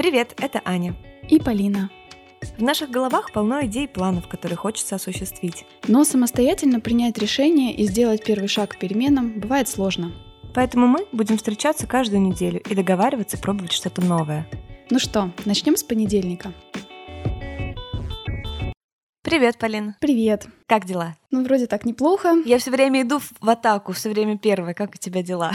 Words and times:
Привет, 0.00 0.34
это 0.40 0.62
Аня. 0.64 0.94
И 1.28 1.38
Полина. 1.38 1.90
В 2.56 2.62
наших 2.62 2.88
головах 2.88 3.32
полно 3.34 3.66
идей 3.66 3.84
и 3.84 3.86
планов, 3.86 4.28
которые 4.28 4.56
хочется 4.56 4.94
осуществить. 4.94 5.66
Но 5.88 6.04
самостоятельно 6.04 6.80
принять 6.80 7.18
решение 7.18 7.74
и 7.74 7.84
сделать 7.84 8.24
первый 8.24 8.48
шаг 8.48 8.70
к 8.70 8.78
переменам 8.78 9.38
бывает 9.38 9.68
сложно. 9.68 10.14
Поэтому 10.54 10.86
мы 10.86 11.06
будем 11.12 11.36
встречаться 11.36 11.86
каждую 11.86 12.22
неделю 12.22 12.62
и 12.62 12.74
договариваться 12.74 13.36
пробовать 13.36 13.72
что-то 13.72 14.00
новое. 14.00 14.48
Ну 14.88 14.98
что, 14.98 15.32
начнем 15.44 15.76
с 15.76 15.82
понедельника. 15.82 16.54
Привет, 19.22 19.58
Полин. 19.58 19.96
Привет. 20.00 20.46
Как 20.66 20.86
дела? 20.86 21.14
Ну, 21.30 21.44
вроде 21.44 21.66
так 21.66 21.84
неплохо. 21.84 22.36
Я 22.46 22.58
все 22.58 22.70
время 22.70 23.02
иду 23.02 23.18
в 23.18 23.50
атаку, 23.50 23.92
все 23.92 24.08
время 24.08 24.38
первая. 24.38 24.72
Как 24.72 24.94
у 24.94 24.98
тебя 24.98 25.22
дела? 25.22 25.52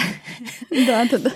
Да, 0.69 1.07
да, 1.09 1.17
да. 1.17 1.31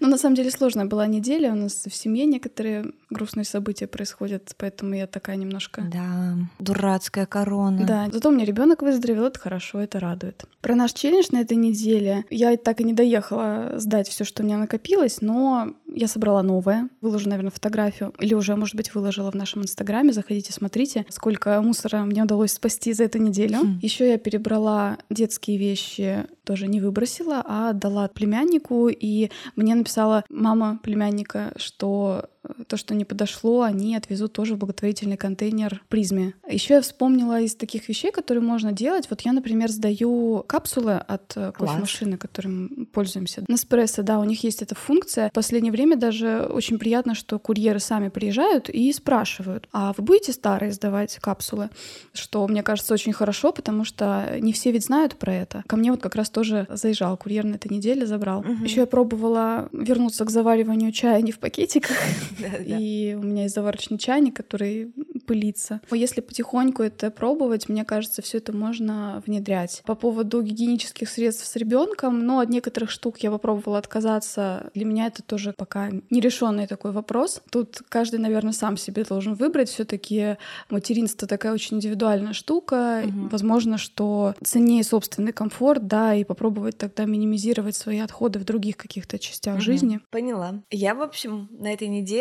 Ну, 0.00 0.08
на 0.08 0.18
самом 0.18 0.34
деле 0.34 0.50
сложная 0.50 0.86
была 0.86 1.06
неделя. 1.06 1.52
У 1.52 1.56
нас 1.56 1.84
в 1.86 1.94
семье 1.94 2.24
некоторые 2.24 2.92
грустные 3.10 3.44
события 3.44 3.86
происходят, 3.86 4.54
поэтому 4.56 4.94
я 4.94 5.06
такая 5.06 5.36
немножко... 5.36 5.82
Да, 5.82 6.36
дурацкая 6.58 7.26
корона. 7.26 7.84
Да, 7.86 8.08
зато 8.10 8.30
у 8.30 8.32
меня 8.32 8.44
ребенок 8.44 8.82
выздоровел, 8.82 9.26
это 9.26 9.38
хорошо, 9.38 9.80
это 9.80 10.00
радует. 10.00 10.44
Про 10.62 10.74
наш 10.74 10.92
челлендж 10.92 11.26
на 11.32 11.40
этой 11.40 11.56
неделе 11.56 12.24
я 12.30 12.56
так 12.56 12.80
и 12.80 12.84
не 12.84 12.92
доехала 12.92 13.74
сдать 13.76 14.08
все, 14.08 14.24
что 14.24 14.42
у 14.42 14.46
меня 14.46 14.58
накопилось, 14.58 15.20
но 15.20 15.74
я 15.94 16.08
собрала 16.08 16.42
новое, 16.42 16.88
выложу, 17.00 17.28
наверное, 17.28 17.50
фотографию, 17.50 18.12
или 18.18 18.34
уже, 18.34 18.56
может 18.56 18.74
быть, 18.74 18.94
выложила 18.94 19.30
в 19.30 19.34
нашем 19.34 19.62
инстаграме. 19.62 20.12
Заходите, 20.12 20.52
смотрите, 20.52 21.06
сколько 21.08 21.60
мусора 21.62 21.98
мне 22.02 22.22
удалось 22.22 22.52
спасти 22.52 22.92
за 22.92 23.04
эту 23.04 23.18
неделю. 23.18 23.58
Хм. 23.58 23.78
Еще 23.82 24.08
я 24.08 24.18
перебрала 24.18 24.98
детские 25.10 25.58
вещи, 25.58 26.26
тоже 26.44 26.66
не 26.66 26.80
выбросила, 26.80 27.42
а 27.46 27.70
отдала 27.70 28.08
племяннику, 28.08 28.88
и 28.88 29.30
мне 29.56 29.74
написала 29.74 30.24
мама 30.28 30.80
племянника, 30.82 31.52
что 31.56 32.28
то, 32.66 32.76
что 32.76 32.94
не 32.94 33.04
подошло, 33.04 33.62
они 33.62 33.96
отвезут 33.96 34.32
тоже 34.32 34.54
в 34.54 34.58
благотворительный 34.58 35.16
контейнер 35.16 35.82
призме. 35.88 36.34
Еще 36.48 36.74
я 36.74 36.80
вспомнила 36.82 37.40
из 37.40 37.54
таких 37.54 37.88
вещей, 37.88 38.10
которые 38.10 38.42
можно 38.42 38.72
делать. 38.72 39.08
Вот 39.10 39.22
я, 39.22 39.32
например, 39.32 39.70
сдаю 39.70 40.44
капсулы 40.46 40.94
от 40.94 41.36
э, 41.36 41.52
кофемашины, 41.52 42.16
которым 42.16 42.88
пользуемся. 42.92 43.44
Неспрессо, 43.48 44.02
да, 44.02 44.18
у 44.18 44.24
них 44.24 44.44
есть 44.44 44.62
эта 44.62 44.74
функция. 44.74 45.30
В 45.30 45.32
последнее 45.32 45.72
время 45.72 45.96
даже 45.96 46.46
очень 46.50 46.78
приятно, 46.78 47.14
что 47.14 47.38
курьеры 47.38 47.80
сами 47.80 48.08
приезжают 48.08 48.68
и 48.68 48.92
спрашивают, 48.92 49.68
а 49.72 49.92
вы 49.96 50.04
будете 50.04 50.32
старые 50.32 50.72
сдавать 50.72 51.18
капсулы? 51.20 51.70
Что, 52.12 52.46
мне 52.48 52.62
кажется, 52.62 52.94
очень 52.94 53.12
хорошо, 53.12 53.52
потому 53.52 53.84
что 53.84 54.36
не 54.40 54.52
все 54.52 54.70
ведь 54.72 54.86
знают 54.86 55.16
про 55.16 55.32
это. 55.32 55.62
Ко 55.66 55.76
мне 55.76 55.90
вот 55.90 56.00
как 56.00 56.14
раз 56.14 56.30
тоже 56.30 56.66
заезжал 56.70 57.16
курьер 57.16 57.44
на 57.44 57.54
этой 57.54 57.72
неделе, 57.72 58.06
забрал. 58.06 58.40
Угу. 58.40 58.64
Еще 58.64 58.80
я 58.80 58.86
пробовала 58.86 59.68
вернуться 59.72 60.24
к 60.24 60.30
завариванию 60.30 60.92
чая 60.92 61.20
не 61.22 61.32
в 61.32 61.38
пакетиках, 61.38 61.96
И 62.66 63.16
у 63.18 63.22
меня 63.22 63.44
есть 63.44 63.54
заварочный 63.54 63.98
чайник, 63.98 64.36
который 64.36 64.92
пылиться. 65.26 65.80
Если 65.90 66.20
потихоньку 66.20 66.82
это 66.82 67.10
пробовать, 67.10 67.68
мне 67.68 67.84
кажется, 67.84 68.22
все 68.22 68.38
это 68.38 68.52
можно 68.52 69.22
внедрять. 69.26 69.82
По 69.86 69.94
поводу 69.94 70.42
гигиенических 70.42 71.08
средств 71.08 71.46
с 71.46 71.56
ребенком, 71.56 72.26
но 72.26 72.40
от 72.40 72.48
некоторых 72.48 72.90
штук 72.90 73.18
я 73.18 73.30
попробовала 73.30 73.78
отказаться. 73.78 74.70
Для 74.74 74.84
меня 74.84 75.06
это 75.06 75.22
тоже 75.22 75.54
пока 75.56 75.90
нерешенный 76.10 76.66
такой 76.66 76.92
вопрос. 76.92 77.42
Тут 77.50 77.82
каждый, 77.88 78.18
наверное, 78.18 78.52
сам 78.52 78.76
себе 78.76 79.04
должен 79.04 79.34
выбрать. 79.34 79.68
Все-таки 79.68 80.36
материнство 80.68 81.28
такая 81.28 81.52
очень 81.52 81.76
индивидуальная 81.76 82.32
штука. 82.32 83.02
Угу. 83.04 83.28
Возможно, 83.28 83.78
что 83.78 84.34
ценнее 84.42 84.82
собственный 84.84 85.32
комфорт, 85.32 85.86
да, 85.86 86.14
и 86.14 86.24
попробовать 86.24 86.78
тогда 86.78 87.04
минимизировать 87.04 87.76
свои 87.76 87.98
отходы 87.98 88.38
в 88.38 88.44
других 88.44 88.76
каких-то 88.76 89.18
частях 89.18 89.54
угу. 89.54 89.62
жизни. 89.62 90.00
Поняла. 90.10 90.62
Я, 90.70 90.94
в 90.94 91.02
общем, 91.02 91.48
на 91.52 91.72
этой 91.72 91.88
неделе 91.88 92.19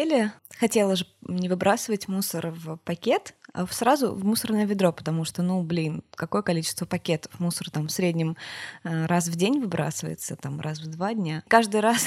хотела 0.57 0.95
же 0.95 1.05
не 1.27 1.49
выбрасывать 1.49 2.07
мусор 2.07 2.51
в 2.51 2.77
пакет, 2.77 3.35
а 3.53 3.65
сразу 3.67 4.13
в 4.13 4.23
мусорное 4.25 4.65
ведро, 4.65 4.91
потому 4.91 5.25
что, 5.25 5.41
ну, 5.41 5.61
блин, 5.63 6.03
какое 6.15 6.41
количество 6.41 6.85
пакетов 6.85 7.39
мусора 7.39 7.71
там 7.71 7.87
в 7.87 7.91
среднем 7.91 8.37
э, 8.83 9.05
раз 9.05 9.27
в 9.27 9.35
день 9.35 9.59
выбрасывается, 9.59 10.35
там 10.35 10.59
раз 10.59 10.79
в 10.79 10.87
два 10.87 11.13
дня. 11.13 11.43
Каждый 11.47 11.81
раз 11.81 12.05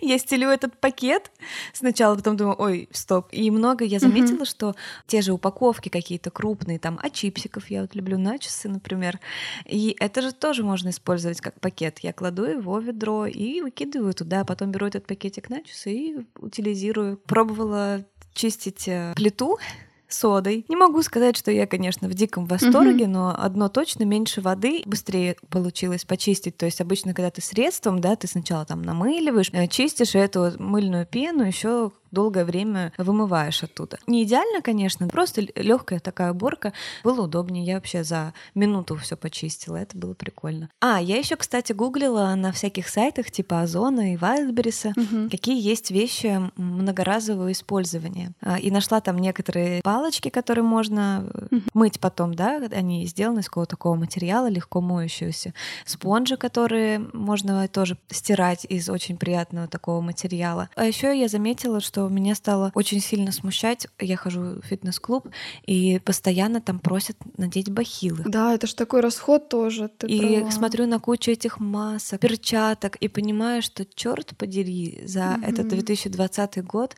я 0.10 0.18
стелю 0.18 0.48
этот 0.48 0.78
пакет 0.78 1.30
сначала, 1.72 2.16
потом 2.16 2.36
думаю, 2.36 2.56
ой, 2.58 2.88
стоп. 2.92 3.28
И 3.32 3.50
много 3.50 3.84
я 3.84 3.98
заметила, 3.98 4.44
что 4.44 4.74
те 5.06 5.22
же 5.22 5.32
упаковки 5.32 5.88
какие-то 5.88 6.30
крупные, 6.30 6.78
там, 6.78 6.98
а 7.02 7.10
чипсиков 7.10 7.70
я 7.70 7.82
вот 7.82 7.94
люблю 7.94 8.18
начосы, 8.18 8.68
например. 8.68 9.20
И 9.66 9.96
это 9.98 10.22
же 10.22 10.32
тоже 10.32 10.62
можно 10.62 10.90
использовать 10.90 11.40
как 11.40 11.60
пакет. 11.60 12.00
Я 12.00 12.12
кладу 12.12 12.44
его 12.44 12.74
в 12.74 12.84
ведро 12.84 13.26
и 13.26 13.60
выкидываю 13.60 14.14
туда, 14.14 14.44
потом 14.44 14.70
беру 14.70 14.86
этот 14.86 15.06
пакетик 15.06 15.50
начосы 15.50 15.92
и 15.92 16.26
утилизирую. 16.38 17.18
Пробовала 17.18 18.04
чистить 18.34 18.88
э, 18.88 19.12
плиту 19.16 19.58
содой. 20.12 20.64
Не 20.68 20.76
могу 20.76 21.02
сказать, 21.02 21.36
что 21.36 21.50
я, 21.50 21.66
конечно, 21.66 22.08
в 22.08 22.14
диком 22.14 22.46
восторге, 22.46 23.04
угу. 23.04 23.12
но 23.12 23.36
одно 23.36 23.68
точно 23.68 24.04
меньше 24.04 24.40
воды 24.40 24.82
быстрее 24.86 25.36
получилось 25.48 26.04
почистить. 26.04 26.56
То 26.56 26.66
есть 26.66 26.80
обычно, 26.80 27.14
когда 27.14 27.30
ты 27.30 27.42
средством, 27.42 28.00
да, 28.00 28.16
ты 28.16 28.26
сначала 28.26 28.64
там 28.64 28.82
намыливаешь, 28.82 29.50
э, 29.52 29.66
чистишь 29.68 30.14
эту 30.14 30.52
мыльную 30.58 31.06
пену 31.06 31.44
еще 31.44 31.92
долгое 32.10 32.44
время 32.44 32.92
вымываешь 32.98 33.62
оттуда. 33.62 33.98
Не 34.06 34.24
идеально, 34.24 34.62
конечно, 34.62 35.08
просто 35.08 35.46
легкая 35.54 36.00
такая 36.00 36.32
уборка. 36.32 36.72
Было 37.04 37.22
удобнее. 37.22 37.64
Я 37.64 37.74
вообще 37.74 38.04
за 38.04 38.34
минуту 38.54 38.96
все 38.96 39.16
почистила. 39.16 39.76
Это 39.76 39.96
было 39.96 40.14
прикольно. 40.14 40.70
А, 40.80 41.00
я 41.00 41.16
еще, 41.18 41.36
кстати, 41.36 41.72
гуглила 41.72 42.34
на 42.34 42.52
всяких 42.52 42.88
сайтах 42.88 43.30
типа 43.30 43.62
Озона 43.62 44.14
и 44.14 44.16
Вайлдберриса, 44.16 44.92
угу. 44.96 45.30
какие 45.30 45.60
есть 45.60 45.90
вещи 45.90 46.40
многоразового 46.56 47.52
использования. 47.52 48.32
А, 48.40 48.58
и 48.58 48.70
нашла 48.70 49.00
там 49.00 49.18
некоторые 49.18 49.82
палочки, 49.82 50.28
которые 50.28 50.64
можно 50.64 51.24
угу. 51.50 51.62
мыть 51.74 52.00
потом, 52.00 52.34
да, 52.34 52.60
они 52.72 53.06
сделаны 53.06 53.40
из 53.40 53.46
какого-то 53.46 53.70
такого 53.70 53.94
материала, 53.94 54.48
легко 54.48 54.80
моющегося. 54.80 55.54
Спонжи, 55.84 56.36
которые 56.36 56.98
можно 57.12 57.66
тоже 57.68 57.96
стирать 58.08 58.66
из 58.68 58.88
очень 58.88 59.16
приятного 59.16 59.68
такого 59.68 60.00
материала. 60.00 60.68
А 60.74 60.84
еще 60.84 61.18
я 61.18 61.28
заметила, 61.28 61.80
что 61.80 61.99
что 62.00 62.08
меня 62.08 62.34
стало 62.34 62.72
очень 62.74 63.00
сильно 63.00 63.30
смущать. 63.32 63.86
Я 63.98 64.16
хожу 64.16 64.40
в 64.40 64.62
фитнес-клуб, 64.62 65.28
и 65.66 65.98
постоянно 65.98 66.60
там 66.60 66.78
просят 66.78 67.16
надеть 67.36 67.70
бахилы. 67.70 68.24
Да, 68.26 68.54
это 68.54 68.66
ж 68.66 68.74
такой 68.74 69.00
расход 69.00 69.48
тоже. 69.48 69.90
Ты 69.98 70.06
и 70.06 70.36
права. 70.36 70.50
смотрю 70.50 70.86
на 70.86 70.98
кучу 70.98 71.30
этих 71.30 71.60
масок, 71.60 72.20
перчаток, 72.20 72.96
и 72.96 73.08
понимаю, 73.08 73.62
что 73.62 73.84
черт 73.84 74.36
подери, 74.38 75.02
за 75.04 75.20
mm-hmm. 75.20 75.46
этот 75.46 75.68
2020 75.68 76.64
год 76.64 76.96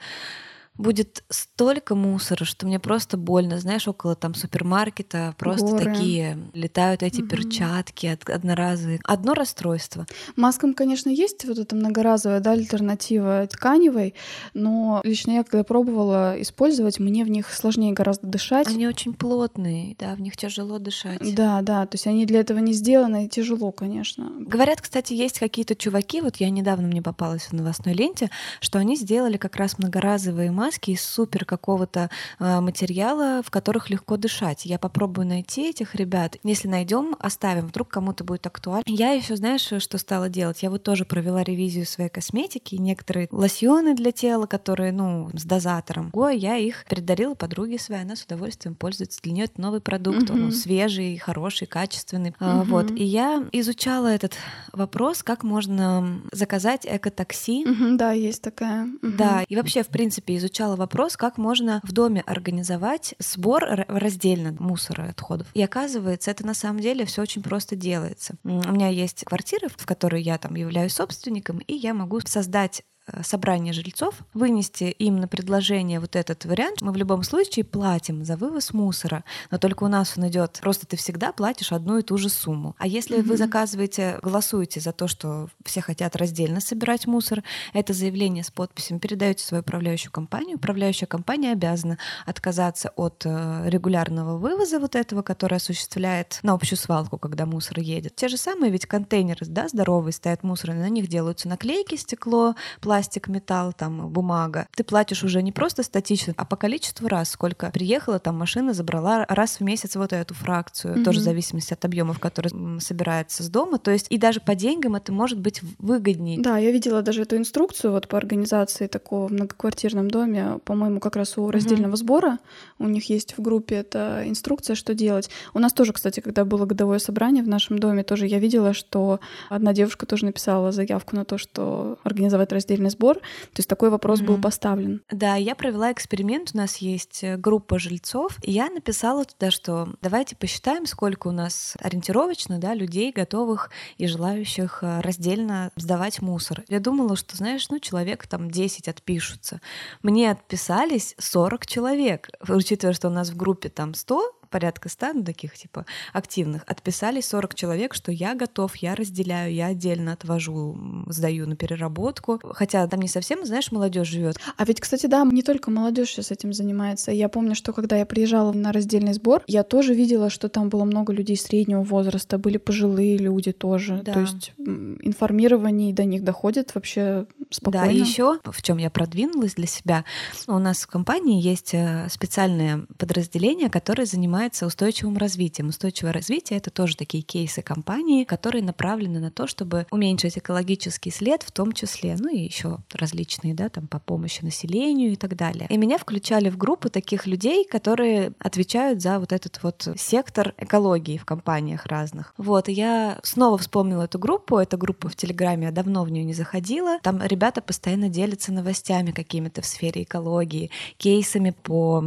будет 0.78 1.22
столько 1.28 1.94
мусора, 1.94 2.44
что 2.44 2.66
мне 2.66 2.80
просто 2.80 3.16
больно. 3.16 3.58
Знаешь, 3.58 3.86
около 3.86 4.14
там 4.14 4.34
супермаркета 4.34 5.34
просто 5.38 5.66
Горы. 5.66 5.84
такие 5.84 6.38
летают 6.54 7.02
эти 7.02 7.20
угу. 7.20 7.28
перчатки 7.28 8.06
одноразовые. 8.06 9.00
Одно 9.04 9.34
расстройство. 9.34 10.06
Маскам, 10.36 10.74
конечно, 10.74 11.10
есть 11.10 11.44
вот 11.44 11.58
эта 11.58 11.76
многоразовая 11.76 12.40
да, 12.40 12.52
альтернатива 12.52 13.46
тканевой, 13.46 14.14
но 14.54 15.00
лично 15.04 15.32
я, 15.32 15.44
когда 15.44 15.62
пробовала 15.62 16.40
использовать, 16.40 16.98
мне 16.98 17.24
в 17.24 17.28
них 17.28 17.52
сложнее 17.52 17.92
гораздо 17.92 18.26
дышать. 18.26 18.68
Они 18.68 18.86
очень 18.86 19.12
плотные, 19.12 19.94
да, 19.98 20.14
в 20.14 20.20
них 20.20 20.36
тяжело 20.36 20.78
дышать. 20.78 21.34
Да, 21.34 21.60
да, 21.62 21.86
то 21.86 21.94
есть 21.96 22.06
они 22.06 22.24
для 22.24 22.40
этого 22.40 22.58
не 22.58 22.72
сделаны, 22.72 23.26
и 23.26 23.28
тяжело, 23.28 23.72
конечно. 23.72 24.32
Говорят, 24.38 24.80
кстати, 24.80 25.12
есть 25.12 25.38
какие-то 25.38 25.76
чуваки, 25.76 26.20
вот 26.20 26.36
я 26.36 26.48
недавно 26.50 26.88
мне 26.88 27.02
попалась 27.02 27.42
в 27.42 27.52
новостной 27.52 27.94
ленте, 27.94 28.30
что 28.60 28.78
они 28.78 28.96
сделали 28.96 29.36
как 29.36 29.56
раз 29.56 29.78
многоразовые 29.78 30.50
маски, 30.50 30.61
маски 30.62 30.92
из 30.92 31.04
супер 31.04 31.44
какого-то 31.44 32.08
э, 32.38 32.60
материала, 32.60 33.42
в 33.44 33.50
которых 33.50 33.90
легко 33.90 34.16
дышать. 34.16 34.64
Я 34.64 34.78
попробую 34.78 35.26
найти 35.26 35.70
этих 35.70 35.96
ребят. 35.96 36.36
Если 36.44 36.68
найдем, 36.68 37.16
оставим. 37.18 37.66
Вдруг 37.66 37.88
кому-то 37.88 38.22
будет 38.22 38.46
актуально. 38.46 38.84
Я 38.86 39.10
еще, 39.10 39.34
знаешь, 39.34 39.62
что 39.62 39.98
стала 39.98 40.28
делать? 40.28 40.62
Я 40.62 40.70
вот 40.70 40.84
тоже 40.84 41.04
провела 41.04 41.42
ревизию 41.42 41.84
своей 41.84 42.10
косметики. 42.10 42.76
Некоторые 42.76 43.26
лосьоны 43.32 43.96
для 43.96 44.12
тела, 44.12 44.46
которые, 44.46 44.92
ну, 44.92 45.30
с 45.34 45.44
дозатором. 45.44 46.10
Ой, 46.12 46.38
я 46.38 46.56
их 46.56 46.84
передарила 46.88 47.34
подруге 47.34 47.80
своей. 47.80 48.02
Она 48.02 48.14
с 48.14 48.22
удовольствием 48.22 48.76
пользуется. 48.76 49.20
Для 49.22 49.32
нее 49.32 49.44
это 49.46 49.60
новый 49.60 49.80
продукт. 49.80 50.30
Mm-hmm. 50.30 50.44
Он 50.44 50.52
свежий, 50.52 51.18
хороший, 51.18 51.66
качественный. 51.66 52.36
Mm-hmm. 52.38 52.64
Вот. 52.66 52.92
И 52.92 53.02
я 53.02 53.44
изучала 53.50 54.06
этот 54.06 54.34
вопрос, 54.72 55.24
как 55.24 55.42
можно 55.42 56.22
заказать 56.30 56.86
экотакси. 56.86 57.66
Mm-hmm, 57.66 57.96
да, 57.96 58.12
есть 58.12 58.42
такая. 58.42 58.84
Mm-hmm. 58.84 59.16
Да. 59.16 59.44
И 59.48 59.56
вообще, 59.56 59.82
в 59.82 59.88
принципе, 59.88 60.36
изучала 60.36 60.51
изучала 60.52 60.76
вопрос, 60.76 61.16
как 61.16 61.38
можно 61.38 61.80
в 61.82 61.92
доме 61.92 62.22
организовать 62.26 63.14
сбор 63.18 63.64
раздельно 63.88 64.54
мусора 64.58 65.06
и 65.06 65.10
отходов. 65.10 65.46
И 65.54 65.62
оказывается, 65.62 66.30
это 66.30 66.44
на 66.46 66.52
самом 66.52 66.80
деле 66.80 67.06
все 67.06 67.22
очень 67.22 67.42
просто 67.42 67.74
делается. 67.74 68.34
У 68.44 68.48
меня 68.50 68.88
есть 68.88 69.24
квартира, 69.24 69.68
в 69.74 69.86
которой 69.86 70.22
я 70.22 70.36
там 70.36 70.54
являюсь 70.54 70.92
собственником, 70.92 71.58
и 71.60 71.74
я 71.74 71.94
могу 71.94 72.20
создать 72.20 72.82
собрание 73.22 73.72
жильцов, 73.72 74.14
вынести 74.32 74.84
им 74.84 75.16
на 75.16 75.28
предложение 75.28 76.00
вот 76.00 76.16
этот 76.16 76.44
вариант, 76.44 76.82
мы 76.82 76.92
в 76.92 76.96
любом 76.96 77.22
случае 77.22 77.64
платим 77.64 78.24
за 78.24 78.36
вывоз 78.36 78.72
мусора, 78.72 79.24
но 79.50 79.58
только 79.58 79.84
у 79.84 79.88
нас 79.88 80.14
он 80.16 80.28
идет, 80.28 80.60
просто 80.62 80.86
ты 80.86 80.96
всегда 80.96 81.32
платишь 81.32 81.72
одну 81.72 81.98
и 81.98 82.02
ту 82.02 82.16
же 82.16 82.28
сумму. 82.28 82.74
А 82.78 82.86
если 82.86 83.18
mm-hmm. 83.18 83.22
вы 83.22 83.36
заказываете, 83.36 84.18
голосуете 84.22 84.80
за 84.80 84.92
то, 84.92 85.08
что 85.08 85.48
все 85.64 85.80
хотят 85.80 86.16
раздельно 86.16 86.60
собирать 86.60 87.06
мусор, 87.06 87.42
это 87.72 87.92
заявление 87.92 88.44
с 88.44 88.50
подписью 88.50 88.98
передаете 88.98 89.44
свою 89.44 89.62
управляющую 89.62 90.12
компанию, 90.12 90.56
управляющая 90.56 91.08
компания 91.08 91.52
обязана 91.52 91.98
отказаться 92.24 92.92
от 92.96 93.22
э, 93.24 93.68
регулярного 93.68 94.38
вывоза 94.38 94.78
вот 94.78 94.94
этого, 94.94 95.22
который 95.22 95.56
осуществляет 95.56 96.38
на 96.42 96.52
общую 96.52 96.78
свалку, 96.78 97.18
когда 97.18 97.46
мусор 97.46 97.80
едет. 97.80 98.14
Те 98.14 98.28
же 98.28 98.36
самые 98.36 98.70
ведь 98.70 98.86
контейнеры, 98.86 99.44
да, 99.46 99.68
здоровые, 99.68 100.12
стоят 100.12 100.44
мусорные, 100.44 100.82
на 100.82 100.88
них 100.88 101.08
делаются 101.08 101.48
наклейки, 101.48 101.96
стекло, 101.96 102.54
пластик, 102.80 102.91
металл, 103.28 103.72
там, 103.72 104.08
бумага. 104.08 104.66
Ты 104.74 104.84
платишь 104.84 105.24
уже 105.24 105.42
не 105.42 105.52
просто 105.52 105.82
статично, 105.82 106.34
а 106.36 106.44
по 106.44 106.56
количеству 106.56 107.08
раз, 107.08 107.30
сколько 107.30 107.70
приехала 107.70 108.18
там 108.18 108.38
машина, 108.38 108.74
забрала 108.74 109.24
раз 109.28 109.60
в 109.60 109.60
месяц 109.60 109.96
вот 109.96 110.12
эту 110.12 110.34
фракцию, 110.34 110.96
mm-hmm. 110.96 111.04
тоже 111.04 111.20
в 111.20 111.22
зависимости 111.22 111.72
от 111.72 111.84
объемов, 111.84 112.18
которые 112.18 112.80
собирается 112.80 113.42
с 113.42 113.48
дома. 113.48 113.78
То 113.78 113.90
есть 113.90 114.06
и 114.10 114.18
даже 114.18 114.40
по 114.40 114.54
деньгам 114.54 114.94
это 114.96 115.12
может 115.12 115.38
быть 115.38 115.60
выгоднее. 115.78 116.40
Да, 116.40 116.58
я 116.58 116.70
видела 116.70 117.02
даже 117.02 117.22
эту 117.22 117.36
инструкцию 117.36 117.92
вот 117.92 118.08
по 118.08 118.18
организации 118.18 118.86
такого 118.86 119.28
в 119.28 119.32
многоквартирном 119.32 120.10
доме, 120.10 120.58
по-моему, 120.64 121.00
как 121.00 121.16
раз 121.16 121.38
у 121.38 121.50
раздельного 121.50 121.92
mm-hmm. 121.92 121.96
сбора. 121.96 122.38
У 122.78 122.88
них 122.88 123.08
есть 123.08 123.36
в 123.36 123.42
группе 123.42 123.76
эта 123.76 124.24
инструкция, 124.26 124.76
что 124.76 124.94
делать. 124.94 125.30
У 125.54 125.58
нас 125.58 125.72
тоже, 125.72 125.92
кстати, 125.92 126.20
когда 126.20 126.44
было 126.44 126.66
годовое 126.66 126.98
собрание 126.98 127.42
в 127.42 127.48
нашем 127.48 127.78
доме, 127.78 128.02
тоже 128.02 128.26
я 128.26 128.38
видела, 128.38 128.74
что 128.74 129.20
одна 129.48 129.72
девушка 129.72 130.06
тоже 130.06 130.26
написала 130.26 130.72
заявку 130.72 131.16
на 131.16 131.24
то, 131.24 131.38
что 131.38 131.98
организовать 132.02 132.52
раздельный 132.52 132.81
сбор. 132.90 133.16
То 133.16 133.58
есть 133.58 133.68
такой 133.68 133.90
вопрос 133.90 134.20
mm-hmm. 134.20 134.26
был 134.26 134.40
поставлен. 134.40 135.02
Да, 135.10 135.36
я 135.36 135.54
провела 135.54 135.92
эксперимент. 135.92 136.50
У 136.54 136.58
нас 136.58 136.78
есть 136.78 137.24
э, 137.24 137.36
группа 137.36 137.78
жильцов. 137.78 138.38
И 138.42 138.52
я 138.52 138.68
написала 138.70 139.24
туда, 139.24 139.50
что 139.50 139.88
давайте 140.02 140.36
посчитаем, 140.36 140.86
сколько 140.86 141.28
у 141.28 141.32
нас 141.32 141.76
ориентировочно 141.80 142.58
да, 142.58 142.74
людей, 142.74 143.12
готовых 143.12 143.70
и 143.98 144.06
желающих 144.06 144.80
э, 144.82 145.00
раздельно 145.00 145.70
сдавать 145.76 146.20
мусор. 146.22 146.64
Я 146.68 146.80
думала, 146.80 147.16
что, 147.16 147.36
знаешь, 147.36 147.68
ну, 147.70 147.78
человек 147.78 148.26
там 148.26 148.50
10 148.50 148.88
отпишутся. 148.88 149.60
Мне 150.02 150.30
отписались 150.30 151.14
40 151.18 151.66
человек, 151.66 152.28
учитывая, 152.48 152.94
что 152.94 153.08
у 153.08 153.12
нас 153.12 153.30
в 153.30 153.36
группе 153.36 153.68
там 153.68 153.94
100, 153.94 154.32
порядка 154.52 154.88
ста, 154.88 155.12
ну, 155.12 155.24
таких 155.24 155.56
типа 155.56 155.86
активных, 156.12 156.62
отписались 156.66 157.26
40 157.28 157.54
человек, 157.54 157.94
что 157.94 158.12
я 158.12 158.34
готов, 158.34 158.76
я 158.76 158.94
разделяю, 158.94 159.52
я 159.52 159.66
отдельно 159.66 160.12
отвожу, 160.12 160.76
сдаю 161.08 161.48
на 161.48 161.56
переработку. 161.56 162.40
Хотя 162.52 162.86
там 162.86 163.00
не 163.00 163.08
совсем, 163.08 163.44
знаешь, 163.44 163.72
молодежь 163.72 164.08
живет. 164.08 164.36
А 164.56 164.64
ведь, 164.64 164.80
кстати, 164.80 165.06
да, 165.06 165.24
не 165.24 165.42
только 165.42 165.70
молодежь 165.70 166.10
сейчас 166.10 166.30
этим 166.30 166.52
занимается. 166.52 167.10
Я 167.10 167.28
помню, 167.28 167.54
что 167.54 167.72
когда 167.72 167.96
я 167.96 168.06
приезжала 168.06 168.52
на 168.52 168.72
раздельный 168.72 169.14
сбор, 169.14 169.42
я 169.46 169.62
тоже 169.62 169.94
видела, 169.94 170.30
что 170.30 170.48
там 170.48 170.68
было 170.68 170.84
много 170.84 171.12
людей 171.12 171.36
среднего 171.36 171.82
возраста, 171.82 172.38
были 172.38 172.58
пожилые 172.58 173.16
люди 173.16 173.52
тоже. 173.52 174.02
Да. 174.04 174.12
То 174.12 174.20
есть 174.20 174.52
информирование 174.58 175.94
до 175.94 176.04
них 176.04 176.22
доходит 176.22 176.74
вообще 176.74 177.26
спокойно. 177.52 177.86
Да, 177.86 177.92
еще 177.92 178.38
в 178.44 178.62
чем 178.62 178.78
я 178.78 178.90
продвинулась 178.90 179.54
для 179.54 179.66
себя, 179.66 180.04
у 180.46 180.58
нас 180.58 180.82
в 180.82 180.86
компании 180.86 181.40
есть 181.40 181.74
э, 181.74 182.08
специальное 182.10 182.86
подразделение, 182.98 183.70
которое 183.70 184.06
занимается 184.06 184.32
занимается 184.32 184.66
устойчивым 184.66 185.18
развитием. 185.18 185.68
Устойчивое 185.68 186.12
развитие— 186.12 186.58
это 186.58 186.70
тоже 186.70 186.96
такие 186.96 187.22
кейсы 187.22 187.60
компании, 187.60 188.24
которые 188.24 188.62
направлены 188.62 189.20
на 189.20 189.30
то, 189.30 189.46
чтобы 189.46 189.86
уменьшить 189.90 190.38
экологический 190.38 191.10
след 191.10 191.42
в 191.42 191.50
том 191.50 191.72
числе, 191.72 192.16
ну 192.18 192.28
и 192.28 192.38
еще 192.38 192.78
различные, 192.94 193.54
да, 193.54 193.68
там 193.68 193.88
по 193.88 193.98
помощи 193.98 194.42
населению 194.42 195.12
и 195.12 195.16
так 195.16 195.36
далее. 195.36 195.66
И 195.68 195.76
меня 195.76 195.98
включали 195.98 196.48
в 196.50 196.56
группу 196.56 196.88
таких 196.88 197.26
людей, 197.26 197.66
которые 197.68 198.32
отвечают 198.38 199.02
за 199.02 199.18
вот 199.18 199.32
этот 199.32 199.62
вот 199.62 199.88
сектор 199.96 200.54
экологии 200.56 201.18
в 201.18 201.24
компаниях 201.24 201.86
разных. 201.86 202.32
Вот, 202.38 202.68
и 202.68 202.72
я 202.72 203.18
снова 203.22 203.58
вспомнила 203.58 204.04
эту 204.04 204.18
группу, 204.18 204.56
эта 204.56 204.76
группа 204.76 205.08
в 205.08 205.16
Телеграме, 205.16 205.66
я 205.66 205.72
давно 205.72 206.04
в 206.04 206.10
нее 206.10 206.24
не 206.24 206.34
заходила. 206.34 206.98
Там 207.02 207.20
ребята 207.22 207.41
постоянно 207.50 208.08
делятся 208.08 208.52
новостями 208.52 209.10
какими-то 209.10 209.62
в 209.62 209.66
сфере 209.66 210.04
экологии, 210.04 210.70
кейсами 210.96 211.50
по 211.50 212.04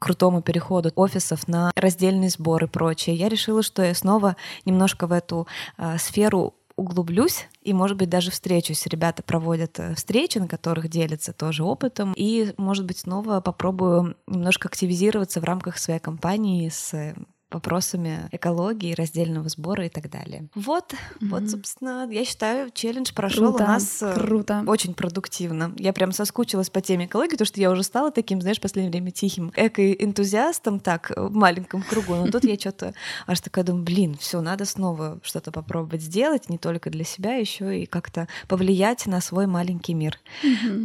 крутому 0.00 0.42
переходу 0.42 0.90
офисов 0.96 1.46
на 1.48 1.70
раздельный 1.76 2.28
сбор 2.28 2.64
и 2.64 2.66
прочее, 2.66 3.16
я 3.16 3.28
решила, 3.28 3.62
что 3.62 3.82
я 3.82 3.94
снова 3.94 4.36
немножко 4.64 5.06
в 5.06 5.12
эту 5.12 5.46
э, 5.78 5.98
сферу 5.98 6.54
углублюсь 6.76 7.46
и, 7.62 7.72
может 7.72 7.96
быть, 7.96 8.08
даже 8.08 8.30
встречусь. 8.30 8.86
Ребята 8.86 9.22
проводят 9.22 9.78
э, 9.78 9.94
встречи, 9.94 10.38
на 10.38 10.48
которых 10.48 10.88
делятся 10.88 11.32
тоже 11.32 11.62
опытом, 11.62 12.12
и, 12.16 12.52
может 12.56 12.84
быть, 12.84 12.98
снова 12.98 13.40
попробую 13.40 14.16
немножко 14.26 14.68
активизироваться 14.68 15.40
в 15.40 15.44
рамках 15.44 15.78
своей 15.78 16.00
компании 16.00 16.68
с 16.68 17.14
вопросами 17.54 18.28
экологии, 18.32 18.94
раздельного 18.94 19.48
сбора 19.48 19.86
и 19.86 19.88
так 19.88 20.10
далее. 20.10 20.48
Вот, 20.54 20.92
mm-hmm. 20.92 21.28
вот, 21.28 21.50
собственно, 21.50 22.08
я 22.10 22.24
считаю, 22.24 22.70
челлендж 22.70 23.12
прошел 23.14 23.54
у 23.54 23.58
нас 23.58 24.02
э, 24.02 24.12
круто. 24.14 24.64
очень 24.66 24.94
продуктивно. 24.94 25.72
Я 25.78 25.92
прям 25.92 26.12
соскучилась 26.12 26.70
по 26.70 26.80
теме 26.80 27.06
экологии, 27.06 27.32
потому 27.32 27.46
что 27.46 27.60
я 27.60 27.70
уже 27.70 27.82
стала 27.82 28.10
таким, 28.10 28.40
знаешь, 28.40 28.58
в 28.58 28.62
последнее 28.62 28.90
время 28.90 29.10
тихим 29.10 29.52
эко-энтузиастом, 29.54 30.80
так, 30.80 31.12
в 31.16 31.32
маленьком 31.34 31.82
кругу. 31.82 32.14
Но 32.16 32.30
тут 32.30 32.44
я 32.44 32.58
что-то 32.58 32.94
аж 33.26 33.40
такая 33.40 33.64
думаю, 33.64 33.84
блин, 33.84 34.16
все, 34.18 34.40
надо 34.40 34.64
снова 34.64 35.18
что-то 35.22 35.52
попробовать 35.52 36.02
сделать, 36.02 36.48
не 36.48 36.58
только 36.58 36.90
для 36.90 37.04
себя, 37.04 37.34
еще 37.34 37.80
и 37.80 37.86
как-то 37.86 38.28
повлиять 38.48 39.06
на 39.06 39.20
свой 39.20 39.46
маленький 39.46 39.94
мир. 39.94 40.18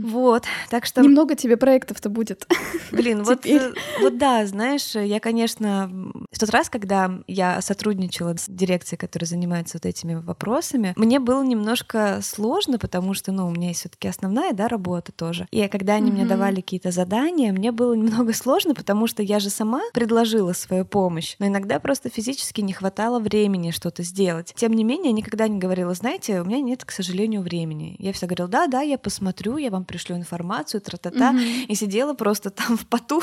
Вот, 0.04 0.44
так 0.70 0.86
что... 0.86 1.02
Немного 1.02 1.36
тебе 1.36 1.58
проектов-то 1.58 2.10
будет. 2.10 2.48
Блин, 2.92 3.24
вот, 3.24 3.46
э, 3.46 3.74
вот 4.02 4.18
да, 4.18 4.46
знаешь, 4.46 4.96
я, 4.96 5.20
конечно, 5.20 5.90
в 6.32 6.40
тот 6.40 6.50
раз 6.50 6.59
раз, 6.60 6.70
когда 6.70 7.10
я 7.28 7.62
сотрудничала 7.62 8.36
с 8.36 8.46
дирекцией, 8.48 9.00
которая 9.00 9.28
занимается 9.28 9.78
вот 9.78 9.86
этими 9.86 10.16
вопросами, 10.16 10.94
мне 10.98 11.20
было 11.20 11.42
немножко 11.42 12.20
сложно, 12.22 12.78
потому 12.78 13.14
что, 13.14 13.32
ну, 13.32 13.48
у 13.48 13.52
меня 13.52 13.70
есть 13.70 13.80
все-таки 13.82 14.10
основная, 14.10 14.52
да, 14.52 14.68
работа 14.68 15.14
тоже. 15.14 15.48
И 15.52 15.66
когда 15.70 15.94
они 15.94 16.12
mm-hmm. 16.12 16.14
мне 16.14 16.26
давали 16.26 16.56
какие-то 16.56 16.92
задания, 16.92 17.54
мне 17.54 17.72
было 17.72 17.94
немного 17.94 18.34
сложно, 18.34 18.76
потому 18.76 19.08
что 19.08 19.24
я 19.24 19.40
же 19.40 19.50
сама 19.50 19.82
предложила 19.94 20.52
свою 20.52 20.84
помощь, 20.84 21.38
но 21.40 21.48
иногда 21.48 21.80
просто 21.80 22.10
физически 22.10 22.60
не 22.60 22.74
хватало 22.74 23.20
времени 23.20 23.72
что-то 23.72 24.04
сделать. 24.04 24.54
Тем 24.56 24.74
не 24.74 24.84
менее, 24.84 25.12
я 25.12 25.16
никогда 25.16 25.48
не 25.48 25.60
говорила, 25.60 25.94
знаете, 25.94 26.42
у 26.42 26.46
меня 26.46 26.60
нет, 26.60 26.84
к 26.84 26.92
сожалению, 26.92 27.42
времени. 27.42 27.96
Я 28.00 28.12
всегда 28.12 28.36
говорила, 28.36 28.50
да, 28.50 28.68
да, 28.68 28.82
я 28.82 28.98
посмотрю, 28.98 29.56
я 29.56 29.70
вам 29.70 29.86
пришлю 29.86 30.18
информацию, 30.18 30.82
тра-та-та, 30.82 31.32
mm-hmm. 31.32 31.66
и 31.68 31.76
сидела 31.76 32.14
просто 32.14 32.50
там 32.50 32.76
в 32.76 32.86
поту, 32.86 33.22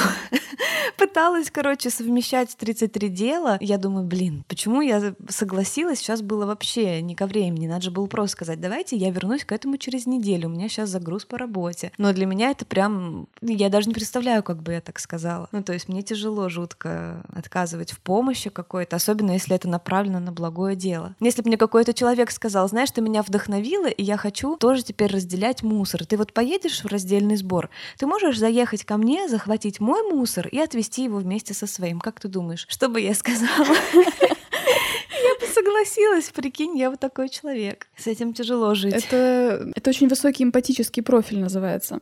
пыталась, 0.97 1.51
короче, 1.51 1.91
совмещать 1.91 2.57
33 2.57 3.09
дела 3.11 3.16
дело, 3.17 3.57
я 3.61 3.79
думаю, 3.79 4.07
блин, 4.07 4.45
почему 4.47 4.81
я 4.81 5.15
согласилась, 5.29 5.99
сейчас 5.99 6.23
было 6.23 6.47
вообще 6.47 7.01
не 7.03 7.15
ко 7.15 7.27
времени, 7.27 7.67
надо 7.67 7.83
же 7.83 7.91
было 7.91 8.07
просто 8.07 8.33
сказать, 8.33 8.61
давайте 8.61 8.97
я 8.97 9.11
вернусь 9.11 9.45
к 9.45 9.53
этому 9.53 9.79
через 9.79 10.07
неделю, 10.07 10.49
у 10.49 10.53
меня 10.53 10.69
сейчас 10.69 10.91
загруз 10.91 11.25
по 11.25 11.39
работе. 11.39 11.91
Но 11.99 12.13
для 12.13 12.27
меня 12.27 12.51
это 12.51 12.65
прям, 12.65 13.27
я 13.41 13.69
даже 13.69 13.89
не 13.89 13.95
представляю, 13.95 14.43
как 14.43 14.63
бы 14.63 14.73
я 14.73 14.81
так 14.81 14.99
сказала. 14.99 15.49
Ну, 15.53 15.63
то 15.63 15.73
есть 15.73 15.89
мне 15.89 16.03
тяжело 16.03 16.49
жутко 16.49 17.25
отказывать 17.33 17.93
в 17.93 18.01
помощи 18.01 18.51
какой-то, 18.51 18.97
особенно 18.97 19.33
если 19.33 19.57
это 19.57 19.69
направлено 19.69 20.21
на 20.21 20.33
благое 20.33 20.77
дело. 20.77 21.15
Если 21.21 21.43
бы 21.43 21.49
мне 21.49 21.57
какой-то 21.57 21.95
человек 21.95 22.31
сказал, 22.31 22.69
знаешь, 22.69 22.91
ты 22.91 23.01
меня 23.01 23.23
вдохновила, 23.23 23.87
и 23.87 24.03
я 24.03 24.17
хочу 24.17 24.57
тоже 24.57 24.83
теперь 24.83 25.11
разделять 25.11 25.63
мусор. 25.63 26.05
Ты 26.05 26.17
вот 26.17 26.33
поедешь 26.33 26.85
в 26.85 26.87
раздельный 26.87 27.37
сбор, 27.37 27.71
ты 27.99 28.07
можешь 28.07 28.39
заехать 28.39 28.85
ко 28.85 28.97
мне, 28.99 29.29
захватить 29.29 29.81
мой 29.81 30.03
мусор 30.03 30.47
и 30.49 30.59
отвезти 30.59 31.05
его 31.05 31.19
вместе 31.19 31.55
со 31.55 31.67
своим. 31.67 32.01
Как 32.01 32.21
ты 32.21 32.29
думаешь, 32.29 32.67
что 32.69 32.89
бы 32.89 33.06
я 33.07 33.15
сказала. 33.15 33.77
Я 35.17 35.35
бы 35.41 35.53
согласилась, 35.53 36.29
прикинь, 36.31 36.77
я 36.77 36.91
вот 36.91 37.01
такой 37.01 37.29
человек. 37.29 37.89
С 37.97 38.07
этим 38.07 38.33
тяжело 38.33 38.75
жить. 38.75 38.93
Это, 38.95 39.73
это 39.75 39.91
очень 39.91 40.09
высокий 40.09 40.45
эмпатический 40.45 41.03
профиль 41.03 41.41
называется. 41.41 42.01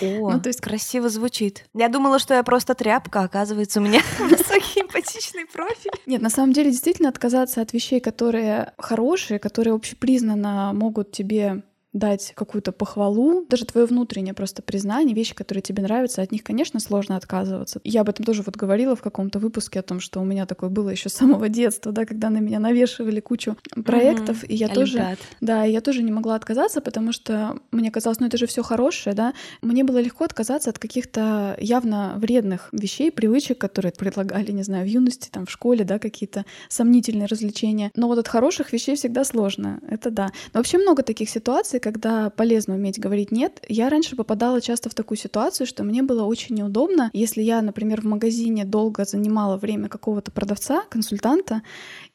О, 0.00 0.30
ну, 0.32 0.40
то 0.40 0.48
есть 0.48 0.60
красиво 0.60 1.08
звучит. 1.08 1.64
Я 1.74 1.88
думала, 1.88 2.18
что 2.18 2.34
я 2.34 2.42
просто 2.42 2.74
тряпка, 2.74 3.22
оказывается, 3.22 3.80
у 3.80 3.82
меня 3.82 4.00
высокий 4.18 4.80
эмпатичный 4.82 5.46
профиль. 5.46 5.90
Нет, 6.06 6.22
на 6.22 6.30
самом 6.30 6.52
деле, 6.52 6.70
действительно 6.70 7.08
отказаться 7.08 7.60
от 7.62 7.72
вещей, 7.72 8.00
которые 8.00 8.72
хорошие, 8.78 9.38
которые 9.38 9.74
общепризнанно 9.74 10.72
могут 10.72 11.10
тебе 11.10 11.62
дать 11.92 12.32
какую-то 12.34 12.72
похвалу, 12.72 13.44
даже 13.48 13.64
твое 13.64 13.86
внутреннее 13.86 14.34
просто 14.34 14.62
признание, 14.62 15.14
вещи, 15.14 15.34
которые 15.34 15.62
тебе 15.62 15.82
нравятся, 15.82 16.22
от 16.22 16.30
них, 16.30 16.44
конечно, 16.44 16.78
сложно 16.78 17.16
отказываться. 17.16 17.80
Я 17.84 18.02
об 18.02 18.08
этом 18.08 18.24
тоже 18.24 18.42
вот 18.42 18.56
говорила 18.56 18.94
в 18.94 19.02
каком-то 19.02 19.38
выпуске 19.38 19.80
о 19.80 19.82
том, 19.82 20.00
что 20.00 20.20
у 20.20 20.24
меня 20.24 20.46
такое 20.46 20.70
было 20.70 20.90
еще 20.90 21.08
с 21.08 21.14
самого 21.14 21.48
детства, 21.48 21.90
да, 21.90 22.06
когда 22.06 22.30
на 22.30 22.38
меня 22.38 22.60
навешивали 22.60 23.20
кучу 23.20 23.56
проектов, 23.84 24.44
mm-hmm. 24.44 24.46
и 24.46 24.54
я 24.54 24.66
Олимпиад. 24.66 24.74
тоже, 24.74 25.16
да, 25.40 25.64
я 25.64 25.80
тоже 25.80 26.02
не 26.02 26.12
могла 26.12 26.36
отказаться, 26.36 26.80
потому 26.80 27.12
что 27.12 27.58
мне 27.72 27.90
казалось, 27.90 28.20
ну 28.20 28.26
это 28.26 28.38
же 28.38 28.46
все 28.46 28.62
хорошее, 28.62 29.16
да. 29.16 29.34
Мне 29.60 29.82
было 29.82 29.98
легко 29.98 30.24
отказаться 30.24 30.70
от 30.70 30.78
каких-то 30.78 31.56
явно 31.60 32.14
вредных 32.16 32.68
вещей, 32.72 33.10
привычек, 33.10 33.58
которые 33.58 33.92
предлагали, 33.92 34.52
не 34.52 34.62
знаю, 34.62 34.84
в 34.84 34.88
юности, 34.88 35.28
там, 35.30 35.46
в 35.46 35.50
школе, 35.50 35.84
да, 35.84 35.98
какие-то 35.98 36.44
сомнительные 36.68 37.26
развлечения. 37.26 37.90
Но 37.96 38.06
вот 38.06 38.18
от 38.18 38.28
хороших 38.28 38.72
вещей 38.72 38.94
всегда 38.94 39.24
сложно, 39.24 39.80
это 39.88 40.10
да. 40.10 40.30
Но 40.52 40.60
вообще 40.60 40.78
много 40.78 41.02
таких 41.02 41.28
ситуаций, 41.28 41.79
когда 41.80 42.30
полезно 42.30 42.74
уметь 42.74 43.00
говорить 43.00 43.32
«нет», 43.32 43.62
я 43.68 43.88
раньше 43.88 44.16
попадала 44.16 44.60
часто 44.60 44.88
в 44.88 44.94
такую 44.94 45.18
ситуацию, 45.18 45.66
что 45.66 45.82
мне 45.82 46.02
было 46.02 46.24
очень 46.24 46.54
неудобно, 46.54 47.10
если 47.12 47.42
я, 47.42 47.60
например, 47.62 48.02
в 48.02 48.04
магазине 48.04 48.64
долго 48.64 49.04
занимала 49.04 49.56
время 49.56 49.88
какого-то 49.88 50.30
продавца, 50.30 50.82
консультанта, 50.88 51.62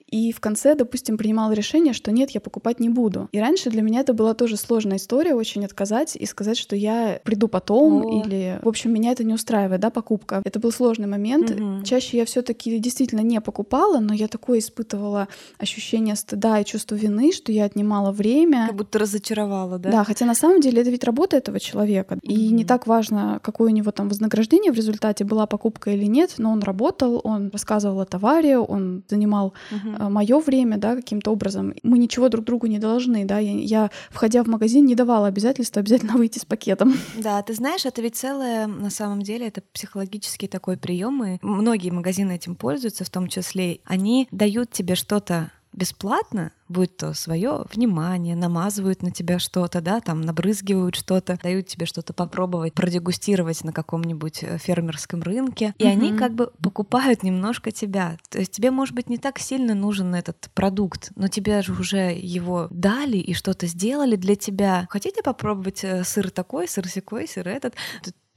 и 0.07 0.31
в 0.31 0.39
конце, 0.39 0.75
допустим, 0.75 1.17
принимала 1.17 1.51
решение, 1.51 1.93
что 1.93 2.11
нет, 2.11 2.29
я 2.31 2.39
покупать 2.39 2.79
не 2.79 2.89
буду. 2.89 3.27
И 3.31 3.39
раньше 3.39 3.69
для 3.69 3.81
меня 3.81 4.01
это 4.01 4.13
была 4.13 4.33
тоже 4.33 4.55
сложная 4.55 4.97
история, 4.97 5.33
очень 5.33 5.65
отказать 5.65 6.15
и 6.15 6.25
сказать, 6.25 6.57
что 6.57 6.75
я 6.75 7.19
приду 7.23 7.47
потом, 7.47 8.05
О. 8.05 8.23
или, 8.23 8.59
в 8.61 8.67
общем, 8.67 8.93
меня 8.93 9.11
это 9.11 9.23
не 9.23 9.33
устраивает, 9.33 9.81
да, 9.81 9.89
покупка. 9.89 10.41
Это 10.45 10.59
был 10.59 10.71
сложный 10.71 11.07
момент. 11.07 11.51
Угу. 11.51 11.83
Чаще 11.83 12.17
я 12.17 12.25
все 12.25 12.43
таки 12.43 12.77
действительно 12.77 13.21
не 13.21 13.41
покупала, 13.41 13.99
но 13.99 14.13
я 14.13 14.27
такое 14.27 14.59
испытывала 14.59 15.27
ощущение 15.57 16.15
стыда 16.15 16.59
и 16.59 16.65
чувство 16.65 16.95
вины, 16.95 17.31
что 17.31 17.51
я 17.51 17.65
отнимала 17.65 18.11
время. 18.11 18.67
Как 18.67 18.75
будто 18.75 18.99
разочаровала, 18.99 19.54
да? 19.79 19.91
Да, 19.91 20.03
хотя 20.03 20.25
на 20.25 20.35
самом 20.35 20.61
деле 20.61 20.81
это 20.81 20.91
ведь 20.91 21.03
работа 21.03 21.37
этого 21.37 21.59
человека. 21.59 22.17
И 22.21 22.49
не 22.49 22.65
так 22.65 22.87
важно, 22.87 23.39
какое 23.41 23.71
у 23.71 23.73
него 23.73 23.91
там 23.91 24.09
вознаграждение 24.09 24.71
в 24.71 24.75
результате, 24.75 25.23
была 25.23 25.47
покупка 25.47 25.91
или 25.91 26.05
нет, 26.05 26.35
но 26.37 26.51
он 26.51 26.61
работал, 26.61 27.21
он 27.23 27.49
рассказывал 27.51 28.01
о 28.01 28.05
товаре, 28.05 28.57
он 28.57 29.03
занимал 29.09 29.53
угу 29.71 29.95
Э, 29.99 30.09
мое 30.09 30.39
время, 30.39 30.77
да, 30.77 30.95
каким-то 30.95 31.31
образом. 31.31 31.73
Мы 31.83 31.97
ничего 31.97 32.29
друг 32.29 32.45
другу 32.45 32.67
не 32.67 32.79
должны, 32.79 33.25
да. 33.25 33.39
Я, 33.39 33.51
я, 33.51 33.91
входя 34.09 34.43
в 34.43 34.47
магазин, 34.47 34.85
не 34.85 34.95
давала 34.95 35.27
обязательства 35.27 35.79
обязательно 35.79 36.13
выйти 36.17 36.39
с 36.39 36.45
пакетом. 36.45 36.93
Да, 37.17 37.41
ты 37.41 37.53
знаешь, 37.53 37.85
это 37.85 38.01
ведь 38.01 38.15
целое, 38.15 38.67
на 38.67 38.89
самом 38.89 39.21
деле, 39.21 39.47
это 39.47 39.61
психологический 39.73 40.47
такой 40.47 40.77
прием, 40.77 41.23
и 41.23 41.37
многие 41.41 41.91
магазины 41.91 42.33
этим 42.33 42.55
пользуются, 42.55 43.03
в 43.03 43.09
том 43.09 43.27
числе. 43.27 43.79
Они 43.85 44.27
дают 44.31 44.71
тебе 44.71 44.95
что-то 44.95 45.51
бесплатно, 45.75 46.51
будь 46.67 46.97
то 46.97 47.13
свое 47.13 47.65
внимание, 47.73 48.35
намазывают 48.35 49.01
на 49.01 49.11
тебя 49.11 49.39
что-то, 49.39 49.81
да, 49.81 49.99
там 49.99 50.21
набрызгивают 50.21 50.95
что-то, 50.95 51.37
дают 51.41 51.67
тебе 51.67 51.85
что-то 51.85 52.13
попробовать, 52.13 52.73
продегустировать 52.73 53.63
на 53.63 53.71
каком-нибудь 53.71 54.43
э, 54.43 54.57
фермерском 54.57 55.21
рынке, 55.21 55.73
и 55.77 55.83
mm-hmm. 55.83 55.91
они 55.91 56.17
как 56.17 56.33
бы 56.33 56.51
покупают 56.61 57.23
немножко 57.23 57.71
тебя. 57.71 58.17
То 58.29 58.39
есть 58.39 58.51
тебе, 58.51 58.71
может 58.71 58.95
быть, 58.95 59.09
не 59.09 59.17
так 59.17 59.39
сильно 59.39 59.75
нужен 59.75 60.15
этот 60.15 60.49
продукт, 60.53 61.11
но 61.15 61.27
тебе 61.27 61.61
же 61.61 61.73
уже 61.73 62.13
его 62.13 62.67
дали 62.71 63.17
и 63.17 63.33
что-то 63.33 63.67
сделали 63.67 64.15
для 64.15 64.35
тебя. 64.35 64.87
Хотите 64.89 65.21
попробовать 65.21 65.83
э, 65.83 66.03
сыр 66.03 66.31
такой, 66.31 66.67
сыр 66.67 66.87
секой, 66.87 67.27
сыр 67.27 67.47
этот? 67.47 67.75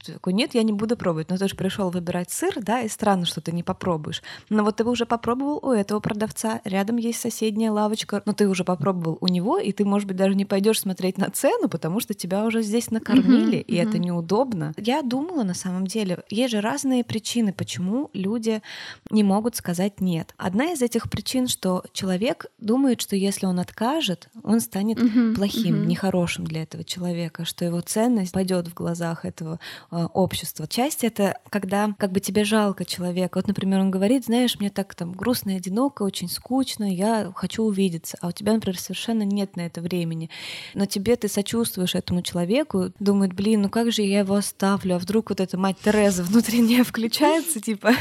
Ты 0.03 0.13
такой, 0.13 0.33
нет, 0.33 0.55
я 0.55 0.63
не 0.63 0.73
буду 0.73 0.95
пробовать. 0.95 1.29
Но 1.29 1.37
ты 1.37 1.47
же 1.47 1.55
пришел 1.55 1.89
выбирать 1.89 2.31
сыр, 2.31 2.53
да, 2.57 2.81
и 2.81 2.87
странно, 2.87 3.25
что 3.25 3.41
ты 3.41 3.51
не 3.51 3.63
попробуешь. 3.63 4.21
Но 4.49 4.63
вот 4.63 4.77
ты 4.77 4.85
уже 4.85 5.05
попробовал 5.05 5.59
у 5.61 5.71
этого 5.71 5.99
продавца, 5.99 6.61
рядом 6.63 6.97
есть 6.97 7.19
соседняя 7.19 7.71
лавочка, 7.71 8.21
но 8.25 8.33
ты 8.33 8.47
уже 8.47 8.63
попробовал 8.63 9.17
у 9.21 9.27
него, 9.27 9.57
и 9.57 9.71
ты, 9.71 9.85
может 9.85 10.07
быть, 10.07 10.17
даже 10.17 10.35
не 10.35 10.45
пойдешь 10.45 10.79
смотреть 10.79 11.17
на 11.17 11.29
цену, 11.29 11.67
потому 11.67 11.99
что 11.99 12.13
тебя 12.13 12.45
уже 12.45 12.61
здесь 12.61 12.91
накормили, 12.91 13.57
и 13.57 13.75
это 13.75 13.97
неудобно. 13.99 14.73
Я 14.77 15.01
думала, 15.01 15.43
на 15.43 15.53
самом 15.53 15.85
деле, 15.85 16.23
есть 16.29 16.51
же 16.51 16.61
разные 16.61 17.03
причины, 17.03 17.53
почему 17.53 18.09
люди 18.13 18.61
не 19.09 19.23
могут 19.23 19.55
сказать 19.55 19.99
нет. 19.99 20.33
Одна 20.37 20.71
из 20.71 20.81
этих 20.81 21.09
причин, 21.09 21.47
что 21.47 21.83
человек 21.91 22.45
думает, 22.59 23.01
что 23.01 23.15
если 23.15 23.45
он 23.45 23.59
откажет, 23.59 24.29
он 24.43 24.59
станет 24.59 24.97
плохим, 25.35 25.75
uh-huh. 25.75 25.85
нехорошим 25.85 26.45
для 26.45 26.63
этого 26.63 26.83
человека, 26.83 27.45
что 27.45 27.65
его 27.65 27.81
ценность 27.81 28.31
пойдет 28.31 28.67
в 28.67 28.73
глазах 28.73 29.25
этого 29.25 29.59
общества. 29.91 30.67
Часть 30.67 31.03
это 31.03 31.39
когда 31.49 31.93
как 31.97 32.11
бы 32.11 32.19
тебе 32.19 32.43
жалко 32.43 32.85
человека. 32.85 33.37
Вот, 33.37 33.47
например, 33.47 33.79
он 33.79 33.91
говорит, 33.91 34.25
знаешь, 34.25 34.59
мне 34.59 34.69
так 34.69 34.95
там 34.95 35.11
грустно 35.13 35.51
и 35.51 35.57
одиноко, 35.57 36.03
очень 36.03 36.29
скучно, 36.29 36.93
я 36.93 37.31
хочу 37.35 37.63
увидеться. 37.63 38.17
А 38.21 38.27
у 38.27 38.31
тебя, 38.31 38.53
например, 38.53 38.79
совершенно 38.79 39.23
нет 39.23 39.55
на 39.55 39.61
это 39.61 39.81
времени. 39.81 40.29
Но 40.73 40.85
тебе 40.85 41.15
ты 41.15 41.27
сочувствуешь 41.27 41.95
этому 41.95 42.21
человеку, 42.21 42.91
думает, 42.99 43.33
блин, 43.33 43.63
ну 43.63 43.69
как 43.69 43.91
же 43.91 44.01
я 44.01 44.19
его 44.19 44.35
оставлю, 44.35 44.95
а 44.95 44.99
вдруг 44.99 45.29
вот 45.29 45.39
эта 45.39 45.57
мать 45.57 45.77
Тереза 45.83 46.23
внутренняя 46.23 46.83
включается, 46.83 47.61
типа, 47.69 47.91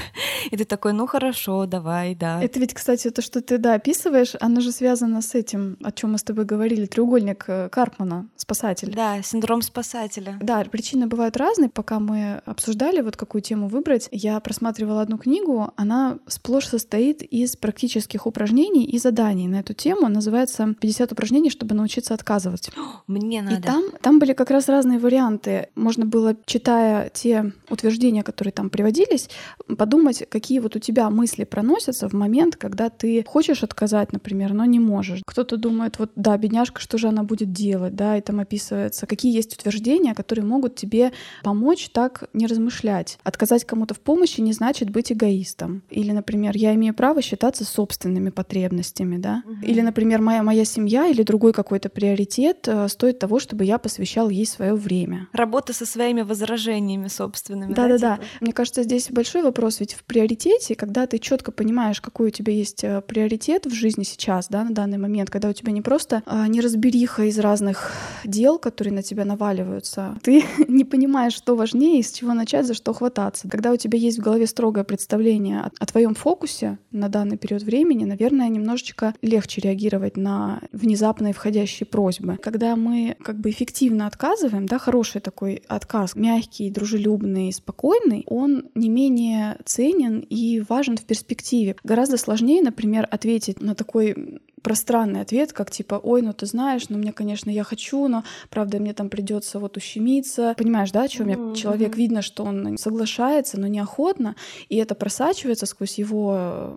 и 0.50 0.56
ты 0.56 0.64
такой, 0.64 0.92
ну 0.92 1.06
хорошо, 1.06 1.66
давай, 1.66 2.14
да. 2.14 2.42
Это 2.42 2.60
ведь, 2.60 2.74
кстати, 2.74 3.10
то, 3.10 3.22
что 3.22 3.40
ты, 3.40 3.58
да, 3.58 3.74
описываешь, 3.74 4.34
оно 4.40 4.60
же 4.60 4.72
связано 4.72 5.22
с 5.22 5.34
этим, 5.34 5.76
о 5.82 5.92
чем 5.92 6.12
мы 6.12 6.18
с 6.18 6.22
тобой 6.22 6.44
говорили, 6.44 6.86
треугольник 6.86 7.44
э, 7.48 7.68
Карпмана, 7.70 8.28
спасатель. 8.36 8.92
Да, 8.94 9.22
синдром 9.22 9.62
спасателя. 9.62 10.38
Да, 10.40 10.64
причины 10.64 11.06
бывают 11.06 11.36
разные, 11.36 11.68
пока 11.78 12.00
мы 12.00 12.42
обсуждали, 12.44 13.02
вот 13.02 13.16
какую 13.16 13.40
тему 13.40 13.68
выбрать, 13.68 14.08
я 14.10 14.40
просматривала 14.40 15.00
одну 15.00 15.16
книгу, 15.16 15.70
она 15.76 16.18
сплошь 16.26 16.66
состоит 16.66 17.22
из 17.22 17.54
практических 17.54 18.26
упражнений 18.26 18.84
и 18.84 18.98
заданий 18.98 19.46
на 19.46 19.60
эту 19.60 19.74
тему. 19.74 20.08
Называется 20.08 20.74
«50 20.80 21.12
упражнений, 21.12 21.50
чтобы 21.50 21.76
научиться 21.76 22.14
отказывать». 22.14 22.72
Мне 23.06 23.42
надо. 23.42 23.56
И 23.58 23.62
там, 23.62 23.84
там 24.02 24.18
были 24.18 24.32
как 24.32 24.50
раз 24.50 24.68
разные 24.68 24.98
варианты. 24.98 25.68
Можно 25.76 26.04
было, 26.04 26.34
читая 26.46 27.10
те 27.14 27.52
утверждения, 27.70 28.24
которые 28.24 28.50
там 28.50 28.70
приводились, 28.70 29.30
подумать, 29.76 30.24
какие 30.28 30.58
вот 30.58 30.74
у 30.74 30.80
тебя 30.80 31.08
мысли 31.10 31.44
проносятся 31.44 32.08
в 32.08 32.12
момент, 32.12 32.56
когда 32.56 32.90
ты 32.90 33.22
хочешь 33.24 33.62
отказать, 33.62 34.12
например, 34.12 34.52
но 34.52 34.64
не 34.64 34.80
можешь. 34.80 35.20
Кто-то 35.24 35.56
думает, 35.56 36.00
вот 36.00 36.10
да, 36.16 36.36
бедняжка, 36.38 36.80
что 36.80 36.98
же 36.98 37.06
она 37.06 37.22
будет 37.22 37.52
делать, 37.52 37.94
да, 37.94 38.16
и 38.16 38.20
там 38.20 38.40
описывается, 38.40 39.06
какие 39.06 39.32
есть 39.32 39.56
утверждения, 39.56 40.12
которые 40.12 40.44
могут 40.44 40.74
тебе 40.74 41.12
помочь 41.44 41.67
помочь 41.68 41.90
так 41.90 42.24
не 42.32 42.46
размышлять. 42.46 43.18
Отказать 43.24 43.66
кому-то 43.66 43.92
в 43.92 44.00
помощи 44.00 44.40
не 44.40 44.54
значит 44.54 44.88
быть 44.88 45.12
эгоистом. 45.12 45.82
Или, 45.90 46.12
например, 46.12 46.56
я 46.56 46.74
имею 46.74 46.94
право 46.94 47.20
считаться 47.20 47.66
собственными 47.66 48.30
потребностями, 48.30 49.18
да? 49.18 49.42
Угу. 49.44 49.66
Или, 49.66 49.82
например, 49.82 50.22
моя, 50.22 50.42
моя 50.42 50.64
семья 50.64 51.08
или 51.08 51.22
другой 51.22 51.52
какой-то 51.52 51.90
приоритет 51.90 52.66
э, 52.66 52.88
стоит 52.88 53.18
того, 53.18 53.38
чтобы 53.38 53.66
я 53.66 53.76
посвящал 53.76 54.30
ей 54.30 54.46
свое 54.46 54.74
время. 54.74 55.28
Работа 55.32 55.74
со 55.74 55.84
своими 55.84 56.22
возражениями 56.22 57.08
собственными. 57.08 57.74
Да-да-да. 57.74 58.16
Типа? 58.16 58.26
Мне 58.40 58.52
кажется, 58.54 58.82
здесь 58.82 59.10
большой 59.10 59.42
вопрос 59.42 59.80
ведь 59.80 59.92
в 59.92 60.04
приоритете, 60.04 60.74
когда 60.74 61.06
ты 61.06 61.18
четко 61.18 61.52
понимаешь, 61.52 62.00
какой 62.00 62.28
у 62.28 62.30
тебя 62.30 62.54
есть 62.54 62.82
э, 62.82 63.02
приоритет 63.02 63.66
в 63.66 63.74
жизни 63.74 64.04
сейчас, 64.04 64.48
да, 64.48 64.64
на 64.64 64.70
данный 64.70 64.96
момент, 64.96 65.28
когда 65.28 65.50
у 65.50 65.52
тебя 65.52 65.72
не 65.72 65.82
просто 65.82 66.22
а, 66.24 66.48
неразбериха 66.48 67.24
из 67.24 67.38
разных 67.38 67.92
дел, 68.24 68.58
которые 68.58 68.94
на 68.94 69.02
тебя 69.02 69.26
наваливаются, 69.26 70.16
ты 70.22 70.44
не 70.68 70.84
понимаешь, 70.84 71.34
что 71.34 71.57
важнее, 71.58 72.02
с 72.02 72.12
чего 72.12 72.32
начать, 72.32 72.66
за 72.66 72.74
что 72.74 72.92
хвататься. 72.94 73.48
Когда 73.48 73.72
у 73.72 73.76
тебя 73.76 73.98
есть 73.98 74.18
в 74.18 74.22
голове 74.22 74.46
строгое 74.46 74.84
представление 74.84 75.60
о, 75.60 75.70
о 75.78 75.86
твоем 75.86 76.14
фокусе 76.14 76.78
на 76.90 77.08
данный 77.08 77.36
период 77.36 77.62
времени, 77.62 78.04
наверное, 78.04 78.48
немножечко 78.48 79.14
легче 79.20 79.60
реагировать 79.60 80.16
на 80.16 80.60
внезапные 80.72 81.34
входящие 81.34 81.86
просьбы. 81.86 82.38
Когда 82.40 82.76
мы 82.76 83.16
как 83.22 83.38
бы 83.38 83.50
эффективно 83.50 84.06
отказываем, 84.06 84.66
да, 84.66 84.78
хороший 84.78 85.20
такой 85.20 85.62
отказ, 85.68 86.14
мягкий, 86.14 86.70
дружелюбный, 86.70 87.52
спокойный, 87.52 88.24
он 88.26 88.70
не 88.74 88.88
менее 88.88 89.58
ценен 89.64 90.20
и 90.20 90.62
важен 90.68 90.96
в 90.96 91.04
перспективе. 91.04 91.76
Гораздо 91.84 92.16
сложнее, 92.16 92.62
например, 92.62 93.06
ответить 93.10 93.60
на 93.60 93.74
такой 93.74 94.40
пространный 94.62 95.20
ответ, 95.20 95.52
как 95.52 95.70
типа, 95.70 96.00
ой, 96.02 96.22
ну 96.22 96.32
ты 96.32 96.46
знаешь, 96.46 96.88
ну 96.88 96.98
мне, 96.98 97.12
конечно, 97.12 97.50
я 97.50 97.64
хочу, 97.64 98.08
но 98.08 98.24
правда 98.50 98.78
мне 98.78 98.92
там 98.92 99.08
придется 99.08 99.58
вот 99.58 99.76
ущемиться. 99.76 100.54
Понимаешь, 100.56 100.90
да, 100.90 101.02
о 101.02 101.08
чем 101.08 101.28
mm-hmm. 101.28 101.54
человек 101.54 101.96
видно, 101.96 102.22
что 102.22 102.44
он 102.44 102.78
соглашается, 102.78 103.58
но 103.58 103.66
неохотно, 103.66 104.36
и 104.68 104.76
это 104.76 104.94
просачивается 104.94 105.66
сквозь 105.66 105.98
его 105.98 106.76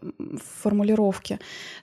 формулировки 0.62 1.40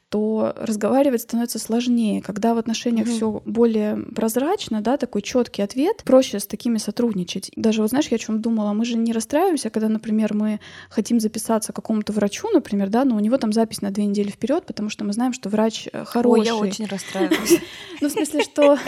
то 0.08 0.54
разговаривать 0.56 1.22
становится 1.22 1.58
сложнее. 1.58 2.22
Когда 2.22 2.54
в 2.54 2.58
отношениях 2.58 3.06
угу. 3.06 3.14
все 3.14 3.42
более 3.44 3.96
прозрачно, 4.14 4.80
да, 4.80 4.96
такой 4.96 5.22
четкий 5.22 5.62
ответ, 5.62 6.02
проще 6.04 6.40
с 6.40 6.46
такими 6.46 6.78
сотрудничать. 6.78 7.50
Даже 7.56 7.82
вот 7.82 7.90
знаешь, 7.90 8.08
я 8.08 8.16
о 8.16 8.18
чем 8.18 8.40
думала, 8.40 8.72
мы 8.72 8.84
же 8.84 8.96
не 8.96 9.12
расстраиваемся, 9.12 9.70
когда, 9.70 9.88
например, 9.88 10.34
мы 10.34 10.60
хотим 10.88 11.20
записаться 11.20 11.72
к 11.72 11.76
какому-то 11.76 12.12
врачу, 12.12 12.48
например, 12.50 12.88
да, 12.88 13.04
но 13.04 13.16
у 13.16 13.20
него 13.20 13.36
там 13.36 13.52
запись 13.52 13.82
на 13.82 13.90
две 13.90 14.06
недели 14.06 14.30
вперед, 14.30 14.64
потому 14.66 14.88
что 14.88 15.04
мы 15.04 15.12
знаем, 15.12 15.32
что 15.32 15.48
врач 15.48 15.88
хороший. 16.04 16.40
Ой, 16.40 16.46
я 16.46 16.56
очень 16.56 16.86
расстраиваюсь. 16.86 17.60
Ну, 18.00 18.08
в 18.08 18.12
смысле, 18.12 18.44
что... 18.44 18.78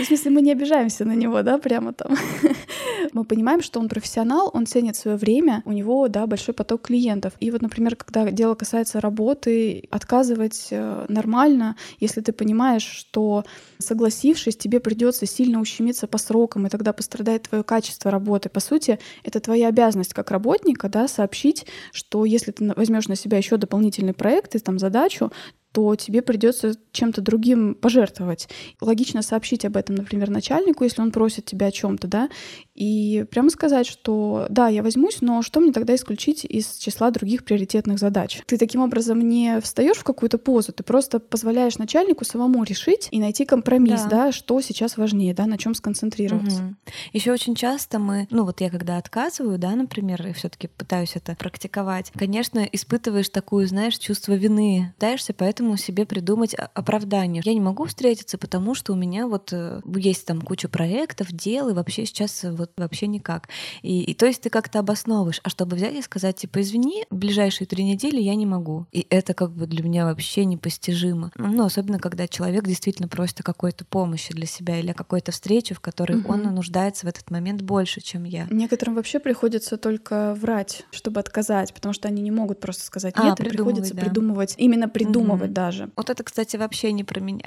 В 0.00 0.04
смысле, 0.04 0.30
мы 0.30 0.40
не 0.40 0.50
обижаемся 0.50 1.04
на 1.04 1.12
него, 1.12 1.42
да, 1.42 1.58
прямо 1.58 1.92
там. 1.92 2.16
Мы 3.12 3.24
понимаем, 3.24 3.62
что 3.62 3.78
он 3.78 3.90
профессионал, 3.90 4.50
он 4.54 4.64
ценит 4.64 4.96
свое 4.96 5.18
время, 5.18 5.62
у 5.66 5.72
него, 5.72 6.08
да, 6.08 6.26
большой 6.26 6.54
поток 6.54 6.82
клиентов. 6.82 7.34
И 7.40 7.50
вот, 7.50 7.60
например, 7.60 7.94
когда 7.94 8.30
дело 8.30 8.54
касается 8.54 9.00
работы, 9.00 9.86
отказывать 9.90 10.63
Э, 10.70 11.06
нормально, 11.08 11.76
если 12.00 12.20
ты 12.20 12.32
понимаешь, 12.32 12.84
что 12.84 13.44
согласившись, 13.78 14.56
тебе 14.56 14.80
придется 14.80 15.26
сильно 15.26 15.60
ущемиться 15.60 16.06
по 16.06 16.18
срокам, 16.18 16.66
и 16.66 16.70
тогда 16.70 16.92
пострадает 16.92 17.42
твое 17.42 17.64
качество 17.64 18.10
работы. 18.10 18.48
По 18.48 18.60
сути, 18.60 18.98
это 19.22 19.40
твоя 19.40 19.68
обязанность 19.68 20.14
как 20.14 20.30
работника, 20.30 20.88
да, 20.88 21.08
сообщить, 21.08 21.66
что 21.92 22.24
если 22.24 22.50
ты 22.52 22.72
возьмешь 22.74 23.08
на 23.08 23.16
себя 23.16 23.38
еще 23.38 23.56
дополнительный 23.56 24.14
проект 24.14 24.54
и 24.54 24.58
там 24.58 24.78
задачу, 24.78 25.30
то 25.74 25.96
тебе 25.96 26.22
придется 26.22 26.76
чем-то 26.92 27.20
другим 27.20 27.74
пожертвовать. 27.74 28.48
Логично 28.80 29.22
сообщить 29.22 29.64
об 29.64 29.76
этом, 29.76 29.96
например, 29.96 30.30
начальнику, 30.30 30.84
если 30.84 31.02
он 31.02 31.10
просит 31.10 31.46
тебя 31.46 31.66
о 31.66 31.72
чем-то, 31.72 32.06
да, 32.06 32.28
и 32.76 33.26
прямо 33.28 33.50
сказать, 33.50 33.84
что 33.84 34.46
да, 34.50 34.68
я 34.68 34.84
возьмусь, 34.84 35.20
но 35.20 35.42
что 35.42 35.58
мне 35.58 35.72
тогда 35.72 35.96
исключить 35.96 36.44
из 36.44 36.76
числа 36.76 37.10
других 37.10 37.44
приоритетных 37.44 37.98
задач? 37.98 38.40
Ты 38.46 38.56
таким 38.56 38.82
образом 38.82 39.20
не 39.20 39.60
встаешь 39.60 39.96
в 39.96 40.04
какую-то 40.04 40.38
позу, 40.38 40.72
ты 40.72 40.84
просто 40.84 41.18
позволяешь 41.18 41.76
начальнику 41.76 42.24
самому 42.24 42.62
решить 42.62 43.08
и 43.10 43.18
найти 43.18 43.44
компромисс, 43.44 44.02
да, 44.02 44.26
да 44.26 44.32
что 44.32 44.60
сейчас 44.60 44.96
важнее, 44.96 45.34
да, 45.34 45.46
на 45.46 45.58
чем 45.58 45.74
сконцентрироваться. 45.74 46.62
Угу. 46.62 46.74
Еще 47.14 47.32
очень 47.32 47.56
часто 47.56 47.98
мы, 47.98 48.28
ну 48.30 48.44
вот 48.44 48.60
я 48.60 48.70
когда 48.70 48.98
отказываю, 48.98 49.58
да, 49.58 49.74
например, 49.74 50.24
и 50.24 50.32
все-таки 50.34 50.68
пытаюсь 50.68 51.16
это 51.16 51.34
практиковать, 51.34 52.12
конечно, 52.14 52.60
испытываешь 52.60 53.28
такую, 53.28 53.66
знаешь, 53.66 53.98
чувство 53.98 54.34
вины, 54.34 54.94
пытаешься 54.94 55.34
поэтому 55.34 55.63
себе 55.76 56.06
придумать 56.06 56.54
оправдание. 56.54 57.42
Я 57.44 57.54
не 57.54 57.60
могу 57.60 57.84
встретиться, 57.84 58.38
потому 58.38 58.74
что 58.74 58.92
у 58.92 58.96
меня 58.96 59.26
вот 59.26 59.52
э, 59.52 59.80
есть 59.96 60.26
там 60.26 60.40
куча 60.40 60.68
проектов, 60.68 61.32
дел, 61.32 61.68
и 61.68 61.72
вообще 61.72 62.04
сейчас 62.06 62.42
вот 62.42 62.64
вот 62.64 62.70
вообще 62.76 63.06
никак. 63.06 63.48
И, 63.82 64.02
и 64.02 64.14
то 64.14 64.26
есть 64.26 64.42
ты 64.42 64.50
как-то 64.50 64.78
обосновываешь, 64.78 65.40
а 65.42 65.48
чтобы 65.48 65.76
взять 65.76 65.94
и 65.94 66.02
сказать, 66.02 66.36
типа, 66.36 66.60
извини, 66.62 67.04
в 67.10 67.16
ближайшие 67.16 67.66
три 67.66 67.84
недели 67.84 68.20
я 68.20 68.34
не 68.34 68.46
могу. 68.46 68.86
И 68.92 69.06
это 69.10 69.34
как 69.34 69.52
бы 69.52 69.66
для 69.66 69.82
меня 69.82 70.06
вообще 70.06 70.44
непостижимо. 70.44 71.30
Ну, 71.36 71.64
особенно, 71.64 71.98
когда 71.98 72.26
человек 72.26 72.64
действительно 72.66 73.08
просит 73.08 73.40
о 73.40 73.42
какой-то 73.42 73.84
помощи 73.84 74.32
для 74.32 74.46
себя 74.46 74.78
или 74.78 74.90
о 74.90 74.94
какой-то 74.94 75.32
встрече, 75.32 75.74
в 75.74 75.80
которой 75.80 76.20
угу. 76.20 76.32
он 76.32 76.42
нуждается 76.54 77.06
в 77.06 77.08
этот 77.08 77.30
момент 77.30 77.62
больше, 77.62 78.00
чем 78.00 78.24
я. 78.24 78.46
Некоторым 78.50 78.94
вообще 78.94 79.18
приходится 79.18 79.76
только 79.76 80.34
врать, 80.34 80.84
чтобы 80.90 81.20
отказать, 81.20 81.74
потому 81.74 81.92
что 81.92 82.08
они 82.08 82.22
не 82.22 82.30
могут 82.30 82.60
просто 82.60 82.84
сказать 82.84 83.14
а, 83.16 83.24
нет, 83.24 83.40
а, 83.40 83.44
и 83.44 83.48
приходится 83.48 83.94
да. 83.94 84.02
придумывать, 84.02 84.54
именно 84.56 84.88
придумывать 84.88 85.50
угу. 85.50 85.53
Даже. 85.54 85.88
Вот 85.96 86.10
это, 86.10 86.22
кстати, 86.22 86.56
вообще 86.56 86.92
не 86.92 87.04
про 87.04 87.20
меня. 87.20 87.46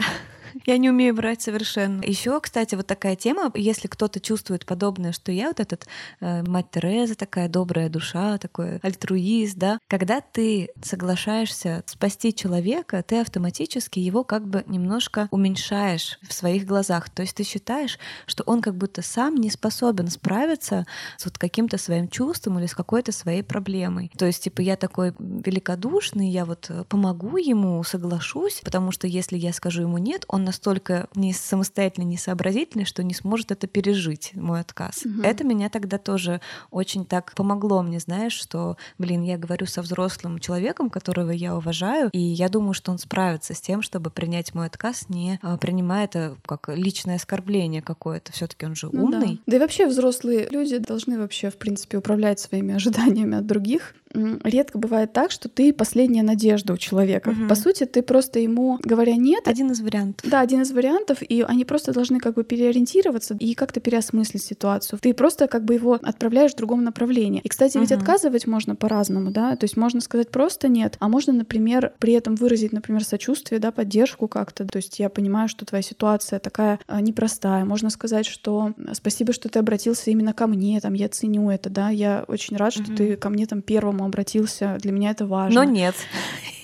Я 0.66 0.78
не 0.78 0.90
умею 0.90 1.16
врать 1.16 1.42
совершенно. 1.42 2.02
Еще, 2.04 2.40
кстати, 2.40 2.76
вот 2.76 2.88
такая 2.88 3.16
тема, 3.16 3.52
если 3.54 3.88
кто-то 3.88 4.20
чувствует 4.20 4.66
подобное, 4.66 5.12
что 5.12 5.32
я 5.32 5.48
вот 5.48 5.60
этот 5.60 5.88
э, 6.20 6.44
мать 6.44 6.72
Тереза, 6.72 7.16
такая 7.16 7.50
добрая 7.50 7.90
душа, 7.90 8.38
такой 8.38 8.78
альтруист, 8.78 9.58
да, 9.58 9.80
когда 9.88 10.22
ты 10.22 10.70
соглашаешься 10.82 11.84
спасти 11.86 12.34
человека, 12.34 13.04
ты 13.04 13.22
автоматически 13.22 14.00
его 14.00 14.24
как 14.24 14.48
бы 14.48 14.64
немножко 14.68 15.28
уменьшаешь 15.32 16.20
в 16.28 16.34
своих 16.34 16.66
глазах. 16.66 17.10
То 17.10 17.22
есть 17.22 17.36
ты 17.36 17.44
считаешь, 17.44 18.00
что 18.26 18.44
он 18.44 18.62
как 18.62 18.76
будто 18.76 19.02
сам 19.02 19.36
не 19.36 19.50
способен 19.50 20.08
справиться 20.08 20.86
с 21.18 21.26
вот 21.26 21.38
каким-то 21.38 21.78
своим 21.78 22.08
чувством 22.08 22.60
или 22.60 22.66
с 22.66 22.76
какой-то 22.76 23.12
своей 23.12 23.44
проблемой. 23.44 24.12
То 24.18 24.26
есть, 24.26 24.44
типа, 24.44 24.62
я 24.62 24.76
такой 24.76 25.14
великодушный, 25.20 26.30
я 26.30 26.46
вот 26.46 26.72
помогу 26.90 27.38
ему, 27.38 27.84
соглашусь, 27.84 28.62
потому 28.64 28.92
что 28.92 29.08
если 29.08 29.38
я 29.38 29.54
скажу 29.54 29.84
ему 29.84 29.98
нет, 29.98 30.26
он 30.28 30.44
настолько 30.48 31.08
не 31.14 31.34
самостоятельный, 31.34 32.06
не 32.06 32.18
сообразительный, 32.18 32.86
что 32.86 33.04
не 33.04 33.14
сможет 33.14 33.52
это 33.52 33.68
пережить, 33.68 34.32
мой 34.34 34.62
отказ. 34.62 35.06
Угу. 35.06 35.22
Это 35.22 35.44
меня 35.44 35.70
тогда 35.70 35.98
тоже 35.98 36.42
очень 36.72 37.06
так 37.06 37.34
помогло 37.36 37.84
мне, 37.84 38.00
знаешь, 38.00 38.34
что, 38.34 38.78
блин, 38.98 39.24
я 39.24 39.38
говорю 39.38 39.66
со 39.66 39.82
взрослым 39.82 40.40
человеком, 40.40 40.90
которого 40.90 41.32
я 41.32 41.56
уважаю, 41.56 42.10
и 42.14 42.20
я 42.20 42.50
думаю, 42.50 42.74
что 42.74 42.92
он 42.92 42.98
справится 42.98 43.54
с 43.54 43.62
тем, 43.62 43.82
чтобы 43.82 44.10
принять 44.10 44.56
мой 44.56 44.68
отказ, 44.68 45.10
не 45.10 45.40
а, 45.42 45.58
принимая 45.58 46.06
это 46.06 46.38
как 46.46 46.70
личное 46.70 47.18
оскорбление 47.18 47.82
какое-то. 47.82 48.32
все 48.32 48.48
таки 48.48 48.66
он 48.66 48.76
же 48.76 48.88
умный. 48.88 49.02
Ну, 49.02 49.34
да. 49.36 49.38
да 49.46 49.58
и 49.58 49.60
вообще 49.60 49.86
взрослые 49.86 50.48
люди 50.50 50.78
должны 50.78 51.20
вообще, 51.20 51.50
в 51.50 51.58
принципе, 51.58 51.98
управлять 51.98 52.40
своими 52.40 52.74
ожиданиями 52.76 53.38
от 53.38 53.46
других 53.46 53.94
редко 54.14 54.78
бывает 54.78 55.14
так, 55.14 55.32
что 55.32 55.50
ты 55.50 55.74
последняя 55.74 56.24
надежда 56.24 56.74
у 56.74 56.78
человека. 56.78 57.30
Угу. 57.30 57.48
По 57.48 57.56
сути, 57.56 57.86
ты 57.86 58.02
просто 58.02 58.40
ему 58.40 58.80
говоря 58.84 59.16
нет. 59.16 59.48
Один 59.48 59.72
из 59.72 59.82
вариантов. 59.82 60.30
Да, 60.30 60.42
один 60.42 60.62
из 60.62 60.72
вариантов, 60.72 61.20
и 61.22 61.42
они 61.42 61.66
просто 61.66 61.94
должны 61.94 62.20
как 62.20 62.36
бы 62.36 62.44
переориентироваться 62.44 63.36
и 63.40 63.54
как-то 63.54 63.80
переосмыслить 63.80 64.44
ситуацию. 64.44 65.00
Ты 65.00 65.14
просто 65.14 65.48
как 65.48 65.66
бы 65.66 65.74
его 65.74 65.94
отправляешь 65.94 66.54
в 66.54 66.58
другом 66.58 66.84
направлении. 66.84 67.42
И, 67.44 67.50
кстати, 67.50 67.78
ведь 67.78 67.92
угу. 67.92 68.00
отказывать 68.00 68.48
можно 68.48 68.76
по-разному, 68.76 69.32
да, 69.32 69.56
то 69.56 69.64
есть 69.66 69.78
можно 69.78 70.02
сказать 70.02 70.30
просто 70.30 70.68
нет, 70.68 70.98
а 71.00 71.08
можно, 71.08 71.34
например, 71.34 71.94
при 72.00 72.14
этом 72.14 72.36
выразить, 72.36 72.74
например, 72.74 73.04
сочувствие, 73.04 73.60
да, 73.60 73.72
поддержку 73.72 74.28
как-то. 74.28 74.66
То 74.66 74.78
есть 74.78 75.00
я 75.00 75.10
понимаю, 75.10 75.50
что 75.50 75.66
твоя 75.66 75.82
ситуация 75.82 76.40
такая 76.40 76.80
а, 76.88 77.02
непростая. 77.02 77.66
Можно 77.66 77.90
сказать, 77.90 78.26
что 78.26 78.74
спасибо, 78.94 79.34
что 79.34 79.50
ты 79.50 79.60
обратился 79.60 80.12
именно 80.12 80.34
ко 80.34 80.48
мне, 80.48 80.80
там 80.80 80.94
я 80.94 81.10
ценю 81.10 81.50
это, 81.50 81.70
да, 81.70 81.90
я 81.90 82.26
очень 82.28 82.58
рад, 82.58 82.74
что 82.74 82.84
угу. 82.84 82.96
ты 82.96 83.16
ко 83.16 83.30
мне 83.30 83.46
там 83.46 83.62
первому 83.98 84.06
обратился, 84.06 84.78
для 84.80 84.92
меня 84.92 85.12
это 85.12 85.26
важно. 85.26 85.64
Но 85.64 85.70
нет. 85.70 85.96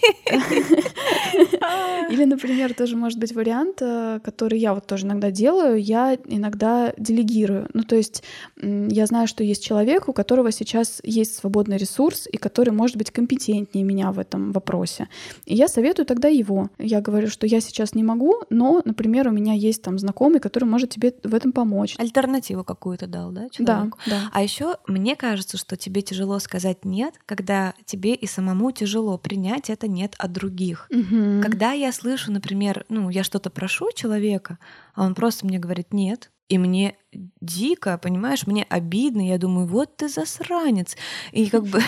Или, 2.09 2.25
например, 2.25 2.73
тоже 2.73 2.95
может 2.95 3.19
быть 3.19 3.33
вариант, 3.33 3.81
э, 3.81 4.19
который 4.23 4.59
я 4.59 4.73
вот 4.73 4.87
тоже 4.87 5.05
иногда 5.05 5.31
делаю, 5.31 5.81
я 5.81 6.17
иногда 6.25 6.93
делегирую. 6.97 7.69
Ну, 7.73 7.83
то 7.83 7.95
есть 7.95 8.23
я 8.61 9.05
знаю, 9.05 9.27
что 9.27 9.43
есть 9.43 9.63
человек, 9.63 10.09
у 10.09 10.13
которого 10.13 10.51
сейчас 10.51 10.99
есть 11.03 11.35
свободный 11.35 11.77
ресурс, 11.77 12.27
и 12.31 12.37
который 12.37 12.71
может 12.71 12.97
быть 12.97 13.11
компетентнее 13.11 13.83
меня 13.83 14.11
в 14.11 14.19
этом 14.19 14.51
вопросе. 14.51 15.07
И 15.45 15.55
я 15.55 15.67
советую 15.67 16.05
тогда 16.05 16.27
его. 16.27 16.69
Я 16.77 17.01
говорю, 17.01 17.27
что 17.27 17.47
я 17.47 17.61
сейчас 17.61 17.95
не 17.95 18.03
могу, 18.03 18.43
но, 18.49 18.81
например, 18.85 19.27
у 19.27 19.31
меня 19.31 19.53
есть 19.53 19.81
там 19.81 19.99
знакомый, 19.99 20.39
который 20.39 20.65
может 20.65 20.91
тебе 20.91 21.13
в 21.23 21.33
этом 21.33 21.51
помочь. 21.51 21.95
Альтернативу 21.97 22.63
какую-то 22.63 23.07
дал, 23.07 23.31
да, 23.31 23.49
человеку? 23.49 23.97
Да, 24.05 24.11
да. 24.11 24.29
А 24.31 24.41
еще 24.41 24.77
мне 24.87 25.15
кажется, 25.15 25.57
что 25.57 25.77
тебе 25.77 26.01
тяжело 26.01 26.39
сказать 26.39 26.85
нет, 26.85 27.15
когда 27.25 27.73
тебе 27.85 28.13
и 28.13 28.27
самому 28.27 28.71
тяжело 28.71 29.17
принять 29.17 29.69
это 29.69 29.87
нет 29.93 30.15
от 30.17 30.31
других. 30.31 30.87
Угу. 30.89 31.41
Когда 31.41 31.71
я 31.71 31.91
слышу, 31.91 32.31
например, 32.31 32.85
ну, 32.89 33.09
я 33.09 33.23
что-то 33.23 33.49
прошу 33.49 33.91
человека, 33.93 34.59
а 34.93 35.03
он 35.03 35.15
просто 35.15 35.45
мне 35.45 35.59
говорит 35.59 35.93
нет, 35.93 36.31
и 36.49 36.57
мне 36.57 36.95
дико, 37.41 37.97
понимаешь, 37.97 38.47
мне 38.47 38.65
обидно, 38.69 39.27
я 39.27 39.37
думаю, 39.37 39.67
вот 39.67 39.97
ты 39.97 40.09
засранец. 40.09 40.95
И 41.31 41.49
как 41.49 41.65
бы 41.65 41.81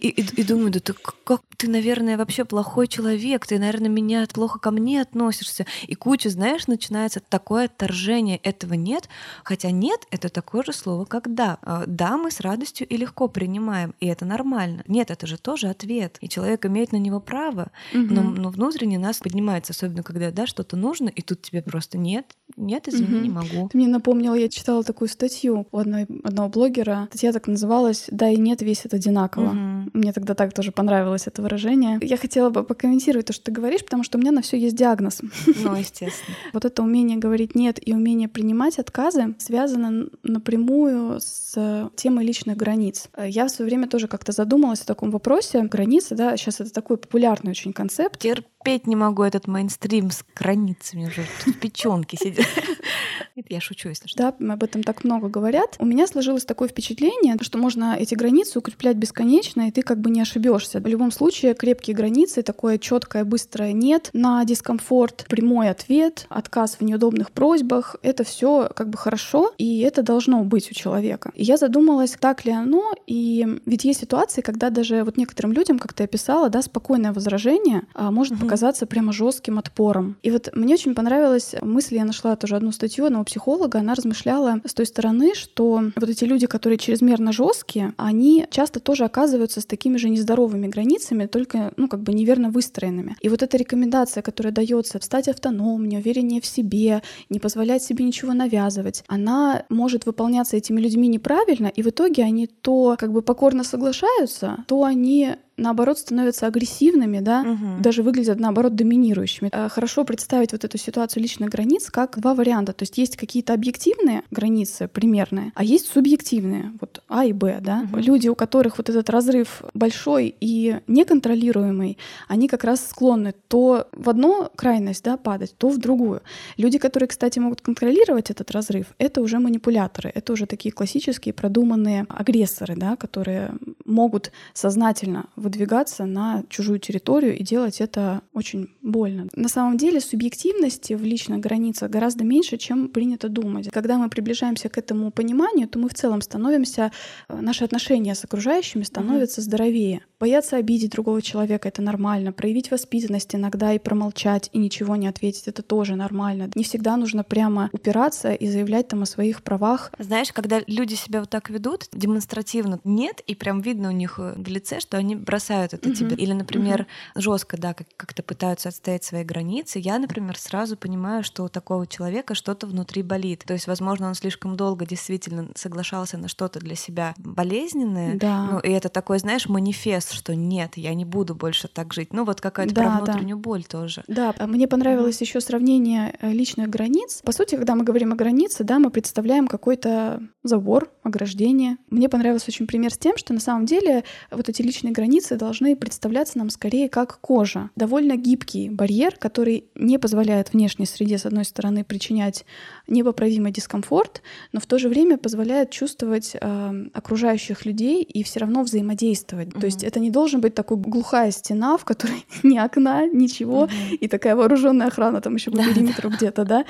и, 0.00 0.08
и, 0.08 0.40
и 0.40 0.42
думаю, 0.42 0.70
да 0.70 0.80
ты 0.80 0.94
как 0.94 1.42
ты, 1.56 1.68
наверное, 1.68 2.16
вообще 2.16 2.44
плохой 2.44 2.88
человек, 2.88 3.46
ты, 3.46 3.58
наверное, 3.58 3.90
меня 3.90 4.26
плохо 4.32 4.58
ко 4.58 4.70
мне 4.70 5.02
относишься. 5.02 5.66
И 5.86 5.94
куча, 5.94 6.30
знаешь, 6.30 6.66
начинается 6.66 7.20
такое 7.20 7.66
отторжение. 7.66 8.38
Этого 8.38 8.74
нет. 8.74 9.08
Хотя 9.44 9.70
нет— 9.70 10.06
это 10.10 10.30
такое 10.30 10.62
же 10.64 10.72
слово, 10.72 11.04
как 11.04 11.34
да. 11.34 11.58
А, 11.62 11.84
да, 11.86 12.16
мы 12.16 12.30
с 12.30 12.40
радостью 12.40 12.86
и 12.86 12.96
легко 12.96 13.28
принимаем, 13.28 13.94
и 14.00 14.06
это 14.06 14.24
нормально. 14.24 14.84
Нет, 14.88 15.10
это 15.10 15.26
же 15.26 15.36
тоже 15.36 15.68
ответ. 15.68 16.16
И 16.22 16.28
человек 16.30 16.64
имеет 16.64 16.92
на 16.92 16.96
него 16.96 17.20
право. 17.20 17.70
Угу. 17.92 18.02
Но, 18.02 18.22
но 18.22 18.48
внутренне 18.48 18.98
нас 18.98 19.18
поднимается, 19.18 19.72
особенно 19.72 20.02
когда 20.02 20.30
да, 20.30 20.46
что-то 20.46 20.76
нужно, 20.76 21.08
и 21.08 21.20
тут 21.20 21.42
тебе 21.42 21.60
просто 21.60 21.98
нет, 21.98 22.24
нет, 22.56 22.88
извини, 22.88 23.16
угу. 23.16 23.22
не 23.24 23.30
могу. 23.30 23.68
Ты 23.68 23.76
мне 23.76 23.88
напомнила, 23.88 24.34
я 24.34 24.48
читала 24.48 24.69
такую 24.84 25.08
статью 25.08 25.66
у 25.70 25.78
одной, 25.78 26.06
одного 26.24 26.48
блогера. 26.48 27.08
Статья 27.10 27.32
так 27.32 27.46
называлась 27.46 28.06
«Да 28.10 28.28
и 28.28 28.36
нет, 28.36 28.62
весь 28.62 28.84
это 28.84 28.96
одинаково». 28.96 29.50
Угу. 29.50 29.90
Мне 29.94 30.12
тогда 30.12 30.34
так 30.34 30.52
тоже 30.52 30.72
понравилось 30.72 31.26
это 31.26 31.42
выражение. 31.42 31.98
Я 32.02 32.16
хотела 32.16 32.50
бы 32.50 32.62
покомментировать 32.64 33.26
то, 33.26 33.32
что 33.32 33.44
ты 33.44 33.52
говоришь, 33.52 33.84
потому 33.84 34.02
что 34.02 34.18
у 34.18 34.20
меня 34.20 34.32
на 34.32 34.42
все 34.42 34.58
есть 34.58 34.76
диагноз. 34.76 35.20
Ну, 35.46 35.74
естественно. 35.76 36.36
Вот 36.52 36.64
это 36.64 36.82
умение 36.82 37.18
говорить 37.18 37.54
«нет» 37.54 37.78
и 37.86 37.92
умение 37.92 38.28
принимать 38.28 38.78
отказы 38.78 39.34
связано 39.38 40.08
напрямую 40.22 41.20
с 41.20 41.90
темой 41.96 42.24
личных 42.24 42.56
границ. 42.56 43.08
Я 43.18 43.46
в 43.46 43.50
свое 43.50 43.68
время 43.68 43.88
тоже 43.88 44.08
как-то 44.08 44.32
задумалась 44.32 44.82
о 44.82 44.86
таком 44.86 45.10
вопросе. 45.10 45.62
Границы, 45.62 46.14
да, 46.14 46.36
сейчас 46.36 46.60
это 46.60 46.72
такой 46.72 46.96
популярный 46.96 47.50
очень 47.50 47.72
концепт. 47.72 48.24
Терпеть 48.62 48.86
не 48.86 48.94
могу 48.94 49.22
этот 49.22 49.46
мейнстрим 49.46 50.10
с 50.10 50.22
границами 50.36 51.06
уже. 51.06 51.24
Тут 51.44 51.58
печенки 51.58 52.16
сидят. 52.16 52.46
Это 53.36 53.54
я 53.54 53.60
шучу, 53.60 53.88
если 53.88 54.06
что. 54.06 54.18
Да, 54.18 54.52
об 54.52 54.62
этом 54.62 54.82
так 54.82 55.02
много 55.02 55.28
говорят. 55.28 55.76
У 55.78 55.86
меня 55.86 56.06
сложилось 56.06 56.44
такое 56.44 56.68
впечатление, 56.68 57.36
что 57.40 57.56
можно 57.56 57.96
эти 57.98 58.14
границы 58.14 58.58
укреплять 58.58 58.96
бесконечно, 58.96 59.68
и 59.68 59.70
ты 59.70 59.80
как 59.80 60.00
бы 60.00 60.10
не 60.10 60.20
ошибешься. 60.20 60.80
В 60.80 60.86
любом 60.86 61.10
случае, 61.10 61.54
крепкие 61.54 61.96
границы, 61.96 62.42
такое 62.42 62.76
четкое, 62.76 63.24
быстрое 63.24 63.72
нет 63.72 64.10
на 64.12 64.44
дискомфорт, 64.44 65.24
прямой 65.30 65.70
ответ, 65.70 66.26
отказ 66.28 66.76
в 66.78 66.84
неудобных 66.84 67.30
просьбах, 67.30 67.96
это 68.02 68.24
все 68.24 68.68
как 68.76 68.90
бы 68.90 68.98
хорошо, 68.98 69.54
и 69.56 69.80
это 69.80 70.02
должно 70.02 70.44
быть 70.44 70.70
у 70.70 70.74
человека. 70.74 71.32
И 71.34 71.44
я 71.44 71.56
задумалась, 71.56 72.16
так 72.20 72.44
ли 72.44 72.52
оно, 72.52 72.92
и 73.06 73.46
ведь 73.64 73.84
есть 73.84 74.00
ситуации, 74.00 74.42
когда 74.42 74.68
даже 74.68 75.02
вот 75.04 75.16
некоторым 75.16 75.52
людям, 75.52 75.78
как 75.78 75.94
ты 75.94 76.04
описала, 76.04 76.50
да, 76.50 76.60
спокойное 76.60 77.14
возражение 77.14 77.84
а, 77.94 78.10
может 78.10 78.34
угу. 78.34 78.49
Показаться 78.50 78.84
прямо 78.84 79.12
жестким 79.12 79.60
отпором. 79.60 80.16
И 80.22 80.30
вот 80.32 80.48
мне 80.54 80.74
очень 80.74 80.96
понравилась 80.96 81.54
мысль, 81.62 81.94
я 81.94 82.04
нашла 82.04 82.34
тоже 82.34 82.56
одну 82.56 82.72
статью 82.72 83.04
одного 83.04 83.22
психолога, 83.22 83.78
она 83.78 83.94
размышляла 83.94 84.60
с 84.64 84.74
той 84.74 84.86
стороны, 84.86 85.34
что 85.36 85.84
вот 85.94 86.08
эти 86.08 86.24
люди, 86.24 86.48
которые 86.48 86.76
чрезмерно 86.76 87.30
жесткие, 87.30 87.94
они 87.96 88.46
часто 88.50 88.80
тоже 88.80 89.04
оказываются 89.04 89.60
с 89.60 89.66
такими 89.66 89.98
же 89.98 90.08
нездоровыми 90.08 90.66
границами, 90.66 91.26
только, 91.26 91.72
ну, 91.76 91.86
как 91.86 92.00
бы 92.00 92.12
неверно 92.12 92.50
выстроенными. 92.50 93.14
И 93.20 93.28
вот 93.28 93.40
эта 93.42 93.56
рекомендация, 93.56 94.20
которая 94.20 94.52
дается 94.52 94.98
стать 95.00 95.28
автономнее, 95.28 96.00
увереннее 96.00 96.40
в 96.40 96.46
себе, 96.46 97.02
не 97.28 97.38
позволять 97.38 97.84
себе 97.84 98.04
ничего 98.04 98.32
навязывать, 98.32 99.04
она 99.06 99.62
может 99.68 100.06
выполняться 100.06 100.56
этими 100.56 100.80
людьми 100.80 101.06
неправильно, 101.06 101.68
и 101.68 101.82
в 101.82 101.86
итоге 101.86 102.24
они 102.24 102.48
то 102.48 102.96
как 102.98 103.12
бы 103.12 103.22
покорно 103.22 103.62
соглашаются, 103.62 104.64
то 104.66 104.82
они 104.82 105.36
наоборот 105.60 105.98
становятся 105.98 106.46
агрессивными, 106.46 107.20
да, 107.20 107.42
Мгм. 107.42 107.82
даже 107.82 108.02
выглядят 108.02 108.40
наоборот 108.40 108.74
доминирующими. 108.74 109.48
Э, 109.52 109.68
Хорошо 109.68 110.04
представить 110.04 110.52
вот 110.52 110.64
эту 110.64 110.78
ситуацию 110.78 111.22
личных 111.22 111.48
границ 111.50 111.90
как 111.90 112.18
два 112.20 112.34
варианта. 112.34 112.72
То 112.72 112.82
есть 112.82 112.98
есть 112.98 113.16
какие-то 113.16 113.52
объективные 113.54 114.22
границы 114.30 114.88
примерные, 114.88 115.52
а 115.54 115.62
есть 115.64 115.86
субъективные, 115.86 116.72
вот 116.80 117.02
А 117.08 117.24
и 117.24 117.32
Б, 117.32 117.58
да. 117.60 117.82
Мгм. 117.82 117.98
Люди, 118.00 118.28
у 118.28 118.34
которых 118.34 118.78
вот 118.78 118.88
этот 118.88 119.10
разрыв 119.10 119.62
большой 119.74 120.34
и 120.40 120.78
неконтролируемый, 120.86 121.98
они 122.28 122.48
как 122.48 122.64
раз 122.64 122.86
склонны 122.88 123.34
то 123.48 123.88
в 123.92 124.08
одну 124.08 124.48
крайность, 124.56 125.04
да, 125.04 125.16
падать, 125.16 125.54
то 125.58 125.68
в 125.68 125.78
другую. 125.78 126.22
Люди, 126.56 126.78
которые, 126.78 127.08
кстати, 127.08 127.38
могут 127.38 127.60
контролировать 127.60 128.30
этот 128.30 128.50
разрыв, 128.50 128.86
это 128.98 129.20
уже 129.20 129.38
манипуляторы, 129.38 130.10
это 130.14 130.32
уже 130.32 130.46
такие 130.46 130.72
классические 130.72 131.34
продуманные 131.34 132.06
агрессоры, 132.08 132.74
да, 132.76 132.96
которые 132.96 133.52
могут 133.84 134.32
сознательно 134.54 135.26
выдвигаться 135.50 136.06
на 136.06 136.44
чужую 136.48 136.78
территорию 136.78 137.36
и 137.36 137.42
делать 137.42 137.80
это 137.80 138.22
очень 138.32 138.68
больно. 138.82 139.26
На 139.34 139.48
самом 139.48 139.76
деле 139.76 140.00
субъективности 140.00 140.94
в 140.94 141.02
личных 141.02 141.40
границах 141.40 141.90
гораздо 141.90 142.24
меньше, 142.24 142.56
чем 142.56 142.88
принято 142.88 143.28
думать. 143.28 143.68
Когда 143.70 143.98
мы 143.98 144.08
приближаемся 144.08 144.68
к 144.68 144.78
этому 144.78 145.10
пониманию, 145.10 145.68
то 145.68 145.78
мы 145.78 145.88
в 145.88 145.94
целом 145.94 146.22
становимся, 146.22 146.92
э, 147.28 147.40
наши 147.40 147.64
отношения 147.64 148.14
с 148.14 148.24
окружающими 148.24 148.84
становятся 148.84 149.40
здоровее. 149.40 150.02
Бояться 150.20 150.56
обидеть 150.56 150.92
другого 150.92 151.22
человека— 151.22 151.68
это 151.70 151.82
нормально. 151.82 152.32
Проявить 152.32 152.70
воспитанность 152.70 153.34
иногда 153.34 153.72
и 153.72 153.78
промолчать, 153.78 154.50
и 154.52 154.58
ничего 154.58 154.96
не 154.96 155.08
ответить— 155.08 155.44
это 155.48 155.62
тоже 155.62 155.96
нормально. 155.96 156.50
Не 156.54 156.62
всегда 156.62 156.96
нужно 156.96 157.24
прямо 157.24 157.70
упираться 157.72 158.32
и 158.32 158.48
заявлять 158.48 158.88
там 158.88 159.02
о 159.02 159.06
своих 159.06 159.42
правах. 159.42 159.92
Знаешь, 159.98 160.32
когда 160.32 160.60
люди 160.66 160.94
себя 160.94 161.20
вот 161.20 161.30
так 161.30 161.50
ведут, 161.50 161.88
демонстративно 161.92 162.80
нет, 162.84 163.20
и 163.26 163.34
прям 163.34 163.60
видно 163.62 163.88
у 163.88 163.92
них 163.92 164.18
э, 164.18 164.34
в 164.36 164.48
лице, 164.48 164.78
что 164.78 164.98
они 164.98 165.16
бросают 165.16 165.39
это 165.48 165.88
Мгм. 165.88 165.96
тебе. 165.96 166.16
Или, 166.16 166.32
например, 166.32 166.86
жестко, 167.14 167.56
да, 167.56 167.74
как- 167.74 167.86
как-то 167.96 168.22
пытаются 168.22 168.68
отстоять 168.68 169.04
свои 169.04 169.24
границы. 169.24 169.78
Я, 169.78 169.98
например, 169.98 170.36
сразу 170.38 170.76
понимаю, 170.76 171.22
что 171.24 171.44
у 171.44 171.48
такого 171.48 171.86
человека 171.86 172.34
что-то 172.34 172.66
внутри 172.66 173.02
болит. 173.02 173.44
То 173.46 173.54
есть, 173.54 173.66
возможно, 173.66 174.08
он 174.08 174.14
слишком 174.14 174.56
долго 174.56 174.84
действительно 174.86 175.48
соглашался 175.54 176.18
на 176.18 176.28
что-то 176.28 176.60
для 176.60 176.74
себя 176.74 177.14
болезненное. 177.18 178.16
Да. 178.16 178.44
Ну, 178.52 178.58
и 178.60 178.70
это 178.70 178.88
такой, 178.88 179.18
знаешь, 179.18 179.48
манифест, 179.48 180.12
что 180.12 180.34
нет, 180.34 180.76
я 180.76 180.94
не 180.94 181.04
буду 181.04 181.34
больше 181.34 181.68
так 181.68 181.92
жить. 181.94 182.12
Ну, 182.12 182.24
вот 182.24 182.40
какая-то 182.40 182.74
Да, 182.74 182.82
про 182.82 182.90
да. 182.90 182.96
внутреннюю 183.12 183.38
боль 183.38 183.64
тоже. 183.64 184.02
Да, 184.08 184.34
а 184.38 184.46
мне 184.46 184.68
понравилось 184.68 185.20
еще 185.20 185.40
сравнение 185.40 186.16
э, 186.20 186.30
личных 186.32 186.68
границ. 186.68 187.22
По 187.24 187.32
сути, 187.32 187.56
когда 187.56 187.74
мы 187.74 187.84
говорим 187.84 188.12
о 188.12 188.16
границе, 188.16 188.64
да, 188.64 188.78
мы 188.78 188.90
представляем 188.90 189.46
какой-то 189.48 190.20
забор, 190.42 190.90
ограждение. 191.02 191.76
Мне 191.90 192.08
понравился 192.08 192.46
очень 192.48 192.66
пример 192.66 192.92
с 192.92 192.98
тем, 192.98 193.16
что 193.18 193.34
на 193.34 193.40
самом 193.40 193.66
деле 193.66 194.04
вот 194.30 194.48
эти 194.48 194.62
личные 194.62 194.92
границы 194.92 195.36
должны 195.36 195.76
представляться 195.76 196.38
нам 196.38 196.48
скорее 196.48 196.88
как 196.88 197.18
кожа. 197.20 197.68
Довольно 197.76 198.16
гибкий 198.16 198.70
барьер, 198.70 199.16
который 199.16 199.64
не 199.74 199.98
позволяет 199.98 200.52
внешней 200.52 200.86
среде, 200.86 201.18
с 201.18 201.26
одной 201.26 201.44
стороны, 201.44 201.84
причинять 201.84 202.46
непоправимый 202.88 203.52
дискомфорт, 203.52 204.22
но 204.52 204.60
в 204.60 204.66
то 204.66 204.78
же 204.78 204.88
время 204.88 205.18
позволяет 205.18 205.70
чувствовать 205.70 206.34
э, 206.40 206.84
окружающих 206.94 207.66
людей 207.66 208.02
и 208.02 208.22
все 208.22 208.40
равно 208.40 208.62
взаимодействовать. 208.62 209.52
То 209.52 209.66
есть 209.66 209.84
это 209.84 210.00
не 210.00 210.10
должен 210.10 210.40
быть 210.40 210.54
такой 210.54 210.78
глухая 210.78 211.30
стена, 211.32 211.76
в 211.76 211.84
которой 211.84 212.24
ни 212.42 212.56
окна, 212.56 213.06
ничего, 213.06 213.64
Мгм. 213.66 213.96
и 214.00 214.08
такая 214.08 214.36
вооруженная 214.36 214.86
охрана 214.86 215.20
там 215.20 215.34
еще 215.34 215.50
по 215.50 215.58
Да, 215.58 215.64
да. 215.64 215.74
периметру 215.74 216.08
где-то, 216.10 216.44
да. 216.44 216.64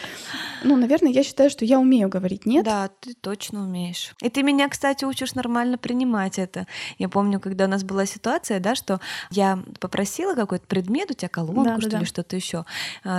Ну, 0.64 0.76
наверное, 0.76 1.12
я 1.12 1.22
считаю, 1.22 1.50
что 1.50 1.64
я 1.64 1.78
умею 1.78 2.08
говорить 2.08 2.46
нет. 2.46 2.64
Да, 2.64 2.90
ты 3.00 3.14
точно 3.14 3.59
умеешь. 3.60 4.12
И 4.20 4.28
ты 4.30 4.42
меня, 4.42 4.68
кстати, 4.68 5.04
учишь 5.04 5.34
нормально 5.34 5.78
принимать 5.78 6.38
это. 6.38 6.66
Я 6.98 7.08
помню, 7.08 7.40
когда 7.40 7.64
у 7.64 7.68
нас 7.68 7.84
была 7.84 8.06
ситуация, 8.06 8.60
да, 8.60 8.74
что 8.74 9.00
я 9.30 9.58
попросила 9.78 10.34
какой-то 10.34 10.66
предмет, 10.66 11.10
у 11.10 11.14
тебя 11.14 11.28
колонку, 11.28 11.62
что 11.62 11.80
Да-да-да. 11.82 11.98
ли, 12.00 12.04
что-то 12.04 12.36
еще. 12.36 12.64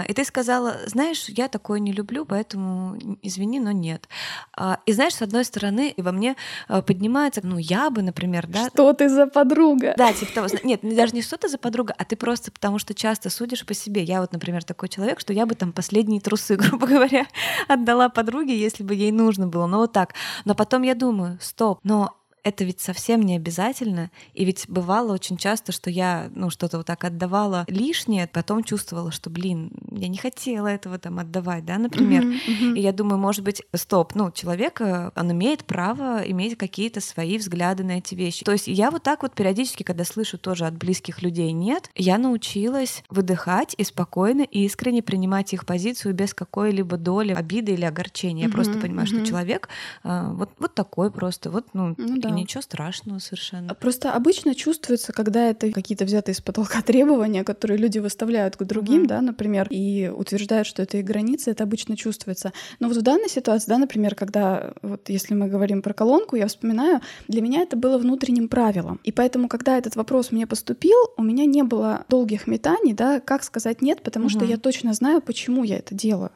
И 0.08 0.14
ты 0.14 0.24
сказала, 0.26 0.78
знаешь, 0.86 1.26
я 1.30 1.48
такое 1.48 1.80
не 1.80 1.92
люблю, 1.92 2.26
поэтому 2.26 2.98
извини, 3.22 3.60
но 3.60 3.72
нет. 3.72 4.08
А, 4.56 4.80
И 4.86 4.94
знаешь, 4.94 5.16
с 5.16 5.22
одной 5.22 5.46
стороны, 5.46 5.94
во 5.98 6.12
мне 6.12 6.36
а, 6.68 6.82
поднимается, 6.82 7.42
ну, 7.44 7.58
я 7.58 7.90
бы, 7.90 8.02
например, 8.02 8.48
да, 8.48 8.68
Что 8.70 8.94
ты 8.94 9.10
за 9.10 9.28
подруга? 9.28 9.94
да, 9.98 10.14
типа 10.14 10.32
того. 10.34 10.48
Нет, 10.64 10.84
не- 10.84 10.96
даже 10.96 11.14
не 11.14 11.22
что-то 11.22 11.48
за 11.48 11.58
подруга, 11.58 11.94
а 11.98 12.04
ты 12.06 12.16
просто 12.16 12.52
потому 12.52 12.80
что 12.80 12.94
часто 12.94 13.30
судишь 13.30 13.66
по 13.66 13.74
себе. 13.74 14.04
Я 14.04 14.22
вот, 14.22 14.32
например, 14.34 14.64
такой 14.64 14.90
человек, 14.90 15.20
что 15.20 15.34
я 15.34 15.46
бы 15.46 15.56
там 15.56 15.72
последние 15.74 16.22
трусы, 16.22 16.56
грубо 16.58 16.88
говоря, 16.88 17.26
отдала 17.68 18.10
подруге, 18.10 18.58
если 18.60 18.84
бы 18.84 18.94
ей 18.96 19.12
нужно 19.12 19.48
было. 19.48 19.68
Ну 19.68 19.78
вот 19.78 19.92
так. 19.94 20.14
Но 20.46 20.56
потом 20.56 20.82
я 20.84 20.96
думаю, 20.96 21.38
стоп, 21.42 21.80
но 21.84 22.16
это 22.44 22.64
ведь 22.64 22.82
совсем 22.82 23.22
не 23.22 23.36
обязательно. 23.36 24.10
И 24.34 24.46
ведь 24.46 24.66
бывало 24.68 25.14
очень 25.14 25.38
часто, 25.38 25.72
что 25.72 25.90
я 25.90 26.30
ну, 26.34 26.50
что-то 26.50 26.78
вот 26.78 26.88
так 26.88 27.04
отдавала 27.04 27.66
лишнее, 27.68 28.28
потом 28.28 28.64
чувствовала, 28.64 29.12
что, 29.12 29.30
блин, 29.30 29.72
я 29.92 30.08
не 30.08 30.18
хотела 30.18 30.68
этого 30.68 30.98
там 30.98 31.20
отдавать, 31.20 31.66
да, 31.66 31.78
например. 31.78 32.26
Мгм, 32.26 32.42
мгм. 32.48 32.74
И 32.76 32.82
я 32.82 32.92
думаю, 32.92 33.20
может 33.20 33.44
быть, 33.44 33.62
стоп, 33.74 34.16
ну, 34.16 34.32
человек, 34.32 34.82
он 34.82 35.32
имеет 35.32 35.66
право 35.66 36.22
иметь 36.26 36.58
какие-то 36.58 37.02
свои 37.02 37.38
взгляды 37.38 37.84
на 37.84 38.00
эти 38.00 38.16
вещи. 38.16 38.44
То 38.44 38.54
есть 38.54 38.68
я 38.68 38.90
вот 38.90 39.04
так 39.04 39.22
вот 39.22 39.34
периодически, 39.34 39.84
когда 39.84 40.04
слышу 40.04 40.38
тоже 40.38 40.66
от 40.66 40.76
близких 40.76 41.22
людей 41.22 41.52
«нет», 41.52 41.90
я 41.96 42.18
научилась 42.18 43.04
выдыхать 43.10 43.76
и 43.78 43.84
спокойно 43.84 44.42
и 44.42 44.66
искренне 44.66 45.04
принимать 45.04 45.54
их 45.54 45.66
позицию 45.66 46.14
без 46.14 46.34
какой-либо 46.34 46.98
доли 46.98 47.34
обиды 47.34 47.74
или 47.74 47.86
огорчения. 47.86 48.46
Я 48.46 48.50
просто 48.50 48.80
понимаю, 48.80 49.08
что 49.08 49.18
мгм. 49.18 49.26
человек 49.26 49.70
э, 50.04 50.32
вот, 50.34 50.50
вот 50.60 50.74
такой 50.74 51.12
просто, 51.12 51.52
вот, 51.52 51.68
ну, 51.74 51.96
Ну 51.98 52.18
да. 52.18 52.31
Ничего 52.36 52.62
страшного 52.62 53.20
совершенно. 53.20 53.74
Просто 53.76 54.12
обычно 54.14 54.56
чувствуется, 54.56 55.14
когда 55.14 55.50
это 55.50 55.72
какие-то 55.72 56.06
взятые 56.06 56.34
из 56.34 56.42
потолка 56.42 56.82
требования, 56.86 57.44
которые 57.44 57.78
люди 57.78 58.00
выставляют 58.00 58.56
к 58.56 58.64
другим, 58.64 59.00
Мгм. 59.02 59.08
да, 59.08 59.22
например, 59.22 59.68
и 59.70 60.12
утверждают, 60.16 60.68
что 60.68 60.82
это 60.84 60.98
их 60.98 61.06
границы, 61.06 61.52
это 61.52 61.64
обычно 61.64 61.96
чувствуется. 61.98 62.54
Но 62.80 62.88
вот 62.88 62.98
в 62.98 63.02
данной 63.02 63.30
ситуации, 63.30 63.70
да, 63.70 63.78
например, 63.78 64.16
когда 64.16 64.74
вот 64.82 65.10
если 65.10 65.34
мы 65.34 65.48
говорим 65.48 65.82
про 65.82 65.94
колонку, 65.94 66.36
я 66.36 66.48
вспоминаю, 66.48 67.02
для 67.28 67.42
меня 67.42 67.62
это 67.62 67.76
было 67.78 67.98
внутренним 67.98 68.48
правилом. 68.48 69.00
И 69.04 69.12
поэтому, 69.12 69.48
когда 69.48 69.78
этот 69.78 69.96
вопрос 69.96 70.32
мне 70.32 70.48
поступил, 70.48 70.98
у 71.18 71.24
меня 71.24 71.46
не 71.46 71.64
было 71.64 72.06
долгих 72.10 72.48
метаний, 72.48 72.94
да, 72.94 73.20
как 73.20 73.44
сказать 73.44 73.82
нет, 73.82 74.02
потому 74.04 74.30
что 74.30 74.40
Мгм. 74.40 74.50
я 74.50 74.58
точно 74.58 74.94
знаю, 74.94 75.22
почему 75.22 75.64
я 75.64 75.78
это 75.78 75.96
делаю. 75.96 76.32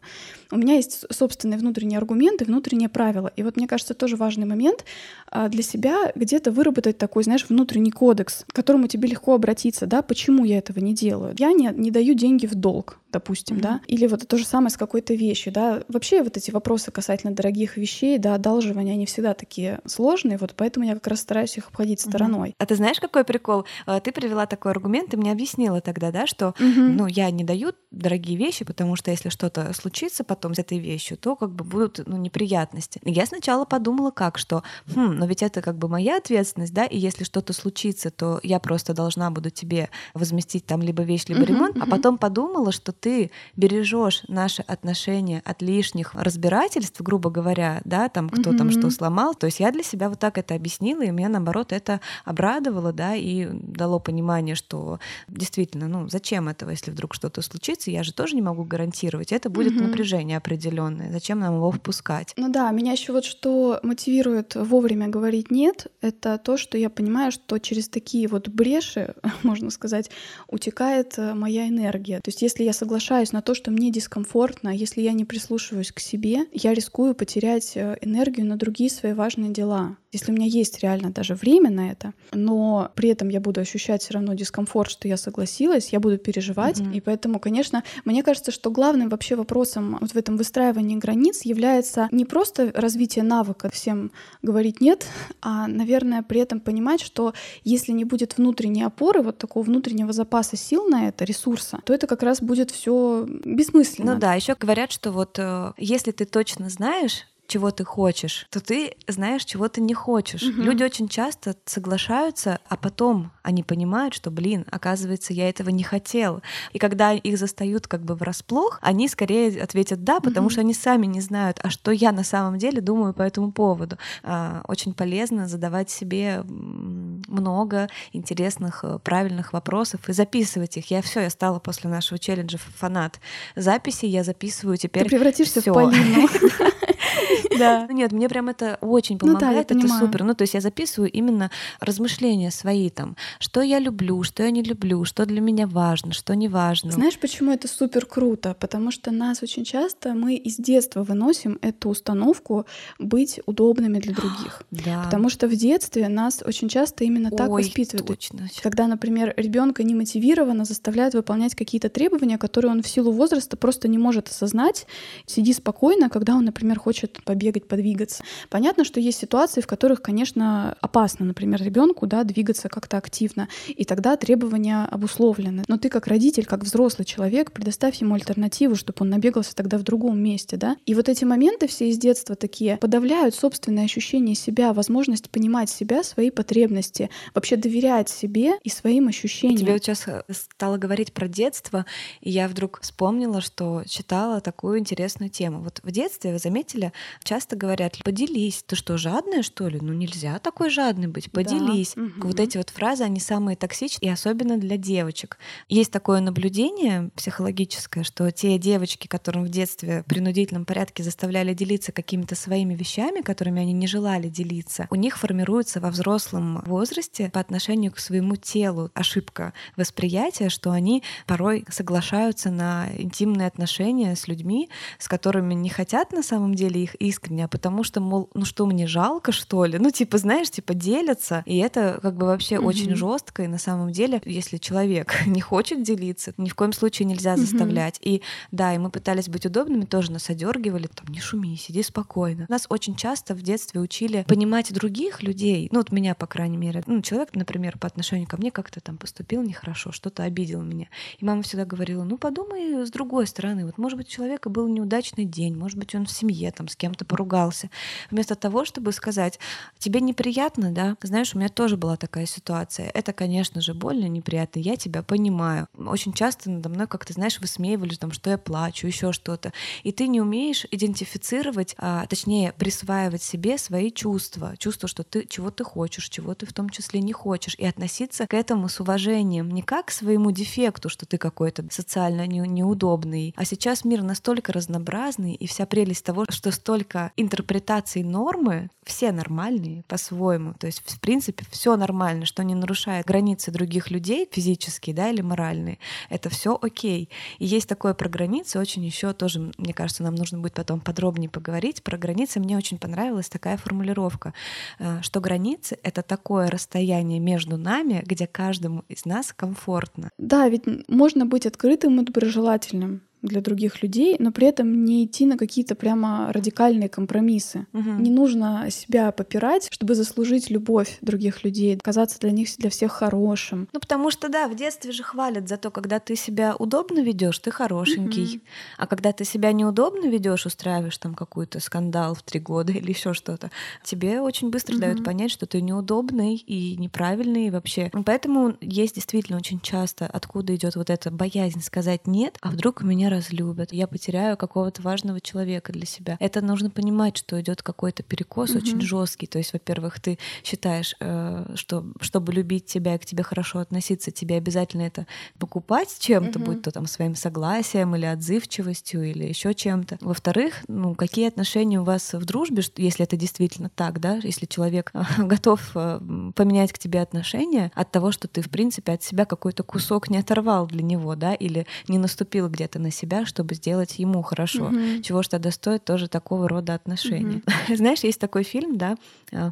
У 0.52 0.58
меня 0.58 0.76
есть 0.76 1.06
собственные 1.12 1.60
внутренние 1.60 1.98
аргументы, 1.98 2.46
внутренние 2.46 2.90
правила. 2.90 3.32
И 3.36 3.44
вот 3.44 3.58
мне 3.58 3.68
кажется, 3.68 3.94
тоже 3.94 4.16
важный 4.16 4.46
момент 4.46 4.86
а, 5.28 5.50
для 5.50 5.64
себя 5.64 6.12
где-то 6.16 6.52
выработать 6.52 6.98
такой, 6.98 7.24
знаешь, 7.24 7.46
внутренний 7.48 7.92
кодекс, 7.92 8.46
к 8.48 8.54
которому 8.54 8.88
тебе 8.88 9.10
легко 9.10 9.34
обратиться, 9.34 9.86
да, 9.86 10.02
почему 10.02 10.46
я 10.46 10.58
этого 10.58 10.80
не 10.80 10.94
делаю. 10.94 11.36
Я 11.38 11.52
не, 11.52 11.72
не 11.76 11.92
даю 11.92 12.14
деньги 12.14 12.46
в 12.46 12.56
долг, 12.56 13.00
допустим, 13.16 13.56
Мгм. 13.58 13.64
да, 13.64 13.82
или 13.88 14.08
вот 14.08 14.28
то 14.28 14.38
же 14.38 14.46
самое 14.46 14.70
с 14.70 14.78
какой-то 14.78 15.14
вещью, 15.14 15.52
да. 15.54 15.84
Вообще 15.88 16.22
вот 16.24 16.38
эти 16.38 16.52
вопросы 16.52 16.92
касательно 16.92 17.34
дорогих 17.34 17.78
вещей, 17.78 18.18
да, 18.18 18.36
одалживания, 18.36 18.94
они 18.94 19.06
всегда 19.06 19.34
такие 19.34 19.80
сложные, 19.86 20.38
вот 20.38 20.54
поэтому 20.56 20.86
я 20.86 20.94
как 20.96 21.08
раз 21.08 21.22
стараюсь 21.22 21.58
их 21.58 21.68
обходить 21.70 22.02
стороной. 22.02 22.54
А 22.60 22.66
ты 22.66 22.76
знаешь, 22.76 23.00
какой 23.00 23.24
прикол? 23.24 23.66
Э, 23.88 24.00
Ты 24.04 24.12
привела 24.12 24.46
такой 24.46 24.72
аргумент, 24.72 25.12
ты 25.12 25.18
мне 25.18 25.32
объяснила 25.32 25.80
тогда, 25.82 26.12
да, 26.12 26.28
что 26.28 26.54
Мгм. 26.60 26.96
ну, 26.98 27.08
я 27.08 27.32
не 27.32 27.44
даю 27.44 27.72
дорогие 27.92 28.38
вещи, 28.38 28.66
потому 28.66 28.96
что 28.96 29.12
если 29.12 29.30
что-то 29.30 29.72
случится 29.74 30.24
потом 30.24 30.54
с 30.56 30.60
этой 30.60 30.80
вещью, 30.80 31.18
то 31.18 31.36
как 31.36 31.52
бы 31.52 31.64
будут 31.64 32.02
ну, 32.06 32.18
неприятности. 32.18 33.00
Я 33.06 33.26
сначала 33.26 33.66
подумала 33.66 34.12
как, 34.12 34.38
что, 34.38 34.64
хм, 34.94 35.16
но 35.18 35.26
ведь 35.26 35.44
это 35.44 35.62
как 35.62 35.78
бы 35.78 35.88
моя 35.88 36.18
ответственность, 36.18 36.74
да, 36.74 36.86
и 36.86 36.98
если 36.98 37.24
что-то 37.24 37.54
случится, 37.54 38.12
то 38.12 38.40
я 38.44 38.60
просто 38.60 38.94
должна 38.94 39.32
буду 39.32 39.50
тебе 39.50 39.90
возместить 40.14 40.66
там 40.66 40.82
либо 40.82 41.04
вещь, 41.04 41.26
либо 41.28 41.42
Мгм, 41.42 41.46
ремонт, 41.46 41.76
а 41.80 41.86
потом 41.88 42.18
подумала, 42.18 42.72
что 42.72 42.92
ты 43.06 43.30
бережешь 43.56 44.24
наши 44.28 44.64
отношения 44.64 45.44
от 45.46 45.62
лишних 45.62 46.16
разбирательств, 46.16 47.00
грубо 47.02 47.30
говоря, 47.30 47.82
да, 47.86 48.10
там 48.10 48.30
кто 48.30 48.52
там 48.52 48.72
что 48.72 48.90
сломал. 48.90 49.36
То 49.36 49.46
есть 49.46 49.60
я 49.60 49.70
для 49.70 49.84
себя 49.84 50.10
вот 50.10 50.18
так 50.18 50.40
это 50.40 50.56
объяснила, 50.56 51.04
и 51.04 51.12
меня 51.12 51.30
наоборот 51.30 51.72
это 51.72 52.02
обрадовало, 52.24 52.94
да, 52.94 53.14
и 53.14 53.48
дало 53.52 54.00
понимание, 54.00 54.56
что 54.56 55.00
действительно, 55.28 55.88
ну 55.88 56.10
зачем 56.10 56.48
этого, 56.48 56.72
если 56.72 56.90
вдруг 56.90 57.14
что-то 57.14 57.44
случится, 57.44 57.92
я 57.92 58.02
же 58.02 58.12
тоже 58.12 58.34
не 58.36 58.42
могу 58.42 58.64
гарантировать. 58.64 59.32
Это 59.32 59.52
будет 59.52 59.74
Мгм. 59.74 59.84
напряжение 59.84 60.38
определенное. 60.38 61.12
Зачем 61.12 61.38
нам 61.38 61.58
его 61.58 61.70
впускать? 61.72 62.34
Ну 62.38 62.50
да, 62.52 62.72
меня 62.72 62.94
еще 62.94 63.14
вот 63.14 63.24
что 63.24 63.80
мотивирует 63.84 64.56
вовремя 64.56 65.10
говорить 65.10 65.52
нет, 65.52 65.92
это 66.02 66.40
то, 66.40 66.58
что 66.58 66.76
я 66.80 66.90
понимаю, 66.90 67.32
что 67.32 67.60
через 67.60 67.88
такие 67.88 68.28
вот 68.28 68.48
бреши, 68.50 69.14
можно 69.44 69.70
сказать, 69.70 70.10
утекает 70.48 71.20
э, 71.20 71.36
моя 71.36 71.68
энергия. 71.68 72.16
То 72.22 72.30
есть 72.30 72.42
если 72.42 72.64
я 72.64 72.74
соглашаюсь 72.96 73.34
на 73.34 73.42
то, 73.42 73.54
что 73.54 73.72
мне 73.72 73.92
дискомфортно, 73.92 74.70
если 74.70 75.02
я 75.02 75.12
не 75.12 75.26
прислушиваюсь 75.26 75.92
к 75.92 76.00
себе, 76.00 76.46
я 76.54 76.74
рискую 76.74 77.14
потерять 77.14 77.74
э, 77.76 77.98
энергию 78.00 78.46
на 78.46 78.56
другие 78.56 78.90
свои 78.90 79.12
важные 79.12 79.52
дела. 79.52 79.98
Если 80.16 80.32
у 80.32 80.36
меня 80.36 80.48
есть 80.48 80.80
реально 80.80 81.10
даже 81.12 81.36
время 81.36 81.70
на 81.70 81.92
это, 81.92 82.14
но 82.32 82.90
при 82.96 83.10
этом 83.10 83.28
я 83.28 83.42
буду 83.42 83.60
ощущать 83.60 84.02
все 84.02 84.14
равно 84.14 84.34
дискомфорт, 84.34 84.90
что 84.90 85.10
я 85.10 85.18
согласилась, 85.18 85.90
я 85.90 86.00
буду 86.00 86.18
переживать. 86.18 86.80
Mm-hmm. 86.80 86.96
И 86.96 87.02
поэтому, 87.02 87.40
конечно, 87.40 87.84
мне 88.06 88.24
кажется, 88.24 88.52
что 88.52 88.72
главным 88.72 89.10
вообще 89.10 89.36
вопросом 89.36 89.98
вот 90.00 90.12
в 90.12 90.16
этом 90.16 90.38
выстраивании 90.38 90.96
границ 90.96 91.42
является 91.44 92.08
не 92.12 92.24
просто 92.24 92.72
развитие 92.74 93.24
навыка 93.24 93.70
всем 93.70 94.12
говорить 94.42 94.80
нет, 94.80 95.06
а, 95.42 95.68
наверное, 95.68 96.24
при 96.24 96.40
этом 96.40 96.62
понимать, 96.62 97.02
что 97.02 97.34
если 97.66 97.92
не 97.92 98.06
будет 98.06 98.38
внутренней 98.38 98.84
опоры, 98.84 99.22
вот 99.22 99.38
такого 99.38 99.64
внутреннего 99.64 100.14
запаса 100.14 100.56
сил 100.56 100.88
на 100.88 101.10
это, 101.10 101.26
ресурса, 101.26 101.80
то 101.84 101.94
это 101.94 102.08
как 102.08 102.24
раз 102.24 102.42
будет 102.42 102.72
все 102.72 103.28
бессмысленно. 103.28 104.14
Ну 104.14 104.20
да, 104.20 104.34
еще 104.34 104.56
говорят, 104.56 104.94
что 104.94 105.12
вот 105.12 105.38
э, 105.40 105.74
если 105.78 106.12
ты 106.12 106.24
точно 106.24 106.70
знаешь, 106.70 107.26
чего 107.48 107.72
ты 107.72 107.84
хочешь, 107.84 108.48
то 108.50 108.60
ты 108.60 108.96
знаешь, 109.08 109.46
чего 109.46 109.68
ты 109.68 109.82
не 109.82 109.94
хочешь. 109.94 110.44
Угу. 110.44 110.62
Люди 110.62 110.84
очень 110.84 111.08
часто 111.08 111.56
соглашаются, 111.66 112.60
а 112.68 112.78
потом 112.78 113.32
они 113.44 113.64
понимают, 113.64 114.14
что, 114.14 114.32
блин, 114.32 114.66
оказывается, 114.72 115.34
я 115.34 115.50
этого 115.50 115.70
не 115.70 115.84
хотел. 115.84 116.42
И 116.74 116.80
когда 116.80 117.14
их 117.14 117.38
застают 117.38 117.88
как 117.88 118.04
бы 118.04 118.16
врасплох, 118.16 118.80
они 118.82 119.08
скорее 119.08 119.62
ответят 119.62 120.04
да, 120.04 120.20
потому 120.20 120.48
угу. 120.48 120.52
что 120.52 120.62
они 120.62 120.74
сами 120.74 121.06
не 121.06 121.22
знают, 121.22 121.60
а 121.64 121.70
что 121.70 121.92
я 121.92 122.12
на 122.12 122.24
самом 122.24 122.58
деле 122.58 122.82
думаю 122.82 123.14
по 123.14 123.22
этому 123.22 123.52
поводу. 123.52 123.98
А, 124.24 124.62
очень 124.68 124.94
полезно 124.94 125.48
задавать 125.48 125.90
себе 125.90 126.44
много 126.46 127.90
интересных, 128.14 128.84
э, 128.84 129.00
правильных 129.00 129.54
вопросов 129.54 130.08
и 130.10 130.14
записывать 130.14 130.78
их. 130.78 130.92
Я 130.92 131.02
все, 131.02 131.22
я 131.22 131.30
стала 131.30 131.60
после 131.60 131.90
нашего 131.90 132.20
челленджа 132.20 132.58
фанат 132.58 133.20
записи, 133.56 134.06
я 134.06 134.24
записываю 134.24 134.78
теперь. 134.78 135.04
Ты 135.04 135.10
превратишься 135.10 135.62
всё. 135.62 135.72
в 135.72 135.76
Полину. 135.76 136.28
Да. 137.58 137.88
Нет, 137.90 138.12
мне 138.12 138.28
прям 138.28 138.50
это 138.50 138.78
очень 138.82 139.18
ну 139.22 139.28
помогает, 139.28 139.72
это 139.72 139.88
супер. 139.88 140.24
Ну, 140.24 140.36
то 140.36 140.42
есть 140.42 140.54
я 140.54 140.62
записываю 140.62 141.12
именно 141.12 141.52
размышления 141.80 142.52
свои 142.52 142.90
там, 142.90 143.16
что 143.40 143.62
я 143.62 143.80
люблю, 143.80 144.24
что 144.24 144.44
я 144.44 144.52
не 144.52 144.62
люблю, 144.62 145.06
что 145.06 145.26
для 145.26 145.42
меня 145.42 145.68
важно, 145.68 146.14
что 146.14 146.36
не 146.36 146.48
важно. 146.48 146.92
Знаешь, 146.92 147.18
почему 147.18 147.52
это 147.52 147.68
супер 147.68 148.06
круто? 148.06 148.56
Потому 148.60 148.92
что 148.92 149.12
нас 149.12 149.42
очень 149.42 149.64
часто 149.64 150.14
мы 150.14 150.36
из 150.36 150.58
детства 150.58 151.04
выносим 151.04 151.58
эту 151.62 151.90
установку 151.90 152.66
быть 153.00 153.40
удобными 153.46 154.00
для 154.00 154.14
других. 154.14 154.62
Да. 154.86 155.04
Потому 155.06 155.30
что 155.30 155.48
в 155.48 155.56
детстве 155.56 156.10
нас 156.10 156.44
очень 156.46 156.68
часто 156.70 157.06
именно 157.06 157.32
так 157.32 157.50
Ой, 157.50 157.64
воспитывают. 157.64 158.08
Точно. 158.08 158.48
Когда, 158.62 158.88
например, 158.88 159.34
ребенка 159.38 159.84
немотивированно 159.84 160.66
заставляют 160.66 161.14
выполнять 161.14 161.56
какие-то 161.56 161.90
требования, 161.90 162.38
которые 162.38 162.72
он 162.72 162.84
в 162.84 162.88
силу 162.88 163.12
возраста 163.12 163.58
просто 163.58 163.88
не 163.88 163.98
может 163.98 164.28
осознать. 164.28 164.86
Сиди 165.26 165.54
спокойно, 165.54 166.10
когда 166.10 166.36
он, 166.36 166.46
например, 166.46 166.80
хочет 166.80 167.05
побегать, 167.24 167.68
подвигаться. 167.68 168.24
Понятно, 168.50 168.84
что 168.84 169.00
есть 169.00 169.20
ситуации, 169.20 169.62
в 169.62 169.68
которых, 169.68 170.02
конечно, 170.02 170.76
опасно, 170.82 171.26
например, 171.26 171.62
ребенку 171.64 172.08
да, 172.08 172.24
двигаться 172.24 172.70
как-то 172.70 172.98
активно, 172.98 173.48
и 173.68 173.86
тогда 173.86 174.16
требования 174.18 174.86
обусловлены. 174.86 175.64
Но 175.68 175.78
ты 175.78 175.90
как 175.90 176.08
родитель, 176.08 176.46
как 176.46 176.64
взрослый 176.64 177.06
человек, 177.06 177.52
предоставь 177.52 177.96
ему 177.96 178.16
альтернативу, 178.16 178.76
чтобы 178.76 178.98
он 179.00 179.10
набегался 179.10 179.56
тогда 179.56 179.78
в 179.78 179.84
другом 179.84 180.20
месте. 180.20 180.58
Да? 180.58 180.78
И 180.86 180.94
вот 180.94 181.10
эти 181.10 181.24
моменты 181.26 181.68
все 181.68 181.90
из 181.90 181.98
детства 181.98 182.36
такие 182.36 182.78
подавляют 182.78 183.36
собственное 183.36 183.86
ощущение 183.86 184.36
себя, 184.36 184.74
возможность 184.74 185.30
понимать 185.30 185.70
себя, 185.70 186.04
свои 186.04 186.30
потребности, 186.30 187.10
вообще 187.34 187.56
доверять 187.56 188.10
себе 188.10 188.54
и 188.64 188.70
своим 188.70 189.08
ощущениям. 189.08 189.60
Тебе 189.60 189.74
вот 189.74 189.84
сейчас 189.84 190.08
э, 190.08 190.24
стала 190.30 190.78
говорить 190.78 191.14
про 191.14 191.28
детство, 191.28 191.86
и 192.22 192.32
я 192.32 192.48
вдруг 192.48 192.80
вспомнила, 192.82 193.42
что 193.42 193.84
читала 193.88 194.42
такую 194.42 194.80
интересную 194.80 195.30
тему. 195.30 195.62
Вот 195.62 195.82
в 195.84 195.92
детстве, 195.92 196.34
вы 196.34 196.40
заметили, 196.40 196.92
часто 197.24 197.56
говорят, 197.56 197.98
поделись. 198.04 198.64
Ты 198.66 198.76
что, 198.76 198.98
жадная, 198.98 199.42
что 199.44 199.68
ли? 199.68 199.80
Ну 199.82 199.94
нельзя 199.94 200.40
такой 200.40 200.70
жадный 200.70 201.08
быть, 201.08 201.32
поделись. 201.32 201.94
Да. 201.96 202.04
Угу. 202.04 202.28
Вот 202.28 202.40
эти 202.40 202.58
вот 202.58 202.70
фразы, 202.70 203.04
они 203.04 203.20
самые 203.20 203.56
токсичные, 203.56 204.10
и 204.10 204.14
особенно 204.14 204.58
для 204.58 204.78
девочек. 204.78 205.38
Есть 205.70 205.92
такое 205.92 206.20
наблюдение 206.22 207.10
психологическое, 207.16 208.04
что 208.04 208.32
те 208.32 208.58
девочки, 208.58 209.08
которым 209.08 209.44
в 209.46 209.50
детстве 209.50 210.04
в 210.04 210.06
принудительном 210.06 210.66
порядке 210.66 211.04
заставляли 211.04 211.54
делиться 211.54 211.92
какими-то 211.92 212.36
своими 212.36 212.76
вещами, 212.76 213.22
которыми 213.22 213.62
они 213.62 213.74
не 213.74 213.88
желали 213.88 214.28
делиться, 214.30 214.88
у 214.90 214.96
них 214.96 215.18
формируется 215.18 215.80
во 215.80 215.90
взрослом 215.90 216.62
возрасте 216.66 217.30
по 217.30 217.40
отношению 217.40 217.92
к 217.92 218.00
своему 218.00 218.36
телу 218.36 218.92
ошибка 218.94 219.54
восприятия, 219.76 220.50
что 220.50 220.72
они 220.72 221.04
порой 221.26 221.66
соглашаются 221.70 222.52
на 222.52 222.88
интимные 222.98 223.48
отношения 223.48 224.16
с 224.16 224.28
людьми, 224.28 224.70
с 225.00 225.08
которыми 225.08 225.54
не 225.54 225.70
хотят 225.70 226.12
на 226.12 226.24
самом 226.24 226.56
деле 226.56 226.84
их 226.86 226.96
искренне, 226.96 227.46
а 227.46 227.48
потому 227.48 227.84
что, 227.84 228.00
мол, 228.00 228.30
ну 228.34 228.46
что, 228.46 228.66
мне 228.66 228.88
жалко, 228.88 229.32
что 229.32 229.66
ли? 229.66 229.78
Ну, 229.78 229.92
типа, 229.92 230.18
знаешь, 230.18 230.50
типа 230.50 230.74
делятся. 230.74 231.44
И 231.46 231.58
это 231.58 232.00
как 232.02 232.16
бы 232.16 232.26
вообще 232.26 232.56
mm-hmm. 232.56 232.66
очень 232.66 232.96
жестко. 232.96 233.44
И 233.44 233.48
на 233.48 233.58
самом 233.58 233.92
деле, 233.92 234.22
если 234.26 234.58
человек 234.58 235.14
не 235.26 235.42
хочет 235.42 235.84
делиться, 235.84 236.34
ни 236.38 236.50
в 236.50 236.56
коем 236.56 236.74
случае 236.74 237.08
нельзя 237.08 237.38
заставлять. 237.38 237.98
Mm-hmm. 237.98 238.10
И 238.10 238.22
да, 238.52 238.74
и 238.74 238.78
мы 238.78 238.90
пытались 238.90 239.30
быть 239.30 239.46
удобными, 239.46 239.86
тоже 239.86 240.12
нас 240.12 240.30
одергивали, 240.30 240.88
там, 240.88 241.08
не 241.08 241.20
шуми, 241.20 241.56
сиди 241.58 241.84
спокойно. 241.84 242.46
Нас 242.50 242.66
очень 242.70 242.96
часто 242.96 243.36
в 243.36 243.42
детстве 243.42 243.82
учили 243.82 244.24
понимать 244.28 244.74
других 244.74 245.24
людей, 245.24 245.70
ну, 245.72 245.80
вот 245.80 245.92
меня, 245.92 246.16
по 246.16 246.28
крайней 246.28 246.58
мере. 246.58 246.84
Ну, 246.88 247.02
человек, 247.02 247.36
например, 247.36 247.78
по 247.78 247.88
отношению 247.88 248.28
ко 248.28 248.38
мне 248.38 248.52
как-то 248.52 248.80
там 248.80 248.98
поступил 248.98 249.42
нехорошо, 249.42 249.92
что-то 249.92 250.24
обидел 250.24 250.62
меня. 250.62 250.88
И 251.20 251.26
мама 251.26 251.42
всегда 251.42 251.66
говорила, 251.66 252.04
ну, 252.04 252.18
подумай 252.18 252.86
с 252.86 252.92
другой 252.92 253.28
стороны. 253.28 253.66
Вот, 253.66 253.78
может 253.78 253.98
быть, 253.98 254.08
у 254.08 254.12
человека 254.12 254.50
был 254.50 254.68
неудачный 254.68 255.26
день, 255.26 255.56
может 255.56 255.78
быть, 255.78 255.96
он 255.96 256.06
в 256.06 256.12
семье 256.12 256.52
там 256.52 256.68
с 256.68 256.75
кем-то 256.76 257.06
поругался. 257.06 257.70
Вместо 258.12 258.36
того, 258.36 258.66
чтобы 258.66 258.92
сказать, 258.92 259.40
тебе 259.80 260.02
неприятно, 260.02 260.72
да? 260.72 260.96
Знаешь, 261.02 261.34
у 261.34 261.38
меня 261.38 261.50
тоже 261.50 261.78
была 261.78 261.98
такая 261.98 262.26
ситуация. 262.26 262.90
Это, 262.94 263.14
конечно 263.14 263.62
же, 263.62 263.74
больно, 263.74 264.08
неприятно. 264.08 264.60
Я 264.60 264.76
тебя 264.76 265.04
понимаю. 265.04 265.68
Очень 265.78 266.14
часто 266.14 266.50
надо 266.50 266.70
мной 266.70 266.88
как-то, 266.88 267.14
знаешь, 267.14 267.40
высмеивали, 267.40 267.96
там, 267.96 268.12
что 268.12 268.30
я 268.30 268.38
плачу, 268.38 268.88
еще 268.88 269.12
что-то. 269.12 269.54
И 269.84 269.92
ты 269.92 270.08
не 270.08 270.22
умеешь 270.22 270.66
идентифицировать, 270.72 271.76
а, 271.78 272.06
точнее, 272.08 272.54
присваивать 272.54 273.24
себе 273.24 273.58
свои 273.58 273.92
чувства. 273.92 274.56
Чувство, 274.58 274.88
что 274.88 275.04
ты 275.04 275.26
чего 275.28 275.52
ты 275.52 275.64
хочешь, 275.64 276.10
чего 276.10 276.34
ты 276.34 276.46
в 276.46 276.54
том 276.54 276.70
числе 276.70 277.02
не 277.02 277.14
хочешь. 277.14 277.56
И 277.58 277.66
относиться 277.66 278.28
к 278.28 278.34
этому 278.34 278.70
с 278.70 278.80
уважением. 278.80 279.50
Не 279.52 279.62
как 279.62 279.88
к 279.88 279.92
своему 279.92 280.32
дефекту, 280.32 280.90
что 280.90 281.06
ты 281.06 281.18
какой-то 281.18 281.66
социально 281.72 282.26
не, 282.28 282.40
неудобный. 282.40 283.34
А 283.38 283.46
сейчас 283.46 283.86
мир 283.86 284.02
настолько 284.02 284.54
разнообразный, 284.54 285.34
и 285.34 285.48
вся 285.48 285.66
прелесть 285.66 286.06
того, 286.06 286.26
что 286.30 286.52
столько 286.66 287.12
интерпретаций 287.16 288.02
нормы, 288.02 288.72
все 288.84 289.12
нормальные 289.12 289.84
по-своему. 289.88 290.56
То 290.56 290.66
есть, 290.66 290.82
в 290.84 291.00
принципе, 291.00 291.46
все 291.52 291.76
нормально, 291.76 292.26
что 292.26 292.44
не 292.44 292.56
нарушает 292.56 293.06
границы 293.06 293.52
других 293.52 293.92
людей, 293.92 294.28
физические, 294.32 294.96
да, 294.96 295.12
или 295.12 295.22
моральные. 295.22 295.78
Это 296.10 296.32
все 296.32 296.58
окей. 296.60 297.10
И 297.38 297.46
есть 297.46 297.70
такое 297.70 297.94
про 297.94 298.10
границы, 298.10 298.58
очень 298.58 298.84
еще 298.84 299.14
тоже, 299.14 299.52
мне 299.60 299.76
кажется, 299.76 300.02
нам 300.02 300.16
нужно 300.16 300.40
будет 300.40 300.54
потом 300.54 300.80
подробнее 300.80 301.30
поговорить. 301.30 301.84
Про 301.84 302.00
границы 302.00 302.40
мне 302.40 302.58
очень 302.58 302.80
понравилась 302.80 303.30
такая 303.30 303.58
формулировка, 303.58 304.34
э, 304.80 305.04
что 305.04 305.20
границы— 305.20 305.78
это 305.84 306.02
такое 306.02 306.50
расстояние 306.50 307.20
между 307.20 307.58
нами, 307.58 308.02
где 308.04 308.26
каждому 308.26 308.86
из 308.90 309.06
нас 309.06 309.34
комфортно. 309.34 310.10
Да, 310.18 310.50
ведь 310.50 310.64
можно 310.88 311.28
быть 311.28 311.46
открытым 311.46 312.02
и 312.02 312.06
доброжелательным 312.06 313.02
для 313.26 313.42
других 313.42 313.82
людей, 313.82 314.16
но 314.20 314.32
при 314.32 314.48
этом 314.48 314.86
не 314.86 315.06
идти 315.06 315.26
на 315.26 315.38
какие-то 315.38 315.76
прямо 315.76 316.32
радикальные 316.32 316.90
компромиссы. 316.90 317.68
Угу. 317.74 317.90
Не 318.00 318.12
нужно 318.12 318.68
себя 318.70 319.12
попирать, 319.12 319.68
чтобы 319.72 319.96
заслужить 319.96 320.50
любовь 320.50 320.98
других 321.02 321.44
людей, 321.44 321.78
казаться 321.78 322.20
для 322.20 322.32
них 322.32 322.50
для 322.58 322.70
всех 322.70 322.92
хорошим. 322.92 323.68
Ну 323.74 323.80
потому 323.80 324.12
что 324.12 324.30
да, 324.30 324.48
в 324.48 324.56
детстве 324.56 324.92
же 324.92 325.04
хвалят 325.04 325.48
за 325.48 325.58
то, 325.58 325.72
когда 325.72 326.00
ты 326.00 326.16
себя 326.16 326.56
удобно 326.58 327.00
ведешь, 327.00 327.40
ты 327.40 327.52
хорошенький, 327.52 328.38
угу. 328.38 328.44
а 328.78 328.88
когда 328.88 329.12
ты 329.12 329.26
себя 329.26 329.52
неудобно 329.52 330.08
ведешь, 330.08 330.46
устраиваешь 330.46 330.98
там 330.98 331.16
какой-то 331.16 331.60
скандал 331.60 332.16
в 332.16 332.24
три 332.24 332.40
года 332.40 332.72
или 332.74 332.90
еще 332.90 333.14
что-то, 333.14 333.52
тебе 333.84 334.22
очень 334.22 334.50
быстро 334.50 334.74
угу. 334.74 334.82
дают 334.82 335.04
понять, 335.04 335.32
что 335.32 335.46
ты 335.46 335.62
неудобный 335.62 336.36
и 336.36 336.76
неправильный 336.78 337.50
вообще. 337.50 337.92
Поэтому 338.06 338.56
есть 338.62 338.96
действительно 338.96 339.38
очень 339.38 339.60
часто, 339.60 340.06
откуда 340.06 340.56
идет 340.56 340.76
вот 340.76 340.90
эта 340.90 341.12
боязнь 341.12 341.62
сказать 341.62 342.08
нет, 342.08 342.38
а 342.42 342.52
вдруг 342.52 342.82
у 342.82 342.86
меня 342.86 343.10
разлюбят, 343.16 343.74
я 343.74 343.88
потеряю 343.88 344.38
какого-то 344.38 344.82
важного 344.82 345.22
человека 345.22 345.72
для 345.72 345.86
себя. 345.86 346.18
Это 346.20 346.42
нужно 346.42 346.70
понимать, 346.70 347.18
что 347.18 347.40
идет 347.40 347.64
какой-то 347.64 348.04
перекос 348.04 348.52
mm-hmm. 348.52 348.58
очень 348.58 348.82
жесткий. 348.82 349.28
То 349.28 349.38
есть, 349.38 349.54
во-первых, 349.54 350.00
ты 350.00 350.18
считаешь, 350.44 350.96
э, 351.00 351.54
что 351.56 351.86
чтобы 352.02 352.34
любить 352.34 352.66
тебя 352.66 352.96
и 352.96 352.98
к 352.98 353.06
тебе 353.06 353.24
хорошо 353.24 353.60
относиться, 353.60 354.12
тебе 354.12 354.36
обязательно 354.36 354.84
это 354.84 355.08
покупать 355.40 355.96
чем-то, 356.00 356.40
mm-hmm. 356.40 356.46
будь 356.46 356.62
то 356.62 356.72
там 356.72 356.86
своим 356.88 357.16
согласием 357.16 357.96
или 357.96 358.06
отзывчивостью 358.06 359.04
или 359.04 359.26
еще 359.26 359.54
чем-то. 359.54 359.98
Во-вторых, 360.02 360.64
ну 360.68 360.96
какие 360.96 361.28
отношения 361.28 361.80
у 361.80 361.84
вас 361.84 362.14
в 362.14 362.26
дружбе, 362.26 362.64
если 362.78 363.04
это 363.06 363.16
действительно 363.18 363.70
так, 363.70 364.00
да, 364.00 364.20
если 364.24 364.46
человек 364.46 364.92
готов 365.18 365.72
э, 365.76 366.00
поменять 366.36 366.74
к 366.74 366.78
тебе 366.78 367.02
отношения 367.02 367.72
от 367.76 367.92
того, 367.92 368.12
что 368.12 368.28
ты 368.28 368.42
в 368.42 368.50
принципе 368.50 368.94
от 368.94 369.04
себя 369.04 369.26
какой-то 369.26 369.64
кусок 369.64 370.10
не 370.10 370.18
оторвал 370.18 370.68
для 370.68 370.84
него, 370.84 371.16
да, 371.16 371.34
или 371.34 371.66
не 371.88 371.98
наступил 371.98 372.50
где-то 372.50 372.80
на 372.80 372.92
себя 372.92 373.05
себя, 373.06 373.26
чтобы 373.26 373.54
сделать 373.56 374.00
ему 374.00 374.22
хорошо, 374.24 374.66
Мгм. 374.66 375.02
чего 375.04 375.22
ж 375.22 375.28
тогда 375.28 375.52
стоит 375.52 375.86
тоже 375.86 376.08
такого 376.08 376.50
рода 376.50 376.74
отношения. 376.74 377.42
Мгм. 377.46 377.46
Знаешь, 377.78 378.00
есть 378.04 378.20
такой 378.20 378.44
фильм, 378.44 378.78
да, 378.78 378.98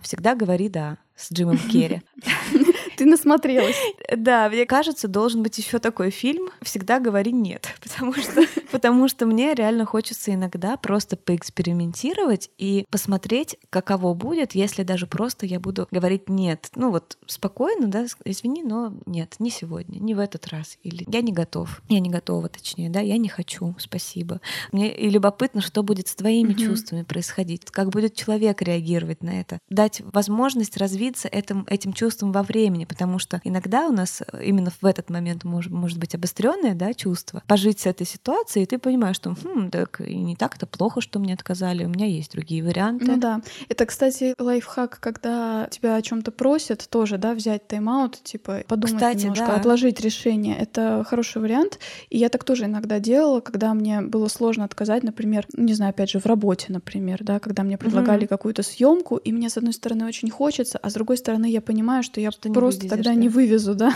«Всегда 0.02 0.36
говори 0.36 0.70
да» 0.70 0.98
с 1.16 1.32
Джимом 1.32 1.58
Керри. 1.72 2.02
Ты 2.98 3.06
насмотрелась. 3.06 3.76
Да, 4.16 4.50
мне 4.50 4.66
кажется, 4.66 5.08
должен 5.08 5.44
быть 5.44 5.58
еще 5.58 5.80
такой 5.80 6.10
фильм 6.10 6.50
«Всегда 6.62 7.00
говори 7.00 7.32
нет», 7.32 7.68
потому 7.82 8.14
что, 8.14 8.46
потому 8.72 9.08
что 9.08 9.26
мне 9.26 9.54
реально 9.54 9.86
хочется 9.86 10.34
иногда 10.34 10.78
просто 10.78 11.18
поэкспериментировать 11.18 12.50
и 12.58 12.86
посмотреть, 12.90 13.58
каково 13.70 14.14
будет, 14.14 14.56
если 14.56 14.84
даже 14.84 15.08
просто 15.08 15.46
я 15.46 15.60
буду 15.60 15.88
говорить 15.92 16.30
нет. 16.30 16.70
Ну 16.76 16.92
вот 16.92 17.18
спокойно, 17.26 17.88
да, 17.88 18.06
извини, 18.26 18.64
но 18.64 18.94
нет, 19.06 19.36
не 19.40 19.50
сегодня, 19.50 20.00
не 20.00 20.14
в 20.14 20.20
этот 20.20 20.48
раз. 20.48 20.78
Или 20.84 21.06
я 21.08 21.22
не 21.22 21.32
готов, 21.32 21.82
я 21.90 22.00
не 22.00 22.10
готова, 22.10 22.50
точнее, 22.50 22.90
да, 22.90 23.00
я 23.00 23.18
не 23.18 23.30
хочу, 23.30 23.76
спасибо. 23.80 24.42
Мне 24.72 24.96
и 24.96 25.10
любопытно, 25.10 25.62
что 25.62 25.84
будет 25.84 26.08
с 26.08 26.16
твоими 26.16 26.54
чувствами 26.54 27.04
происходить, 27.04 27.66
как 27.66 27.90
будет 27.90 28.16
человек 28.16 28.62
реагировать 28.62 29.24
на 29.24 29.40
это. 29.40 29.60
Дать 29.70 30.02
возможность 30.14 30.78
развиться 30.78 31.28
этим, 31.28 31.66
этим 31.70 31.94
чувством 31.94 32.32
во 32.32 32.44
времени, 32.44 32.83
потому 32.86 33.20
что 33.20 33.42
иногда 33.44 33.88
у 33.88 33.92
нас 33.92 34.22
э, 34.22 34.44
именно 34.44 34.72
в 34.82 34.86
этот 34.86 35.10
момент 35.10 35.44
может, 35.44 35.72
может 35.72 35.98
быть 35.98 36.16
обостренное 36.16 36.76
да, 36.76 36.94
чувство. 36.94 37.44
Пожить 37.48 37.80
с 37.80 37.86
этой 37.86 38.06
ситуацией, 38.06 38.64
и 38.64 38.66
ты 38.68 38.78
понимаешь, 38.78 39.16
что 39.16 39.32
хм, 39.32 39.70
так 39.70 40.02
и 40.02 40.16
не 40.18 40.36
так-то 40.36 40.66
плохо, 40.66 41.02
что 41.02 41.20
мне 41.20 41.34
отказали, 41.34 41.86
у 41.86 41.90
меня 41.90 42.06
есть 42.06 42.32
другие 42.32 42.64
варианты. 42.64 43.06
Ну 43.06 43.18
да. 43.18 43.42
Это, 43.70 43.86
кстати, 43.86 44.36
лайфхак, 44.40 45.00
когда 45.00 45.68
тебя 45.70 45.96
о 45.96 46.02
чем-то 46.02 46.32
просят, 46.32 46.88
тоже, 46.90 47.18
да, 47.18 47.34
взять 47.34 47.68
тайм-аут, 47.68 48.22
типа 48.24 48.64
подумать 48.68 48.96
Кстати, 48.96 49.24
немножко, 49.24 49.48
да. 49.48 49.56
отложить 49.58 50.00
решение. 50.02 50.56
Это 50.58 51.04
хороший 51.08 51.42
вариант. 51.42 51.80
И 52.10 52.18
я 52.18 52.30
так 52.30 52.44
тоже 52.44 52.66
иногда 52.66 53.00
делала, 53.00 53.40
когда 53.40 53.74
мне 53.74 54.02
было 54.02 54.28
сложно 54.28 54.64
отказать, 54.66 55.04
например, 55.04 55.46
не 55.56 55.74
знаю, 55.74 55.92
опять 55.92 56.10
же, 56.10 56.20
в 56.20 56.26
работе, 56.26 56.68
например, 56.70 57.24
да, 57.24 57.40
когда 57.40 57.64
мне 57.64 57.78
предлагали 57.78 58.22
Мгм. 58.22 58.28
какую-то 58.28 58.64
съемку, 58.64 59.18
и 59.18 59.32
мне, 59.32 59.50
с 59.50 59.58
одной 59.58 59.74
стороны, 59.74 60.06
очень 60.06 60.30
хочется, 60.30 60.78
а 60.82 60.90
с 60.90 60.94
другой 60.94 61.18
стороны, 61.18 61.50
я 61.50 61.62
понимаю, 61.62 62.04
что 62.04 62.20
я 62.22 62.32
Что 62.32 62.50
не 62.50 62.54
просто 62.80 62.96
тогда 62.96 63.12
да. 63.12 63.16
не 63.16 63.30
вывезу, 63.30 63.76
да. 63.76 63.94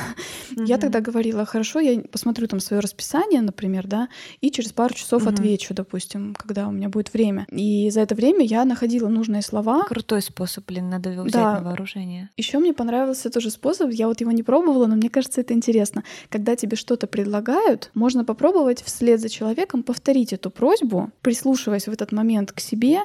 Я 0.56 0.76
Мгм. 0.76 0.80
тогда 0.80 1.02
говорила, 1.02 1.46
хорошо, 1.46 1.80
я 1.80 2.00
посмотрю 2.02 2.48
там 2.48 2.60
свое 2.60 2.80
расписание, 2.82 3.42
например, 3.42 3.88
да, 3.88 4.10
и 4.42 4.50
через 4.52 4.72
пару 4.72 4.94
часов 4.94 5.24
Мгм. 5.26 5.34
отвечу, 5.34 5.74
допустим, 5.74 6.36
когда 6.38 6.68
у 6.68 6.72
меня 6.72 6.90
будет 6.90 7.14
время. 7.14 7.46
И 7.52 7.90
за 7.90 8.02
это 8.02 8.16
время 8.16 8.44
я 8.46 8.66
находила 8.66 9.08
нужные 9.08 9.42
слова. 9.42 9.84
Крутой 9.84 10.22
способ, 10.22 10.66
блин, 10.68 10.90
надо 10.90 11.10
взять 11.22 11.34
Да. 11.34 11.60
на 11.60 11.64
вооружение. 11.64 12.30
Еще 12.38 12.60
мне 12.60 12.74
понравился 12.74 13.30
тоже 13.30 13.50
способ, 13.50 13.92
я 13.92 14.08
вот 14.08 14.22
его 14.22 14.32
не 14.32 14.44
пробовала, 14.44 14.88
но 14.88 14.96
мне 14.96 15.10
кажется, 15.10 15.42
это 15.42 15.54
интересно. 15.54 16.04
Когда 16.30 16.56
тебе 16.56 16.76
что-то 16.78 17.08
предлагают, 17.08 17.92
можно 17.94 18.24
попробовать 18.26 18.82
вслед 18.82 19.20
за 19.20 19.30
человеком 19.30 19.84
повторить 19.84 20.34
эту 20.34 20.50
просьбу, 20.50 21.12
прислушиваясь 21.22 21.88
в 21.88 21.92
этот 21.92 22.12
момент 22.12 22.52
к 22.52 22.60
себе, 22.60 23.00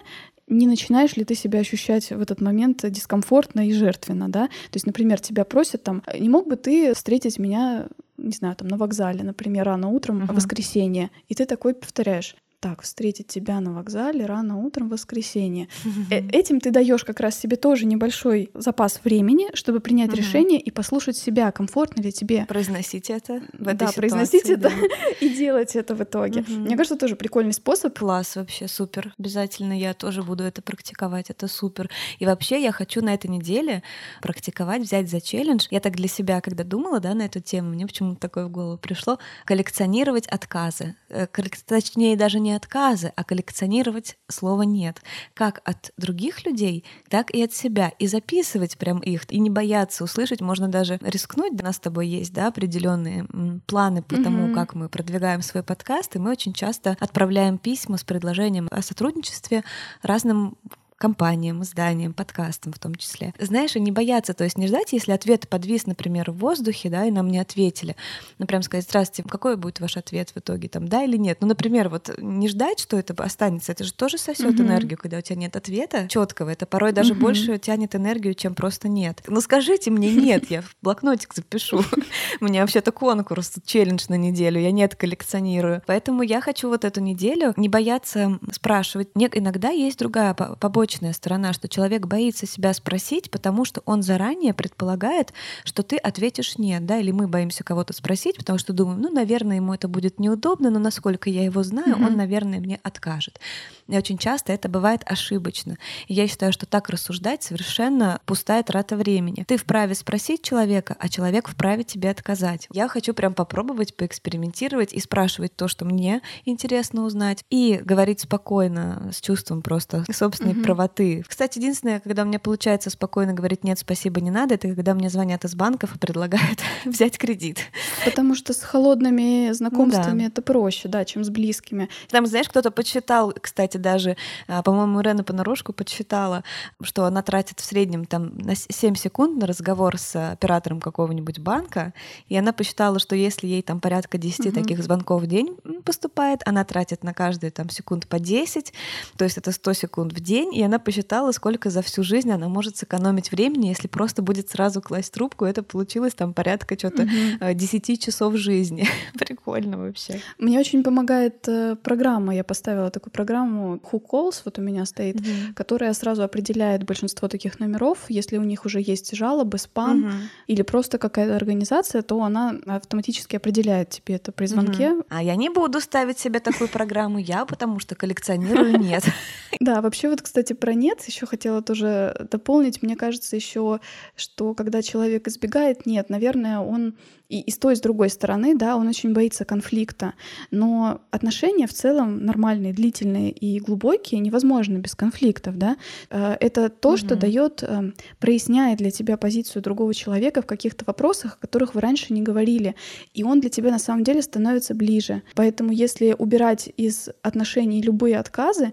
не 0.58 0.66
начинаешь 0.66 1.16
ли 1.16 1.24
ты 1.24 1.34
себя 1.34 1.60
ощущать 1.60 2.10
в 2.10 2.20
этот 2.20 2.40
момент 2.40 2.84
дискомфортно 2.90 3.66
и 3.66 3.72
жертвенно, 3.72 4.28
да? 4.28 4.46
То 4.46 4.74
есть, 4.76 4.86
например, 4.86 5.20
тебя 5.20 5.44
просят 5.44 5.82
там, 5.82 6.02
не 6.18 6.28
мог 6.28 6.46
бы 6.48 6.56
ты 6.56 6.94
встретить 6.94 7.38
меня, 7.38 7.88
не 8.16 8.32
знаю, 8.32 8.54
там 8.56 8.68
на 8.68 8.76
вокзале, 8.76 9.22
например, 9.24 9.64
рано 9.64 9.88
утром 9.88 10.20
в 10.20 10.24
Мгм. 10.24 10.34
воскресенье, 10.36 11.10
и 11.28 11.34
ты 11.34 11.46
такой 11.46 11.74
повторяешь. 11.74 12.36
Так, 12.62 12.82
встретить 12.82 13.26
тебя 13.26 13.58
на 13.58 13.72
вокзале 13.72 14.24
рано 14.24 14.58
утром 14.58 14.86
в 14.86 14.92
воскресенье. 14.92 15.66
Э, 16.12 16.20
Этим 16.28 16.60
ты 16.60 16.70
даешь 16.70 17.02
как 17.02 17.18
раз 17.18 17.36
себе 17.36 17.56
тоже 17.56 17.86
небольшой 17.86 18.52
запас 18.54 19.00
времени, 19.02 19.48
чтобы 19.54 19.80
принять 19.80 20.14
решение 20.14 20.60
и 20.60 20.70
послушать 20.70 21.16
себя, 21.16 21.50
комфортно 21.50 22.02
ли 22.02 22.12
тебе 22.12 22.46
Произносить 22.46 23.10
это 23.10 23.42
в 23.52 23.66
этой 23.66 23.78
да, 23.78 23.86
ситуации. 23.88 23.96
произносить 23.96 24.48
это 24.48 24.70
и 25.20 25.28
делать 25.30 25.74
это 25.74 25.96
в 25.96 26.04
итоге. 26.04 26.44
Мне 26.46 26.76
кажется, 26.76 26.96
тоже 26.96 27.16
прикольный 27.16 27.52
способ. 27.52 27.98
Класс 27.98 28.36
вообще, 28.36 28.68
супер. 28.68 29.12
Обязательно 29.18 29.76
я 29.76 29.92
тоже 29.92 30.22
буду 30.22 30.44
это 30.44 30.62
практиковать, 30.62 31.30
это 31.30 31.48
супер. 31.48 31.90
И 32.20 32.26
вообще 32.26 32.62
я 32.62 32.70
хочу 32.70 33.02
на 33.02 33.12
этой 33.12 33.26
неделе 33.26 33.82
практиковать, 34.20 34.82
взять 34.82 35.10
за 35.10 35.20
челлендж. 35.20 35.66
Я 35.72 35.80
так 35.80 35.96
для 35.96 36.06
себя, 36.06 36.40
когда 36.40 36.62
думала 36.62 37.00
да, 37.00 37.14
на 37.14 37.22
эту 37.22 37.40
тему, 37.40 37.70
мне 37.70 37.88
почему-то 37.88 38.20
такое 38.20 38.46
в 38.46 38.50
голову 38.50 38.78
пришло, 38.78 39.18
коллекционировать 39.46 40.28
отказы. 40.28 40.94
Э, 41.08 41.26
Точнее, 41.66 42.16
даже 42.16 42.38
не 42.38 42.51
отказы, 42.56 43.12
а 43.16 43.24
коллекционировать 43.24 44.16
слово 44.28 44.62
«нет». 44.62 45.02
Как 45.34 45.60
от 45.64 45.92
других 45.96 46.44
людей, 46.46 46.84
так 47.08 47.30
и 47.30 47.42
от 47.42 47.52
себя. 47.52 47.92
И 47.98 48.06
записывать 48.06 48.78
прям 48.78 48.98
их, 49.00 49.30
и 49.30 49.38
не 49.38 49.50
бояться 49.50 50.04
услышать. 50.04 50.40
Можно 50.40 50.68
даже 50.68 50.98
рискнуть. 51.02 51.60
У 51.60 51.64
нас 51.64 51.76
с 51.76 51.80
тобой 51.80 52.08
есть 52.08 52.32
да, 52.32 52.48
определенные 52.48 53.26
планы 53.66 54.02
по 54.02 54.16
тому, 54.16 54.46
Мгм. 54.46 54.54
как 54.54 54.74
мы 54.74 54.88
продвигаем 54.88 55.42
свой 55.42 55.62
подкаст, 55.62 56.16
и 56.16 56.18
мы 56.18 56.30
очень 56.30 56.52
часто 56.52 56.96
отправляем 57.00 57.58
письма 57.58 57.96
с 57.96 58.04
предложением 58.04 58.68
о 58.70 58.82
сотрудничестве 58.82 59.64
разным 60.02 60.56
компаниям, 61.02 61.62
изданиям, 61.64 62.12
подкастам 62.12 62.72
в 62.72 62.78
том 62.78 62.94
числе. 62.94 63.34
Знаешь, 63.40 63.74
и 63.74 63.80
не 63.80 63.90
бояться, 63.90 64.34
то 64.34 64.44
есть 64.44 64.56
не 64.56 64.68
ждать, 64.68 64.92
если 64.92 65.10
ответ 65.10 65.48
подвис, 65.48 65.86
например, 65.86 66.30
в 66.30 66.36
воздухе, 66.38 66.90
да, 66.90 67.04
и 67.06 67.10
нам 67.10 67.28
не 67.28 67.40
ответили. 67.40 67.96
Ну, 68.38 68.46
прям 68.46 68.62
сказать, 68.62 68.84
здравствуйте, 68.84 69.28
какой 69.28 69.56
будет 69.56 69.80
ваш 69.80 69.96
ответ 69.96 70.30
в 70.30 70.36
итоге, 70.38 70.68
там, 70.68 70.86
да 70.86 71.02
или 71.02 71.16
нет? 71.16 71.38
Ну, 71.40 71.48
например, 71.48 71.88
вот 71.88 72.08
не 72.18 72.46
ждать, 72.46 72.78
что 72.78 72.96
это 72.96 73.20
останется, 73.20 73.72
это 73.72 73.82
же 73.82 73.92
тоже 73.92 74.16
сосет 74.16 74.54
Мгм. 74.54 74.68
энергию, 74.68 74.96
когда 74.96 75.18
у 75.18 75.20
тебя 75.22 75.34
нет 75.34 75.56
ответа 75.56 76.06
четкого. 76.08 76.50
Это 76.50 76.66
порой 76.66 76.92
даже 76.92 77.14
Мгм. 77.14 77.20
больше 77.22 77.58
тянет 77.58 77.96
энергию, 77.96 78.34
чем 78.34 78.54
просто 78.54 78.88
нет. 78.88 79.22
Ну, 79.26 79.40
скажите 79.40 79.90
мне 79.90 80.12
нет, 80.12 80.50
я 80.52 80.62
в 80.62 80.76
блокнотик 80.82 81.34
запишу. 81.34 81.78
У 82.40 82.44
меня 82.44 82.60
вообще-то 82.60 82.92
конкурс, 82.92 83.54
челлендж 83.64 84.04
на 84.08 84.16
неделю, 84.16 84.60
я 84.60 84.70
нет 84.70 84.94
коллекционирую. 84.94 85.82
Поэтому 85.86 86.22
я 86.22 86.40
хочу 86.40 86.68
вот 86.68 86.84
эту 86.84 87.00
неделю 87.00 87.54
не 87.56 87.68
бояться 87.68 88.38
спрашивать. 88.52 89.08
Иногда 89.16 89.70
есть 89.70 89.98
другая 89.98 90.34
по- 90.34 90.54
побочная 90.92 91.12
сторона, 91.14 91.52
что 91.54 91.68
человек 91.68 92.06
боится 92.06 92.46
себя 92.46 92.74
спросить, 92.74 93.30
потому 93.30 93.64
что 93.64 93.82
он 93.86 94.02
заранее 94.02 94.52
предполагает, 94.52 95.32
что 95.64 95.82
ты 95.82 95.96
ответишь 95.96 96.58
нет, 96.58 96.84
да, 96.84 96.98
или 96.98 97.12
мы 97.12 97.28
боимся 97.28 97.64
кого-то 97.64 97.94
спросить, 97.94 98.36
потому 98.36 98.58
что 98.58 98.72
думаем, 98.74 99.00
ну, 99.00 99.10
наверное, 99.10 99.56
ему 99.56 99.72
это 99.72 99.88
будет 99.88 100.20
неудобно, 100.20 100.70
но 100.70 100.78
насколько 100.78 101.30
я 101.30 101.44
его 101.44 101.62
знаю, 101.62 101.94
он, 101.96 102.02
Мгм. 102.02 102.16
наверное, 102.18 102.60
мне 102.60 102.78
откажет. 102.82 103.40
И 103.88 103.96
очень 103.96 104.18
часто 104.18 104.52
это 104.52 104.68
бывает 104.68 105.02
ошибочно. 105.06 105.76
И 106.08 106.14
я 106.14 106.28
считаю, 106.28 106.52
что 106.52 106.66
так 106.66 106.88
рассуждать 106.90 107.42
совершенно 107.42 108.20
пустая 108.26 108.62
трата 108.62 108.96
времени. 108.96 109.44
Ты 109.48 109.56
вправе 109.56 109.94
спросить 109.94 110.42
человека, 110.42 110.94
а 110.98 111.08
человек 111.08 111.48
вправе 111.48 111.84
тебе 111.84 112.10
отказать. 112.10 112.68
Я 112.72 112.88
хочу 112.88 113.14
прям 113.14 113.34
попробовать 113.34 113.96
поэкспериментировать 113.96 114.92
и 114.92 115.00
спрашивать 115.00 115.56
то, 115.56 115.68
что 115.68 115.84
мне 115.84 116.20
интересно 116.44 117.04
узнать, 117.04 117.44
и 117.50 117.80
говорить 117.82 118.20
спокойно, 118.20 119.10
с 119.12 119.20
чувством 119.20 119.62
просто 119.62 120.04
собственной 120.12 120.54
Мгм. 120.54 120.62
правоты. 120.62 120.81
Кстати, 121.26 121.58
единственное, 121.58 122.00
когда 122.00 122.24
мне 122.24 122.38
получается 122.38 122.90
спокойно 122.90 123.32
говорить 123.32 123.64
«нет, 123.64 123.78
спасибо, 123.78 124.20
не 124.20 124.30
надо», 124.30 124.54
это 124.54 124.68
когда 124.68 124.94
мне 124.94 125.08
звонят 125.10 125.44
из 125.44 125.54
банков 125.54 125.94
и 125.94 125.98
предлагают 125.98 126.60
взять 126.84 127.18
кредит. 127.18 127.58
Потому 128.04 128.34
что 128.34 128.52
с 128.52 128.62
холодными 128.62 129.52
знакомствами 129.52 130.24
это 130.24 130.42
проще, 130.42 130.88
да, 130.88 131.04
чем 131.04 131.24
с 131.24 131.30
близкими. 131.30 131.88
Там, 132.10 132.26
знаешь, 132.26 132.48
кто-то 132.48 132.70
подсчитал, 132.70 133.32
кстати, 133.40 133.76
даже, 133.76 134.16
а, 134.48 134.62
по-моему, 134.62 135.00
Рена 135.00 135.24
понарошку 135.24 135.72
подсчитала, 135.72 136.44
что 136.82 137.04
она 137.04 137.22
тратит 137.22 137.60
в 137.60 137.64
среднем 137.64 138.04
там 138.04 138.36
на 138.38 138.54
с- 138.54 138.66
7 138.70 138.94
секунд 138.94 139.38
на 139.38 139.46
разговор 139.46 139.98
с 139.98 140.32
оператором 140.32 140.80
какого-нибудь 140.80 141.38
банка, 141.38 141.92
и 142.28 142.36
она 142.36 142.52
посчитала, 142.52 142.98
что 142.98 143.14
если 143.16 143.46
ей 143.46 143.62
там 143.62 143.80
порядка 143.80 144.18
10 144.18 144.46
Мгм. 144.46 144.54
таких 144.54 144.82
звонков 144.82 145.22
в 145.22 145.26
день 145.26 145.56
поступает, 145.84 146.40
она 146.46 146.64
тратит 146.64 147.04
на 147.04 147.14
каждую 147.14 147.52
там 147.52 147.70
секунд 147.70 148.06
по 148.08 148.18
10, 148.18 148.72
то 149.16 149.24
есть 149.24 149.38
это 149.38 149.52
100 149.52 149.72
секунд 149.72 150.12
в 150.12 150.20
день, 150.20 150.54
и 150.54 150.61
она 150.62 150.78
посчитала, 150.78 151.32
сколько 151.32 151.70
за 151.70 151.82
всю 151.82 152.02
жизнь 152.02 152.30
она 152.30 152.48
может 152.48 152.76
сэкономить 152.76 153.32
времени, 153.32 153.66
если 153.68 153.88
просто 153.88 154.22
будет 154.22 154.48
сразу 154.50 154.80
класть 154.80 155.12
трубку, 155.12 155.44
это 155.44 155.62
получилось 155.62 156.14
там 156.14 156.32
порядка 156.34 156.78
что-то 156.78 157.02
Мгм. 157.02 157.56
10 157.56 158.00
часов 158.00 158.36
жизни. 158.36 158.86
Прикольно 159.18 159.78
вообще. 159.78 160.20
Мне 160.38 160.58
очень 160.58 160.82
помогает 160.82 161.46
э, 161.48 161.76
программа. 161.82 162.34
Я 162.34 162.44
поставила 162.44 162.90
такую 162.90 163.12
программу 163.12 163.76
Who 163.76 164.00
Calls, 164.02 164.42
вот 164.44 164.58
у 164.58 164.62
меня 164.62 164.84
стоит, 164.86 165.16
Мгм. 165.20 165.54
которая 165.54 165.92
сразу 165.94 166.22
определяет 166.22 166.84
большинство 166.84 167.28
таких 167.28 167.60
номеров. 167.60 167.98
Если 168.08 168.38
у 168.38 168.42
них 168.42 168.64
уже 168.64 168.80
есть 168.80 169.16
жалобы, 169.16 169.58
спам 169.58 170.00
Мгм. 170.00 170.12
или 170.46 170.62
просто 170.62 170.98
какая-то 170.98 171.36
организация, 171.36 172.02
то 172.02 172.22
она 172.22 172.54
автоматически 172.66 173.36
определяет 173.36 173.90
тебе 173.90 174.16
это 174.16 174.32
при 174.32 174.46
звонке. 174.46 174.90
Мгм. 174.90 175.04
А 175.08 175.22
я 175.22 175.36
не 175.36 175.48
буду 175.50 175.80
ставить 175.80 176.18
себе 176.18 176.40
такую 176.40 176.68
программу, 176.68 177.18
я 177.18 177.44
потому 177.44 177.78
что 177.80 177.94
коллекционирую 177.94 178.78
нет. 178.78 179.04
Да, 179.60 179.80
вообще 179.80 180.08
вот, 180.08 180.22
кстати, 180.22 180.51
кстати, 180.52 180.60
про 180.60 180.74
нет 180.74 181.02
еще 181.06 181.26
хотела 181.26 181.62
тоже 181.62 182.26
дополнить. 182.30 182.82
Мне 182.82 182.96
кажется 182.96 183.36
еще, 183.36 183.80
что 184.16 184.54
когда 184.54 184.82
человек 184.82 185.28
избегает 185.28 185.86
нет, 185.86 186.10
наверное, 186.10 186.60
он 186.60 186.94
и, 187.28 187.40
и 187.40 187.50
с 187.50 187.58
той, 187.58 187.72
и 187.72 187.76
с 187.76 187.80
другой 187.80 188.10
стороны, 188.10 188.54
да, 188.54 188.76
он 188.76 188.88
очень 188.88 189.14
боится 189.14 189.44
конфликта. 189.44 190.12
Но 190.50 191.00
отношения 191.10 191.66
в 191.66 191.72
целом 191.72 192.26
нормальные, 192.26 192.74
длительные 192.74 193.30
и 193.30 193.58
глубокие 193.58 194.20
невозможно 194.20 194.78
без 194.78 194.94
конфликтов, 194.94 195.56
да. 195.56 195.76
Э, 196.10 196.36
это 196.40 196.68
то, 196.68 196.90
угу. 196.90 196.96
что 196.98 197.16
дает, 197.16 197.62
эм, 197.62 197.94
проясняет 198.18 198.78
для 198.78 198.90
тебя 198.90 199.16
позицию 199.16 199.62
другого 199.62 199.94
человека 199.94 200.42
в 200.42 200.46
каких-то 200.46 200.84
вопросах, 200.84 201.38
о 201.38 201.46
которых 201.46 201.74
вы 201.74 201.80
раньше 201.80 202.12
не 202.12 202.22
говорили. 202.22 202.74
И 203.14 203.24
он 203.24 203.40
для 203.40 203.48
тебя 203.48 203.70
на 203.70 203.78
самом 203.78 204.04
деле 204.04 204.20
становится 204.20 204.74
ближе. 204.74 205.22
Поэтому 205.34 205.72
если 205.72 206.14
убирать 206.18 206.70
из 206.76 207.08
отношений 207.22 207.80
любые 207.80 208.18
отказы, 208.18 208.72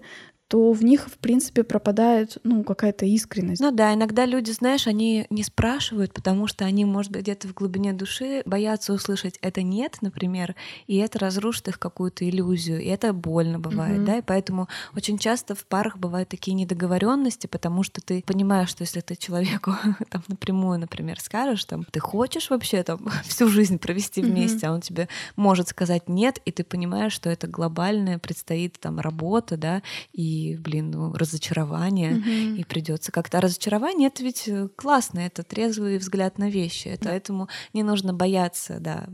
то 0.50 0.72
в 0.72 0.82
них, 0.82 1.06
в 1.06 1.16
принципе, 1.18 1.62
пропадает, 1.62 2.38
ну, 2.42 2.64
какая-то 2.64 3.06
искренность. 3.06 3.60
Ну 3.60 3.70
да, 3.70 3.94
иногда 3.94 4.26
люди, 4.26 4.50
знаешь, 4.50 4.88
они 4.88 5.24
не 5.30 5.44
спрашивают, 5.44 6.12
потому 6.12 6.48
что 6.48 6.64
они, 6.64 6.84
может 6.84 7.12
быть, 7.12 7.22
где-то 7.22 7.46
в 7.46 7.54
глубине 7.54 7.92
души 7.92 8.42
боятся 8.46 8.92
услышать 8.92 9.38
это 9.42 9.62
нет, 9.62 9.98
например, 10.00 10.56
и 10.88 10.96
это 10.96 11.20
разрушит 11.20 11.68
их 11.68 11.78
какую-то 11.78 12.28
иллюзию, 12.28 12.80
и 12.80 12.86
это 12.86 13.12
больно 13.12 13.60
бывает, 13.60 14.00
mm-hmm. 14.00 14.04
да, 14.04 14.18
и 14.18 14.22
поэтому 14.22 14.68
очень 14.96 15.18
часто 15.18 15.54
в 15.54 15.64
парах 15.66 15.98
бывают 15.98 16.28
такие 16.28 16.54
недоговоренности, 16.54 17.46
потому 17.46 17.84
что 17.84 18.00
ты 18.00 18.24
понимаешь, 18.26 18.70
что 18.70 18.82
если 18.82 19.02
ты 19.02 19.14
человеку 19.14 19.76
там 20.10 20.24
напрямую, 20.26 20.80
например, 20.80 21.20
скажешь, 21.20 21.64
там, 21.64 21.84
ты 21.84 22.00
хочешь 22.00 22.50
вообще 22.50 22.82
там 22.82 23.06
всю 23.24 23.46
жизнь 23.46 23.78
провести 23.78 24.20
вместе, 24.20 24.66
mm-hmm. 24.66 24.70
а 24.70 24.74
он 24.74 24.80
тебе 24.80 25.08
может 25.36 25.68
сказать 25.68 26.08
нет, 26.08 26.40
и 26.44 26.50
ты 26.50 26.64
понимаешь, 26.64 27.12
что 27.12 27.30
это 27.30 27.46
глобальная 27.46 28.18
предстоит 28.18 28.80
там 28.80 28.98
работа, 28.98 29.56
да, 29.56 29.84
и 30.12 30.39
блин, 30.58 30.90
ну, 30.90 31.12
разочарование, 31.12 32.16
угу. 32.16 32.60
и 32.60 32.64
придется 32.64 33.12
как-то. 33.12 33.38
А 33.38 33.40
разочарование 33.40 34.08
это 34.08 34.22
ведь 34.22 34.48
э, 34.48 34.68
классно, 34.76 35.20
это 35.20 35.42
трезвый 35.42 35.98
взгляд 35.98 36.38
на 36.38 36.50
вещи. 36.50 36.88
Это, 36.88 37.08
поэтому 37.08 37.48
не 37.72 37.82
нужно 37.82 38.12
бояться, 38.12 38.78
да, 38.80 39.06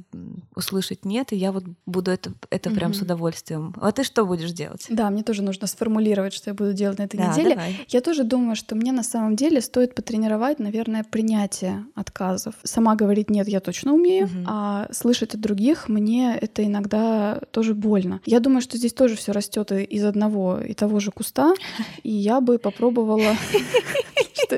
услышать 0.54 1.04
нет, 1.04 1.32
и 1.32 1.36
я 1.36 1.52
вот 1.52 1.64
буду 1.86 2.10
это, 2.10 2.32
это 2.50 2.70
угу. 2.70 2.76
прям 2.76 2.94
с 2.94 3.00
удовольствием. 3.00 3.74
А 3.80 3.92
ты 3.92 4.04
что 4.04 4.24
будешь 4.24 4.52
делать? 4.52 4.86
Да, 4.88 5.10
мне 5.10 5.22
тоже 5.22 5.42
нужно 5.42 5.66
сформулировать, 5.66 6.32
что 6.32 6.50
я 6.50 6.54
буду 6.54 6.72
делать 6.72 6.98
на 6.98 7.04
этой 7.04 7.16
да, 7.16 7.32
неделе. 7.32 7.54
Давай. 7.54 7.86
Я 7.88 8.00
тоже 8.00 8.24
думаю, 8.24 8.56
что 8.56 8.74
мне 8.74 8.92
на 8.92 9.02
самом 9.02 9.36
деле 9.36 9.60
стоит 9.60 9.94
потренировать, 9.94 10.58
наверное, 10.58 11.04
принятие 11.04 11.84
отказов. 11.94 12.54
Сама 12.62 12.96
говорить 12.96 13.30
нет, 13.30 13.48
я 13.48 13.60
точно 13.60 13.94
умею, 13.94 14.26
угу. 14.26 14.44
а 14.46 14.88
слышать 14.92 15.34
от 15.34 15.40
других 15.40 15.88
мне 15.88 16.36
это 16.40 16.64
иногда 16.64 17.40
тоже 17.50 17.74
больно. 17.74 18.20
Я 18.24 18.40
думаю, 18.40 18.60
что 18.60 18.76
здесь 18.76 18.92
тоже 18.92 19.16
все 19.16 19.32
растет 19.32 19.72
из 19.72 20.04
одного 20.04 20.60
и 20.60 20.74
того 20.74 21.00
же 21.00 21.10
куста, 21.16 21.54
и 22.02 22.12
я 22.12 22.40
бы 22.40 22.58
попробовала... 22.58 23.34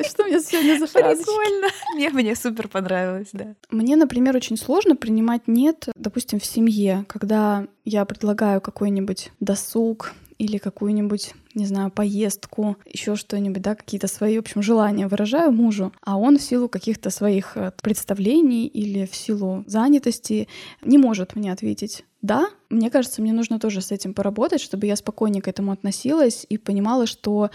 Что, 0.06 0.24
мне 0.24 0.40
сегодня 0.40 0.78
за? 0.78 0.86
Прикольно. 0.86 1.68
Мне 2.12 2.34
супер 2.34 2.68
понравилось, 2.68 3.30
да. 3.32 3.54
Мне, 3.70 3.96
например, 3.96 4.36
очень 4.36 4.56
сложно 4.58 4.96
принимать 4.96 5.46
«нет», 5.46 5.88
допустим, 5.94 6.40
в 6.40 6.44
семье, 6.44 7.06
когда 7.08 7.66
я 7.84 8.04
предлагаю 8.04 8.60
какой-нибудь 8.60 9.30
досуг 9.40 10.12
или 10.38 10.58
какую-нибудь, 10.58 11.34
не 11.54 11.66
знаю, 11.66 11.90
поездку, 11.90 12.76
еще 12.86 13.16
что-нибудь, 13.16 13.62
да, 13.62 13.74
какие-то 13.74 14.06
свои, 14.06 14.36
в 14.36 14.40
общем, 14.40 14.62
желания 14.62 15.08
выражаю 15.08 15.52
мужу, 15.52 15.92
а 16.02 16.16
он 16.16 16.38
в 16.38 16.42
силу 16.42 16.68
каких-то 16.68 17.10
своих 17.10 17.56
э, 17.56 17.72
представлений 17.82 18.66
или 18.66 19.06
в 19.06 19.14
силу 19.14 19.64
занятости 19.66 20.48
не 20.82 20.98
может 20.98 21.36
мне 21.36 21.52
ответить 21.52 22.04
да, 22.22 22.48
мне 22.68 22.90
кажется, 22.90 23.22
мне 23.22 23.32
нужно 23.32 23.60
тоже 23.60 23.80
с 23.80 23.92
этим 23.92 24.12
поработать, 24.12 24.60
чтобы 24.60 24.86
я 24.86 24.96
спокойнее 24.96 25.40
к 25.40 25.48
этому 25.48 25.70
относилась 25.70 26.44
и 26.48 26.58
понимала, 26.58 27.06
что 27.06 27.50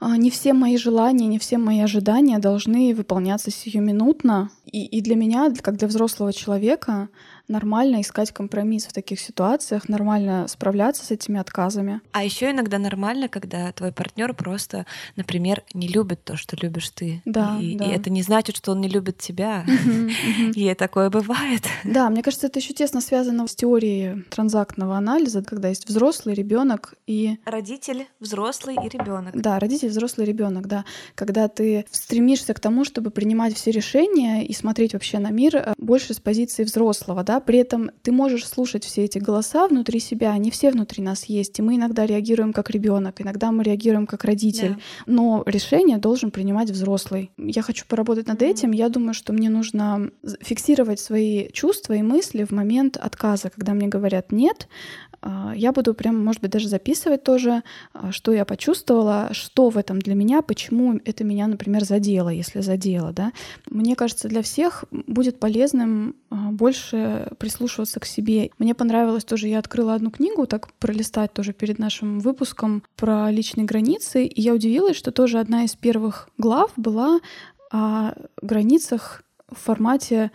а, 0.00 0.16
не 0.16 0.30
все 0.30 0.52
мои 0.52 0.76
желания, 0.76 1.26
не 1.26 1.38
все 1.38 1.58
мои 1.58 1.80
ожидания 1.80 2.38
должны 2.38 2.94
выполняться 2.94 3.50
сиюминутно. 3.50 4.50
И, 4.64 4.86
и 4.86 5.00
для 5.00 5.16
меня, 5.16 5.52
как 5.60 5.76
для 5.76 5.88
взрослого 5.88 6.32
человека, 6.32 7.08
нормально 7.48 8.00
искать 8.00 8.32
компромисс 8.32 8.86
в 8.86 8.92
таких 8.92 9.20
ситуациях, 9.20 9.88
нормально 9.88 10.46
справляться 10.48 11.04
с 11.04 11.10
этими 11.10 11.38
отказами. 11.38 12.00
А 12.12 12.24
еще 12.24 12.50
иногда 12.50 12.78
нормально, 12.78 13.28
когда 13.28 13.72
твой 13.72 13.92
партнер 13.92 14.34
просто, 14.34 14.86
например, 15.16 15.62
не 15.74 15.88
любит 15.88 16.24
то, 16.24 16.36
что 16.36 16.56
любишь 16.60 16.90
ты. 16.90 17.22
Да, 17.24 17.58
и, 17.60 17.76
да. 17.76 17.84
и 17.84 17.88
это 17.90 18.10
не 18.10 18.22
значит, 18.22 18.56
что 18.56 18.72
он 18.72 18.80
не 18.80 18.88
любит 18.88 19.18
тебя. 19.18 19.64
И 20.54 20.72
такое 20.74 21.10
бывает. 21.10 21.62
Да, 21.84 22.08
мне 22.10 22.22
кажется, 22.22 22.46
это 22.46 22.58
еще 22.58 22.72
тесно 22.72 23.00
связано 23.00 23.46
с 23.46 23.54
теорией 23.54 24.22
транзактного 24.30 24.96
анализа, 24.96 25.42
когда 25.42 25.68
есть 25.68 25.88
взрослый 25.88 26.34
ребенок 26.34 26.94
и 27.06 27.38
родитель, 27.44 28.06
взрослый 28.20 28.76
и 28.76 28.88
ребенок. 28.88 29.40
Да, 29.40 29.58
родитель, 29.58 29.88
взрослый 29.88 30.26
ребенок, 30.26 30.66
да. 30.66 30.84
Когда 31.14 31.48
ты 31.48 31.86
стремишься 31.90 32.54
к 32.54 32.60
тому, 32.60 32.84
чтобы 32.84 33.10
принимать 33.10 33.54
все 33.54 33.70
решения 33.70 34.44
и 34.46 34.52
смотреть 34.52 34.94
вообще 34.94 35.18
на 35.18 35.30
мир 35.30 35.56
э, 35.56 35.74
больше 35.78 36.14
с 36.14 36.20
позиции 36.20 36.64
взрослого, 36.64 37.22
да, 37.22 37.33
да, 37.34 37.40
при 37.40 37.58
этом 37.58 37.90
ты 38.02 38.12
можешь 38.12 38.46
слушать 38.46 38.84
все 38.84 39.04
эти 39.04 39.18
голоса 39.18 39.66
внутри 39.66 39.98
себя, 39.98 40.30
они 40.30 40.50
все 40.50 40.70
внутри 40.70 41.02
нас 41.02 41.24
есть, 41.24 41.58
и 41.58 41.62
мы 41.62 41.74
иногда 41.74 42.06
реагируем 42.06 42.52
как 42.52 42.70
ребенок, 42.70 43.20
иногда 43.20 43.50
мы 43.50 43.64
реагируем 43.64 44.06
как 44.06 44.24
родитель, 44.24 44.74
да. 44.74 44.76
но 45.06 45.42
решение 45.46 45.98
должен 45.98 46.30
принимать 46.30 46.70
взрослый. 46.70 47.30
Я 47.36 47.62
хочу 47.62 47.86
поработать 47.88 48.28
над 48.28 48.42
этим, 48.42 48.70
я 48.70 48.88
думаю, 48.88 49.14
что 49.14 49.32
мне 49.32 49.50
нужно 49.50 50.10
фиксировать 50.40 51.00
свои 51.00 51.48
чувства 51.52 51.94
и 51.94 52.02
мысли 52.02 52.44
в 52.44 52.52
момент 52.52 52.96
отказа, 52.96 53.50
когда 53.50 53.74
мне 53.74 53.88
говорят 53.88 54.30
нет, 54.30 54.68
я 55.54 55.72
буду 55.72 55.94
прям, 55.94 56.22
может 56.22 56.42
быть, 56.42 56.50
даже 56.50 56.68
записывать 56.68 57.22
тоже, 57.22 57.62
а, 57.92 58.12
что 58.12 58.32
я 58.32 58.44
почувствовала, 58.44 59.30
что 59.32 59.70
в 59.70 59.78
этом 59.78 59.98
для 60.00 60.14
меня, 60.14 60.42
почему 60.42 61.00
это 61.04 61.24
меня, 61.24 61.46
например, 61.46 61.84
задело, 61.84 62.28
если 62.28 62.60
задело, 62.60 63.12
да. 63.12 63.32
Мне 63.70 63.96
кажется, 63.96 64.28
для 64.28 64.42
всех 64.42 64.84
будет 64.90 65.40
полезным 65.40 66.16
а, 66.30 66.50
больше 66.50 67.32
прислушиваться 67.38 68.00
к 68.00 68.06
себе. 68.06 68.50
Мне 68.58 68.74
понравилось 68.74 69.24
тоже, 69.24 69.48
я 69.48 69.58
открыла 69.58 69.94
одну 69.94 70.10
книгу, 70.10 70.46
так 70.46 70.72
пролистать 70.74 71.32
тоже 71.32 71.52
перед 71.52 71.78
нашим 71.78 72.20
выпуском 72.20 72.82
про 72.96 73.30
личные 73.30 73.64
границы, 73.64 74.26
и 74.26 74.40
я 74.40 74.52
удивилась, 74.54 74.96
что 74.96 75.10
тоже 75.10 75.38
одна 75.38 75.64
из 75.64 75.74
первых 75.74 76.28
глав 76.36 76.70
была 76.76 77.20
о 77.70 78.12
границах 78.42 79.22
в 79.50 79.58
формате 79.58 80.30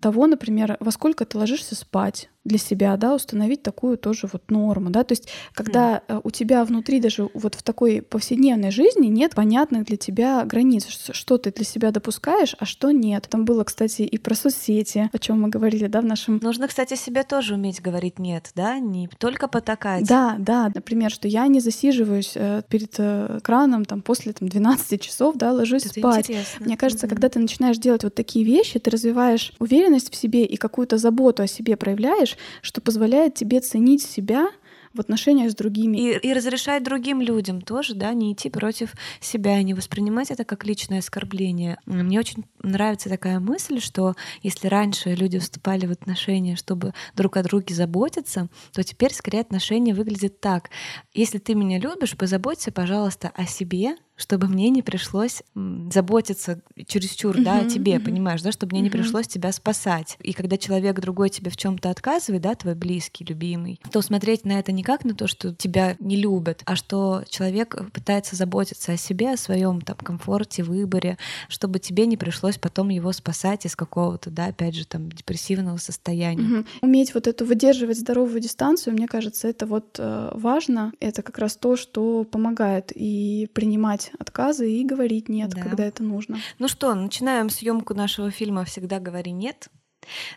того, 0.00 0.26
например, 0.26 0.76
во 0.80 0.90
сколько 0.90 1.24
ты 1.24 1.38
ложишься 1.38 1.74
спать, 1.74 2.28
для 2.44 2.58
себя, 2.58 2.96
да, 2.96 3.14
установить 3.14 3.62
такую 3.62 3.96
тоже 3.96 4.28
вот 4.32 4.50
норму, 4.50 4.90
да, 4.90 5.04
то 5.04 5.12
есть 5.12 5.28
когда 5.54 6.02
mm. 6.08 6.20
у 6.24 6.30
тебя 6.30 6.64
внутри 6.64 7.00
даже 7.00 7.28
вот 7.34 7.54
в 7.54 7.62
такой 7.62 8.02
повседневной 8.02 8.70
жизни 8.70 9.06
нет 9.06 9.34
понятных 9.34 9.84
для 9.84 9.96
тебя 9.96 10.44
границ, 10.44 10.86
что 10.88 11.38
ты 11.38 11.52
для 11.52 11.64
себя 11.64 11.92
допускаешь, 11.92 12.56
а 12.58 12.64
что 12.64 12.90
нет. 12.90 13.26
Там 13.30 13.44
было, 13.44 13.64
кстати, 13.64 14.02
и 14.02 14.18
про 14.18 14.34
соцсети, 14.34 15.08
о 15.12 15.18
чем 15.18 15.42
мы 15.42 15.48
говорили, 15.48 15.86
да, 15.86 16.00
в 16.00 16.04
нашем... 16.04 16.40
Нужно, 16.42 16.66
кстати, 16.66 16.94
себе 16.94 17.22
тоже 17.22 17.54
уметь 17.54 17.80
говорить 17.80 18.18
нет, 18.18 18.50
да, 18.56 18.78
не 18.78 19.08
только 19.18 19.46
потакать. 19.46 20.06
Да, 20.06 20.34
да, 20.38 20.70
например, 20.74 21.10
что 21.10 21.28
я 21.28 21.46
не 21.46 21.60
засиживаюсь 21.60 22.32
э, 22.34 22.62
перед 22.68 22.94
э, 22.98 23.38
экраном 23.38 23.84
там 23.84 24.02
после 24.02 24.32
там 24.32 24.48
12 24.48 25.00
часов, 25.00 25.36
да, 25.36 25.52
ложусь 25.52 25.86
Это 25.86 26.00
спать. 26.00 26.30
Интересно. 26.30 26.66
Мне 26.66 26.76
кажется, 26.76 27.06
mm-hmm. 27.06 27.10
когда 27.10 27.28
ты 27.28 27.38
начинаешь 27.38 27.78
делать 27.78 28.02
вот 28.02 28.14
такие 28.14 28.44
вещи, 28.44 28.80
ты 28.80 28.90
развиваешь 28.90 29.52
уверенность 29.60 29.81
в 29.90 30.16
себе 30.16 30.44
и 30.44 30.56
какую-то 30.56 30.98
заботу 30.98 31.42
о 31.42 31.46
себе 31.46 31.76
проявляешь, 31.76 32.36
что 32.60 32.80
позволяет 32.80 33.34
тебе 33.34 33.60
ценить 33.60 34.02
себя 34.02 34.48
в 34.94 35.00
отношениях 35.00 35.50
с 35.50 35.54
другими. 35.54 35.96
И, 35.96 36.18
и 36.18 36.32
разрешать 36.32 36.82
другим 36.82 37.20
людям 37.20 37.60
тоже, 37.60 37.94
да, 37.94 38.12
не 38.12 38.32
идти 38.32 38.50
против 38.50 38.92
себя 39.20 39.58
и 39.58 39.64
не 39.64 39.74
воспринимать 39.74 40.30
это 40.30 40.44
как 40.44 40.64
личное 40.64 40.98
оскорбление. 40.98 41.78
Мне 41.86 42.18
очень 42.18 42.44
нравится 42.62 43.08
такая 43.08 43.40
мысль, 43.40 43.80
что 43.80 44.14
если 44.42 44.68
раньше 44.68 45.14
люди 45.14 45.38
вступали 45.38 45.86
в 45.86 45.90
отношения, 45.90 46.56
чтобы 46.56 46.92
друг 47.14 47.36
о 47.36 47.42
друге 47.42 47.74
заботиться, 47.74 48.48
то 48.72 48.82
теперь 48.82 49.14
скорее 49.14 49.40
отношения 49.40 49.94
выглядят 49.94 50.40
так. 50.40 50.70
Если 51.14 51.38
ты 51.38 51.54
меня 51.54 51.78
любишь, 51.78 52.16
позаботься, 52.16 52.72
пожалуйста, 52.72 53.32
о 53.34 53.46
себе, 53.46 53.96
чтобы 54.16 54.46
мне 54.46 54.70
не 54.70 54.82
пришлось 54.82 55.42
заботиться 55.54 56.60
чересчур, 56.86 57.36
uh-huh, 57.36 57.42
да, 57.42 57.58
о 57.60 57.64
тебе, 57.64 57.98
понимаешь, 57.98 58.42
да, 58.42 58.52
чтобы 58.52 58.72
мне 58.72 58.82
не 58.82 58.90
пришлось 58.90 59.26
тебя 59.26 59.52
спасать. 59.52 60.16
И 60.20 60.32
когда 60.32 60.56
человек 60.56 61.00
другой 61.00 61.30
тебе 61.30 61.50
в 61.50 61.56
чем-то 61.56 61.90
отказывает, 61.90 62.42
да, 62.42 62.54
твой 62.54 62.74
близкий, 62.74 63.24
любимый, 63.24 63.80
то 63.90 64.00
смотреть 64.02 64.44
на 64.44 64.58
это 64.58 64.72
не 64.72 64.82
как 64.82 65.04
на 65.04 65.14
то, 65.14 65.26
что 65.26 65.54
тебя 65.54 65.96
не 65.98 66.16
любят, 66.16 66.62
а 66.66 66.76
что 66.76 67.24
человек 67.28 67.76
пытается 67.92 68.36
заботиться 68.36 68.92
о 68.92 68.96
себе, 68.96 69.32
о 69.32 69.36
своем 69.36 69.80
там 69.80 69.96
комфорте, 69.96 70.62
выборе, 70.62 71.18
чтобы 71.48 71.78
тебе 71.78 72.06
не 72.06 72.16
пришлось 72.16 72.58
потом 72.58 72.90
его 72.90 73.12
спасать 73.12 73.66
из 73.66 73.74
какого-то, 73.74 74.30
да, 74.30 74.46
опять 74.46 74.74
же, 74.74 74.86
там 74.86 75.10
депрессивного 75.10 75.78
состояния. 75.78 76.64
Уметь 76.80 77.14
вот 77.14 77.26
эту 77.26 77.44
выдерживать 77.44 77.98
здоровую 77.98 78.40
дистанцию, 78.40 78.94
мне 78.94 79.08
кажется, 79.08 79.48
это 79.48 79.66
вот 79.66 79.96
э, 79.98 80.30
важно. 80.34 80.92
Это 81.00 81.22
как 81.22 81.38
раз 81.38 81.56
то, 81.56 81.76
что 81.76 82.24
помогает 82.24 82.92
и 82.94 83.48
принимать 83.52 84.11
отказы 84.18 84.70
и 84.70 84.84
говорить 84.84 85.28
нет, 85.28 85.50
да. 85.50 85.62
когда 85.62 85.84
это 85.84 86.02
нужно. 86.02 86.38
Ну 86.58 86.68
что, 86.68 86.94
начинаем 86.94 87.50
съемку 87.50 87.94
нашего 87.94 88.30
фильма 88.30 88.64
«Всегда 88.64 89.00
говори 89.00 89.32
нет». 89.32 89.68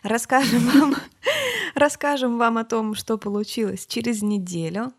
Расскажем 0.02 0.60
вам, 0.68 0.96
расскажем 1.74 2.38
вам 2.38 2.58
о 2.58 2.64
том, 2.64 2.94
что 2.94 3.18
получилось 3.18 3.86
через 3.86 4.22
неделю. 4.22 4.92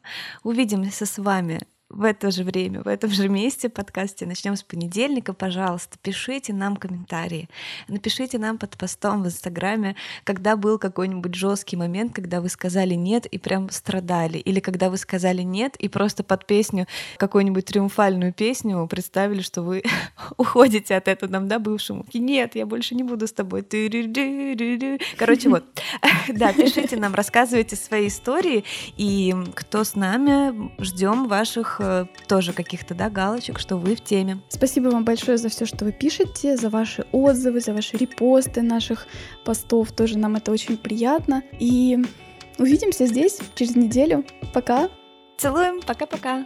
Увидимся 0.44 1.06
с 1.06 1.18
вами 1.18 1.62
в 1.90 2.04
это 2.04 2.32
же 2.32 2.44
время, 2.44 2.82
в 2.82 2.88
этом 2.88 3.10
же 3.10 3.30
месте 3.30 3.70
подкасте. 3.70 4.26
Начнем 4.26 4.56
с 4.56 4.64
понедельника. 4.64 5.34
Пожалуйста, 5.34 5.98
пишите 6.02 6.54
нам 6.54 6.76
комментарии. 6.76 7.50
Напишите 7.88 8.38
нам 8.38 8.58
под 8.58 8.78
постом 8.78 9.24
в 9.24 9.28
Инстаграме, 9.28 9.96
когда 10.24 10.58
был 10.58 10.80
какой-нибудь 10.80 11.34
жесткий 11.34 11.78
момент, 11.78 12.14
когда 12.14 12.42
вы 12.42 12.50
сказали 12.50 12.94
нет 12.94 13.26
и 13.26 13.38
прям 13.38 13.70
страдали. 13.70 14.38
Или 14.38 14.60
когда 14.60 14.90
вы 14.90 14.98
сказали 14.98 15.44
нет 15.44 15.78
и 15.78 15.88
просто 15.88 16.24
под 16.24 16.46
песню, 16.46 16.88
какую-нибудь 17.18 17.66
триумфальную 17.66 18.34
песню 18.34 18.86
представили, 18.88 19.42
что 19.42 19.62
вы 19.62 19.84
уходите 20.38 20.96
от 20.96 21.08
этого 21.08 21.32
нам, 21.32 21.48
да, 21.48 21.58
бывшему. 21.58 22.06
Нет, 22.14 22.56
я 22.56 22.66
больше 22.66 22.96
не 22.96 23.04
буду 23.04 23.28
с 23.28 23.32
тобой. 23.32 23.64
Короче, 25.18 25.50
вот. 25.50 25.64
Да, 26.28 26.52
пишите 26.52 26.98
нам, 26.98 27.14
рассказывайте 27.14 27.76
свои 27.76 28.08
истории. 28.08 28.66
И 28.98 29.34
кто 29.56 29.84
с 29.84 29.96
нами, 29.96 30.72
ждем 30.84 31.28
ваших 31.28 31.77
э, 31.80 32.06
тоже 32.28 32.54
каких-то, 32.54 32.94
да, 32.94 33.10
галочек, 33.10 33.60
что 33.60 33.78
вы 33.78 33.96
в 33.96 34.02
теме. 34.02 34.40
Спасибо 34.50 34.90
вам 34.90 35.06
большое 35.06 35.38
за 35.38 35.50
все, 35.50 35.66
что 35.66 35.86
вы 35.86 35.92
пишете, 35.92 36.58
за 36.58 36.70
ваши 36.70 37.06
отзывы, 37.12 37.60
за 37.60 37.74
ваши 37.74 37.98
репосты 37.98 38.62
наших 38.62 39.08
постов. 39.46 39.92
Тоже 39.92 40.18
нам 40.18 40.36
это 40.36 40.52
очень 40.52 40.78
приятно. 40.78 41.44
И 41.60 41.98
увидимся 42.58 43.06
здесь 43.06 43.40
через 43.56 43.76
неделю. 43.76 44.26
Пока. 44.54 44.90
Целуем. 45.38 45.82
Пока-пока. 45.82 46.46